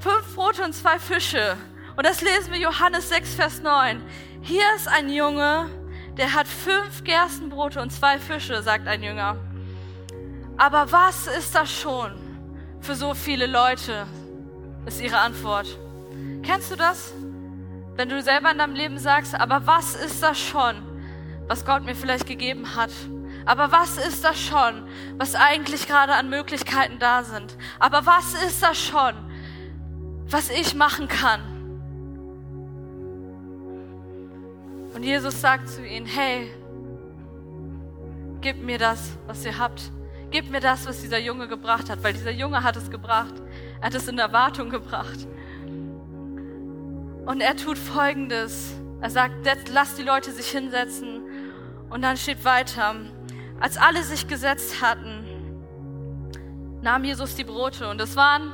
fünf 0.00 0.34
Brote 0.34 0.64
und 0.64 0.72
zwei 0.72 0.98
Fische. 0.98 1.56
Und 1.96 2.04
das 2.04 2.22
lesen 2.22 2.52
wir 2.52 2.58
Johannes 2.58 3.08
6, 3.10 3.36
Vers 3.36 3.62
9. 3.62 4.02
Hier 4.42 4.64
ist 4.74 4.88
ein 4.88 5.08
Junge, 5.08 5.70
der 6.18 6.34
hat 6.34 6.48
fünf 6.48 7.04
Gerstenbrote 7.04 7.80
und 7.80 7.90
zwei 7.90 8.18
Fische, 8.18 8.60
sagt 8.64 8.88
ein 8.88 9.04
Jünger. 9.04 9.36
Aber 10.56 10.90
was 10.90 11.28
ist 11.28 11.54
das 11.54 11.72
schon 11.72 12.18
für 12.80 12.96
so 12.96 13.14
viele 13.14 13.46
Leute? 13.46 14.08
Ist 14.86 15.00
ihre 15.00 15.18
Antwort. 15.18 15.68
Kennst 16.42 16.72
du 16.72 16.74
das? 16.74 17.14
Wenn 17.94 18.08
du 18.08 18.20
selber 18.20 18.50
in 18.50 18.58
deinem 18.58 18.74
Leben 18.74 18.98
sagst, 18.98 19.36
aber 19.36 19.68
was 19.68 19.94
ist 19.94 20.20
das 20.20 20.36
schon, 20.36 20.93
was 21.48 21.64
Gott 21.64 21.84
mir 21.84 21.94
vielleicht 21.94 22.26
gegeben 22.26 22.76
hat? 22.76 22.90
Aber 23.46 23.70
was 23.72 23.98
ist 23.98 24.24
das 24.24 24.40
schon, 24.40 24.88
was 25.18 25.34
eigentlich 25.34 25.86
gerade 25.86 26.14
an 26.14 26.30
Möglichkeiten 26.30 26.98
da 26.98 27.22
sind? 27.22 27.56
Aber 27.78 28.06
was 28.06 28.34
ist 28.34 28.62
das 28.62 28.78
schon, 28.78 29.14
was 30.30 30.50
ich 30.50 30.74
machen 30.74 31.08
kann. 31.08 31.40
Und 34.94 35.02
Jesus 35.02 35.40
sagt 35.40 35.68
zu 35.68 35.84
ihnen, 35.86 36.06
hey, 36.06 36.50
gib 38.40 38.62
mir 38.62 38.78
das, 38.78 39.16
was 39.26 39.44
ihr 39.44 39.58
habt. 39.58 39.90
Gib 40.30 40.50
mir 40.50 40.60
das, 40.60 40.86
was 40.86 41.00
dieser 41.02 41.18
Junge 41.18 41.46
gebracht 41.46 41.90
hat, 41.90 42.02
weil 42.02 42.12
dieser 42.12 42.30
Junge 42.30 42.62
hat 42.62 42.76
es 42.76 42.90
gebracht. 42.90 43.34
Er 43.80 43.86
hat 43.86 43.94
es 43.94 44.08
in 44.08 44.18
Erwartung 44.18 44.70
gebracht. 44.70 45.26
Und 47.26 47.40
er 47.40 47.56
tut 47.56 47.78
Folgendes. 47.78 48.74
Er 49.00 49.10
sagt, 49.10 49.46
lass 49.72 49.94
die 49.94 50.02
Leute 50.02 50.32
sich 50.32 50.48
hinsetzen. 50.48 51.22
Und 51.94 52.02
dann 52.02 52.16
steht 52.16 52.44
weiter, 52.44 52.96
als 53.60 53.76
alle 53.76 54.02
sich 54.02 54.26
gesetzt 54.26 54.82
hatten, 54.82 55.24
nahm 56.82 57.04
Jesus 57.04 57.36
die 57.36 57.44
Brote. 57.44 57.88
Und 57.88 58.00
es 58.00 58.16
waren 58.16 58.52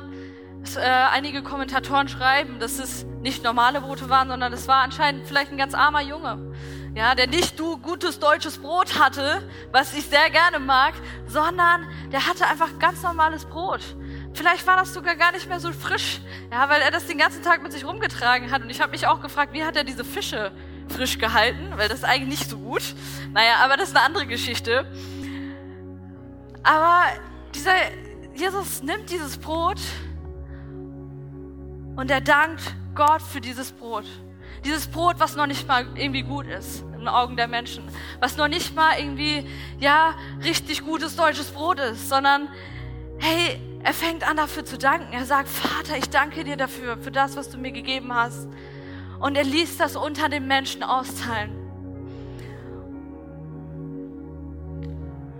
dass, 0.61 0.75
äh, 0.75 0.81
einige 0.81 1.41
Kommentatoren 1.41 2.07
schreiben, 2.07 2.59
dass 2.59 2.77
es 2.77 3.03
nicht 3.19 3.43
normale 3.43 3.81
Brote 3.81 4.09
waren, 4.09 4.27
sondern 4.27 4.53
es 4.53 4.67
war 4.67 4.83
anscheinend 4.83 5.25
vielleicht 5.25 5.51
ein 5.51 5.57
ganz 5.57 5.73
armer 5.73 6.01
Junge. 6.01 6.53
Ja, 6.93 7.15
der 7.15 7.25
nicht 7.25 7.59
du 7.59 7.79
gutes 7.79 8.19
deutsches 8.19 8.59
Brot 8.59 8.99
hatte, 8.99 9.41
was 9.71 9.91
ich 9.95 10.05
sehr 10.05 10.29
gerne 10.29 10.59
mag, 10.59 10.93
sondern 11.25 11.87
der 12.11 12.27
hatte 12.27 12.45
einfach 12.45 12.77
ganz 12.77 13.01
normales 13.01 13.45
Brot. 13.45 13.81
Vielleicht 14.35 14.67
war 14.67 14.75
das 14.75 14.93
sogar 14.93 15.15
gar 15.15 15.31
nicht 15.31 15.49
mehr 15.49 15.59
so 15.59 15.71
frisch, 15.71 16.21
ja, 16.51 16.69
weil 16.69 16.81
er 16.81 16.91
das 16.91 17.07
den 17.07 17.17
ganzen 17.17 17.41
Tag 17.41 17.63
mit 17.63 17.71
sich 17.71 17.85
rumgetragen 17.85 18.51
hat. 18.51 18.61
Und 18.61 18.69
ich 18.69 18.81
habe 18.81 18.91
mich 18.91 19.07
auch 19.07 19.19
gefragt, 19.19 19.51
wie 19.51 19.63
hat 19.63 19.75
er 19.75 19.83
diese 19.83 20.05
Fische 20.05 20.51
frisch 20.91 21.17
gehalten? 21.17 21.71
Weil 21.75 21.89
das 21.89 21.99
ist 21.99 22.05
eigentlich 22.05 22.39
nicht 22.39 22.49
so 22.49 22.57
gut. 22.57 22.83
Naja, 23.33 23.55
aber 23.63 23.77
das 23.77 23.89
ist 23.89 23.95
eine 23.95 24.05
andere 24.05 24.27
Geschichte. 24.27 24.85
Aber 26.63 27.03
dieser 27.55 27.73
Jesus 28.35 28.81
nimmt 28.81 29.09
dieses 29.09 29.37
Brot 29.37 29.79
und 31.95 32.09
er 32.09 32.21
dankt 32.21 32.61
Gott 32.95 33.21
für 33.21 33.41
dieses 33.41 33.71
Brot. 33.71 34.05
Dieses 34.63 34.87
Brot, 34.87 35.15
was 35.19 35.35
noch 35.35 35.47
nicht 35.47 35.67
mal 35.67 35.85
irgendwie 35.95 36.21
gut 36.21 36.47
ist 36.47 36.81
in 36.81 36.99
den 36.99 37.07
Augen 37.07 37.35
der 37.35 37.47
Menschen, 37.47 37.83
was 38.19 38.37
noch 38.37 38.47
nicht 38.47 38.75
mal 38.75 38.97
irgendwie 38.97 39.47
ja 39.79 40.15
richtig 40.43 40.85
gutes 40.85 41.15
deutsches 41.15 41.49
Brot 41.51 41.79
ist, 41.79 42.09
sondern 42.09 42.47
hey, 43.19 43.59
er 43.83 43.93
fängt 43.93 44.27
an 44.27 44.37
dafür 44.37 44.63
zu 44.63 44.77
danken. 44.77 45.13
Er 45.13 45.25
sagt, 45.25 45.49
Vater, 45.49 45.97
ich 45.97 46.09
danke 46.09 46.43
dir 46.43 46.57
dafür, 46.57 46.97
für 46.97 47.11
das, 47.11 47.35
was 47.35 47.49
du 47.49 47.57
mir 47.57 47.71
gegeben 47.71 48.13
hast. 48.13 48.47
Und 49.21 49.35
er 49.35 49.43
ließ 49.43 49.77
das 49.77 49.95
unter 49.95 50.29
den 50.29 50.47
Menschen 50.47 50.83
austeilen. 50.83 51.61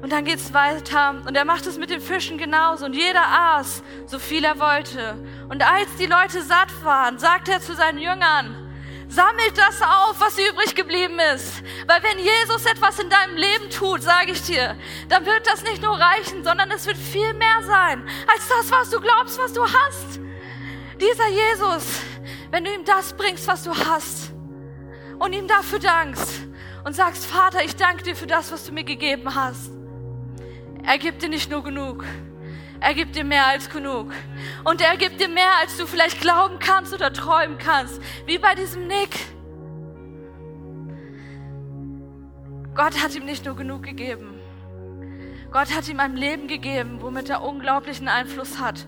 Und 0.01 0.11
dann 0.11 0.25
geht 0.25 0.39
es 0.39 0.51
weiter 0.51 1.21
und 1.27 1.35
er 1.35 1.45
macht 1.45 1.67
es 1.67 1.77
mit 1.77 1.91
den 1.91 2.01
Fischen 2.01 2.39
genauso 2.39 2.85
und 2.85 2.93
jeder 2.93 3.21
aß, 3.23 3.83
so 4.07 4.17
viel 4.17 4.43
er 4.43 4.59
wollte. 4.59 5.15
Und 5.47 5.61
als 5.61 5.95
die 5.99 6.07
Leute 6.07 6.41
satt 6.41 6.69
waren, 6.83 7.19
sagt 7.19 7.49
er 7.49 7.61
zu 7.61 7.75
seinen 7.75 7.99
Jüngern, 7.99 8.55
sammelt 9.07 9.55
das 9.55 9.79
auf, 9.81 10.19
was 10.19 10.39
übrig 10.39 10.73
geblieben 10.73 11.19
ist. 11.35 11.61
Weil 11.85 12.01
wenn 12.01 12.17
Jesus 12.17 12.65
etwas 12.65 12.97
in 12.97 13.09
deinem 13.09 13.37
Leben 13.37 13.69
tut, 13.69 14.01
sage 14.01 14.31
ich 14.31 14.41
dir, 14.41 14.75
dann 15.07 15.25
wird 15.25 15.45
das 15.45 15.63
nicht 15.63 15.83
nur 15.83 15.99
reichen, 15.99 16.43
sondern 16.43 16.71
es 16.71 16.87
wird 16.87 16.97
viel 16.97 17.33
mehr 17.33 17.61
sein 17.63 18.03
als 18.33 18.47
das, 18.47 18.71
was 18.71 18.89
du 18.89 18.99
glaubst, 18.99 19.37
was 19.37 19.53
du 19.53 19.61
hast. 19.61 20.19
Dieser 20.99 21.27
Jesus, 21.29 22.01
wenn 22.51 22.63
du 22.63 22.73
ihm 22.73 22.85
das 22.85 23.13
bringst, 23.13 23.47
was 23.47 23.63
du 23.63 23.71
hast 23.71 24.31
und 25.19 25.33
ihm 25.33 25.47
dafür 25.47 25.79
dankst 25.79 26.41
und 26.83 26.95
sagst, 26.95 27.25
Vater, 27.25 27.63
ich 27.63 27.75
danke 27.75 28.03
dir 28.03 28.15
für 28.15 28.27
das, 28.27 28.51
was 28.51 28.65
du 28.65 28.71
mir 28.73 28.83
gegeben 28.83 29.33
hast 29.33 29.71
er 30.83 30.97
gibt 30.97 31.21
dir 31.21 31.29
nicht 31.29 31.49
nur 31.49 31.63
genug. 31.63 32.03
Er 32.79 32.93
gibt 32.93 33.15
dir 33.15 33.23
mehr 33.23 33.45
als 33.45 33.69
genug. 33.69 34.11
Und 34.63 34.81
er 34.81 34.97
gibt 34.97 35.19
dir 35.21 35.27
mehr, 35.27 35.57
als 35.61 35.77
du 35.77 35.85
vielleicht 35.85 36.19
glauben 36.19 36.57
kannst 36.59 36.93
oder 36.93 37.13
träumen 37.13 37.57
kannst. 37.57 38.01
Wie 38.25 38.39
bei 38.39 38.55
diesem 38.55 38.87
Nick. 38.87 39.09
Gott 42.73 43.01
hat 43.01 43.13
ihm 43.15 43.25
nicht 43.25 43.45
nur 43.45 43.55
genug 43.55 43.83
gegeben. 43.83 44.39
Gott 45.51 45.75
hat 45.75 45.87
ihm 45.89 45.99
ein 45.99 46.15
Leben 46.15 46.47
gegeben, 46.47 47.01
womit 47.01 47.29
er 47.29 47.43
unglaublichen 47.43 48.07
Einfluss 48.07 48.59
hat. 48.59 48.87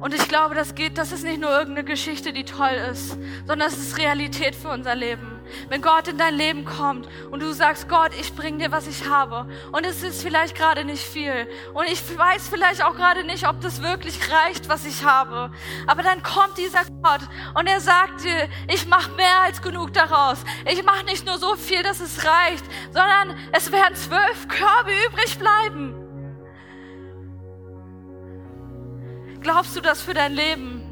Und 0.00 0.14
ich 0.14 0.28
glaube, 0.28 0.54
das 0.54 0.74
geht, 0.74 0.96
das 0.96 1.12
ist 1.12 1.24
nicht 1.24 1.40
nur 1.40 1.50
irgendeine 1.50 1.84
Geschichte, 1.84 2.32
die 2.32 2.44
toll 2.44 2.70
ist, 2.90 3.18
sondern 3.46 3.68
es 3.68 3.78
ist 3.78 3.98
Realität 3.98 4.54
für 4.54 4.68
unser 4.68 4.94
Leben. 4.94 5.40
Wenn 5.68 5.82
Gott 5.82 6.08
in 6.08 6.18
dein 6.18 6.34
Leben 6.34 6.64
kommt 6.64 7.08
und 7.30 7.40
du 7.40 7.52
sagst, 7.52 7.88
Gott, 7.88 8.12
ich 8.20 8.34
bring 8.34 8.58
dir, 8.58 8.70
was 8.70 8.86
ich 8.86 9.08
habe. 9.08 9.48
Und 9.72 9.84
es 9.86 10.02
ist 10.02 10.22
vielleicht 10.22 10.54
gerade 10.54 10.84
nicht 10.84 11.02
viel. 11.02 11.48
Und 11.74 11.86
ich 11.90 12.02
weiß 12.16 12.48
vielleicht 12.48 12.84
auch 12.84 12.94
gerade 12.94 13.24
nicht, 13.24 13.48
ob 13.48 13.60
das 13.60 13.82
wirklich 13.82 14.30
reicht, 14.30 14.68
was 14.68 14.84
ich 14.84 15.04
habe. 15.04 15.50
Aber 15.86 16.02
dann 16.02 16.22
kommt 16.22 16.58
dieser 16.58 16.84
Gott 17.02 17.20
und 17.54 17.66
er 17.66 17.80
sagt 17.80 18.24
dir, 18.24 18.48
ich 18.68 18.86
mache 18.86 19.10
mehr 19.12 19.40
als 19.44 19.62
genug 19.62 19.92
daraus. 19.94 20.38
Ich 20.66 20.84
mache 20.84 21.04
nicht 21.06 21.26
nur 21.26 21.38
so 21.38 21.56
viel, 21.56 21.82
dass 21.82 22.00
es 22.00 22.24
reicht, 22.24 22.64
sondern 22.92 23.36
es 23.52 23.72
werden 23.72 23.94
zwölf 23.94 24.48
Körbe 24.48 24.92
übrig 25.08 25.38
bleiben. 25.38 26.07
Glaubst 29.40 29.76
du 29.76 29.80
das 29.80 30.00
für 30.02 30.14
dein 30.14 30.34
Leben? 30.34 30.82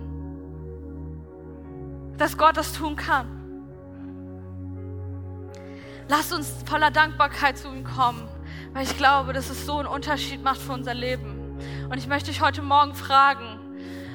Dass 2.17 2.39
Gott 2.39 2.57
das 2.57 2.73
tun 2.73 2.97
kann? 2.97 3.37
Lass 6.09 6.33
uns 6.33 6.55
voller 6.67 6.91
Dankbarkeit 6.91 7.59
zu 7.59 7.69
ihm 7.69 7.83
kommen, 7.83 8.29
weil 8.73 8.85
ich 8.85 8.97
glaube, 8.97 9.33
dass 9.33 9.51
es 9.51 9.67
so 9.67 9.79
einen 9.79 9.89
Unterschied 9.89 10.43
macht 10.43 10.61
für 10.61 10.73
unser 10.73 10.95
Leben. 10.95 11.59
Und 11.91 11.99
ich 11.99 12.07
möchte 12.07 12.31
dich 12.31 12.41
heute 12.41 12.63
Morgen 12.63 12.95
fragen, 12.95 13.59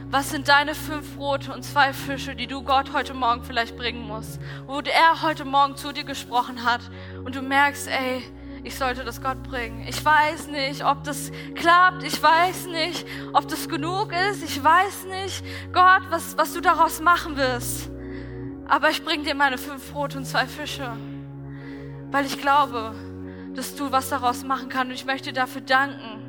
was 0.09 0.29
sind 0.29 0.47
deine 0.47 0.75
fünf 0.75 1.15
Brote 1.15 1.53
und 1.53 1.63
zwei 1.63 1.93
Fische, 1.93 2.35
die 2.35 2.47
du 2.47 2.63
Gott 2.63 2.93
heute 2.93 3.13
Morgen 3.13 3.43
vielleicht 3.43 3.77
bringen 3.77 4.07
musst? 4.07 4.39
Wo 4.67 4.79
er 4.79 5.21
heute 5.21 5.45
Morgen 5.45 5.75
zu 5.75 5.91
dir 5.91 6.03
gesprochen 6.03 6.65
hat 6.65 6.81
und 7.23 7.35
du 7.35 7.41
merkst, 7.41 7.87
ey, 7.87 8.23
ich 8.63 8.75
sollte 8.75 9.03
das 9.03 9.21
Gott 9.21 9.41
bringen. 9.43 9.85
Ich 9.87 10.03
weiß 10.03 10.47
nicht, 10.47 10.85
ob 10.85 11.03
das 11.03 11.31
klappt. 11.55 12.03
Ich 12.03 12.21
weiß 12.21 12.67
nicht, 12.67 13.05
ob 13.33 13.47
das 13.47 13.67
genug 13.67 14.11
ist. 14.29 14.43
Ich 14.43 14.63
weiß 14.63 15.05
nicht, 15.05 15.43
Gott, 15.73 16.03
was, 16.09 16.37
was 16.37 16.53
du 16.53 16.61
daraus 16.61 17.01
machen 17.01 17.37
wirst. 17.37 17.89
Aber 18.67 18.89
ich 18.89 19.03
bringe 19.03 19.23
dir 19.23 19.35
meine 19.35 19.57
fünf 19.57 19.91
Brote 19.91 20.17
und 20.17 20.25
zwei 20.25 20.45
Fische 20.45 20.91
weil 22.11 22.25
ich 22.25 22.39
glaube, 22.39 22.93
dass 23.55 23.75
du 23.75 23.91
was 23.91 24.09
daraus 24.09 24.43
machen 24.43 24.69
kannst 24.69 24.87
und 24.87 24.95
ich 24.95 25.05
möchte 25.05 25.33
dafür 25.33 25.61
danken. 25.61 26.19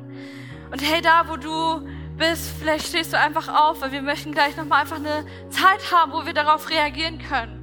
Und 0.71 0.81
hey, 0.81 1.01
da 1.01 1.27
wo 1.27 1.37
du 1.37 1.87
bist, 2.17 2.53
vielleicht 2.59 2.87
stehst 2.87 3.13
du 3.13 3.19
einfach 3.19 3.47
auf, 3.47 3.81
weil 3.81 3.91
wir 3.91 4.01
möchten 4.01 4.31
gleich 4.31 4.55
nochmal 4.57 4.81
einfach 4.81 4.97
eine 4.97 5.25
Zeit 5.49 5.91
haben, 5.91 6.13
wo 6.13 6.25
wir 6.25 6.33
darauf 6.33 6.69
reagieren 6.69 7.19
können. 7.19 7.62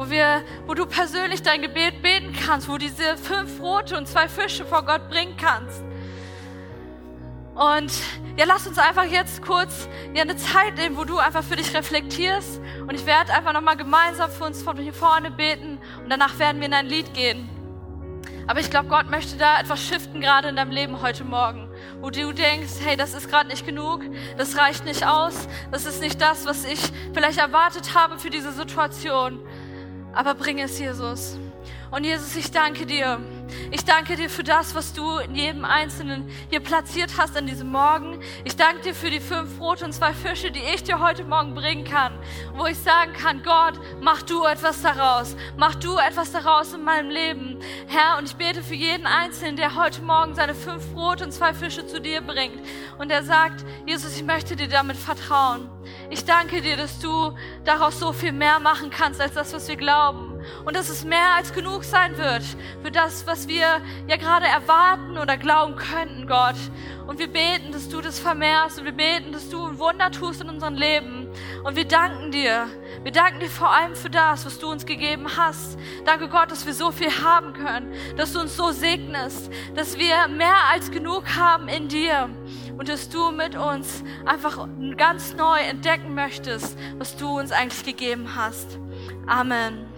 Wo, 0.00 0.08
wir, 0.08 0.42
wo 0.66 0.72
du 0.72 0.86
persönlich 0.86 1.42
dein 1.42 1.60
Gebet 1.60 2.00
beten 2.00 2.32
kannst, 2.32 2.70
wo 2.70 2.72
du 2.72 2.78
diese 2.78 3.18
fünf 3.18 3.58
Brote 3.58 3.98
und 3.98 4.08
zwei 4.08 4.30
Fische 4.30 4.64
vor 4.64 4.82
Gott 4.82 5.10
bringen 5.10 5.36
kannst. 5.36 5.82
Und 7.54 7.92
ja, 8.38 8.46
lass 8.46 8.66
uns 8.66 8.78
einfach 8.78 9.04
jetzt 9.04 9.42
kurz 9.42 9.90
ja, 10.14 10.22
eine 10.22 10.38
Zeit 10.38 10.76
nehmen, 10.78 10.96
wo 10.96 11.04
du 11.04 11.18
einfach 11.18 11.44
für 11.44 11.56
dich 11.56 11.74
reflektierst. 11.74 12.62
Und 12.80 12.94
ich 12.94 13.04
werde 13.04 13.34
einfach 13.34 13.52
nochmal 13.52 13.76
gemeinsam 13.76 14.30
für 14.30 14.44
uns 14.44 14.62
von 14.62 14.78
hier 14.78 14.94
vorne 14.94 15.30
beten 15.30 15.78
und 16.02 16.08
danach 16.08 16.38
werden 16.38 16.62
wir 16.62 16.68
in 16.68 16.72
ein 16.72 16.86
Lied 16.86 17.12
gehen. 17.12 17.50
Aber 18.46 18.58
ich 18.60 18.70
glaube, 18.70 18.88
Gott 18.88 19.10
möchte 19.10 19.36
da 19.36 19.60
etwas 19.60 19.86
shiften 19.86 20.22
gerade 20.22 20.48
in 20.48 20.56
deinem 20.56 20.70
Leben 20.70 21.02
heute 21.02 21.24
Morgen, 21.24 21.68
wo 22.00 22.08
du 22.08 22.32
denkst, 22.32 22.72
hey, 22.82 22.96
das 22.96 23.12
ist 23.12 23.28
gerade 23.28 23.50
nicht 23.50 23.66
genug, 23.66 24.02
das 24.38 24.56
reicht 24.56 24.86
nicht 24.86 25.06
aus, 25.06 25.46
das 25.70 25.84
ist 25.84 26.00
nicht 26.00 26.22
das, 26.22 26.46
was 26.46 26.64
ich 26.64 26.80
vielleicht 27.12 27.38
erwartet 27.38 27.94
habe 27.94 28.18
für 28.18 28.30
diese 28.30 28.52
Situation. 28.52 29.40
Aber 30.12 30.34
bring 30.34 30.58
es 30.58 30.78
Jesus. 30.78 31.38
Und 31.90 32.04
Jesus, 32.04 32.36
ich 32.36 32.50
danke 32.50 32.86
dir 32.86 33.20
ich 33.70 33.84
danke 33.84 34.16
dir 34.16 34.30
für 34.30 34.42
das, 34.42 34.74
was 34.74 34.92
du 34.92 35.18
in 35.18 35.34
jedem 35.34 35.64
Einzelnen 35.64 36.28
hier 36.50 36.60
platziert 36.60 37.12
hast 37.16 37.36
an 37.36 37.46
diesem 37.46 37.70
Morgen. 37.70 38.20
Ich 38.44 38.56
danke 38.56 38.82
dir 38.82 38.94
für 38.94 39.10
die 39.10 39.20
fünf 39.20 39.58
Brote 39.58 39.84
und 39.84 39.92
zwei 39.92 40.12
Fische, 40.12 40.50
die 40.50 40.62
ich 40.74 40.82
dir 40.82 41.00
heute 41.00 41.24
Morgen 41.24 41.54
bringen 41.54 41.84
kann. 41.84 42.18
Wo 42.54 42.66
ich 42.66 42.78
sagen 42.78 43.12
kann, 43.12 43.42
Gott, 43.42 43.74
mach 44.00 44.22
du 44.22 44.44
etwas 44.44 44.82
daraus. 44.82 45.36
Mach 45.56 45.74
du 45.74 45.96
etwas 45.96 46.32
daraus 46.32 46.72
in 46.72 46.82
meinem 46.82 47.10
Leben. 47.10 47.58
Herr, 47.86 48.18
und 48.18 48.24
ich 48.24 48.36
bete 48.36 48.62
für 48.62 48.74
jeden 48.74 49.06
Einzelnen, 49.06 49.56
der 49.56 49.76
heute 49.76 50.02
Morgen 50.02 50.34
seine 50.34 50.54
fünf 50.54 50.92
Brote 50.92 51.24
und 51.24 51.32
zwei 51.32 51.54
Fische 51.54 51.86
zu 51.86 52.00
dir 52.00 52.20
bringt. 52.20 52.60
Und 52.98 53.10
er 53.10 53.22
sagt, 53.22 53.64
Jesus, 53.86 54.16
ich 54.16 54.24
möchte 54.24 54.56
dir 54.56 54.68
damit 54.68 54.96
vertrauen. 54.96 55.68
Ich 56.10 56.24
danke 56.24 56.60
dir, 56.62 56.76
dass 56.76 56.98
du 56.98 57.34
daraus 57.64 57.98
so 57.98 58.12
viel 58.12 58.32
mehr 58.32 58.58
machen 58.58 58.90
kannst 58.90 59.20
als 59.20 59.34
das, 59.34 59.52
was 59.52 59.68
wir 59.68 59.76
glauben. 59.76 60.29
Und 60.64 60.76
dass 60.76 60.88
es 60.88 61.04
mehr 61.04 61.34
als 61.36 61.52
genug 61.52 61.84
sein 61.84 62.16
wird 62.18 62.42
für 62.82 62.90
das, 62.90 63.26
was 63.26 63.48
wir 63.48 63.80
ja 64.06 64.16
gerade 64.16 64.46
erwarten 64.46 65.18
oder 65.18 65.36
glauben 65.36 65.76
könnten, 65.76 66.26
Gott. 66.26 66.56
Und 67.06 67.18
wir 67.18 67.28
beten, 67.28 67.72
dass 67.72 67.88
du 67.88 68.00
das 68.00 68.20
vermehrst 68.20 68.78
und 68.78 68.84
wir 68.84 68.92
beten, 68.92 69.32
dass 69.32 69.48
du 69.48 69.66
ein 69.66 69.78
Wunder 69.78 70.10
tust 70.10 70.40
in 70.40 70.48
unserem 70.48 70.74
Leben. 70.74 71.28
Und 71.64 71.76
wir 71.76 71.84
danken 71.84 72.30
dir. 72.30 72.66
Wir 73.02 73.12
danken 73.12 73.40
dir 73.40 73.50
vor 73.50 73.70
allem 73.70 73.96
für 73.96 74.10
das, 74.10 74.46
was 74.46 74.58
du 74.58 74.70
uns 74.70 74.86
gegeben 74.86 75.26
hast. 75.36 75.78
Danke 76.04 76.28
Gott, 76.28 76.50
dass 76.50 76.66
wir 76.66 76.74
so 76.74 76.90
viel 76.92 77.10
haben 77.10 77.52
können, 77.52 77.92
dass 78.16 78.32
du 78.32 78.40
uns 78.40 78.56
so 78.56 78.70
segnest, 78.70 79.50
dass 79.74 79.98
wir 79.98 80.28
mehr 80.28 80.68
als 80.72 80.90
genug 80.90 81.24
haben 81.36 81.68
in 81.68 81.88
dir 81.88 82.28
und 82.78 82.88
dass 82.88 83.08
du 83.08 83.30
mit 83.30 83.56
uns 83.56 84.04
einfach 84.24 84.68
ganz 84.96 85.34
neu 85.34 85.58
entdecken 85.58 86.14
möchtest, 86.14 86.78
was 86.98 87.16
du 87.16 87.38
uns 87.38 87.52
eigentlich 87.52 87.84
gegeben 87.84 88.36
hast. 88.36 88.78
Amen. 89.26 89.89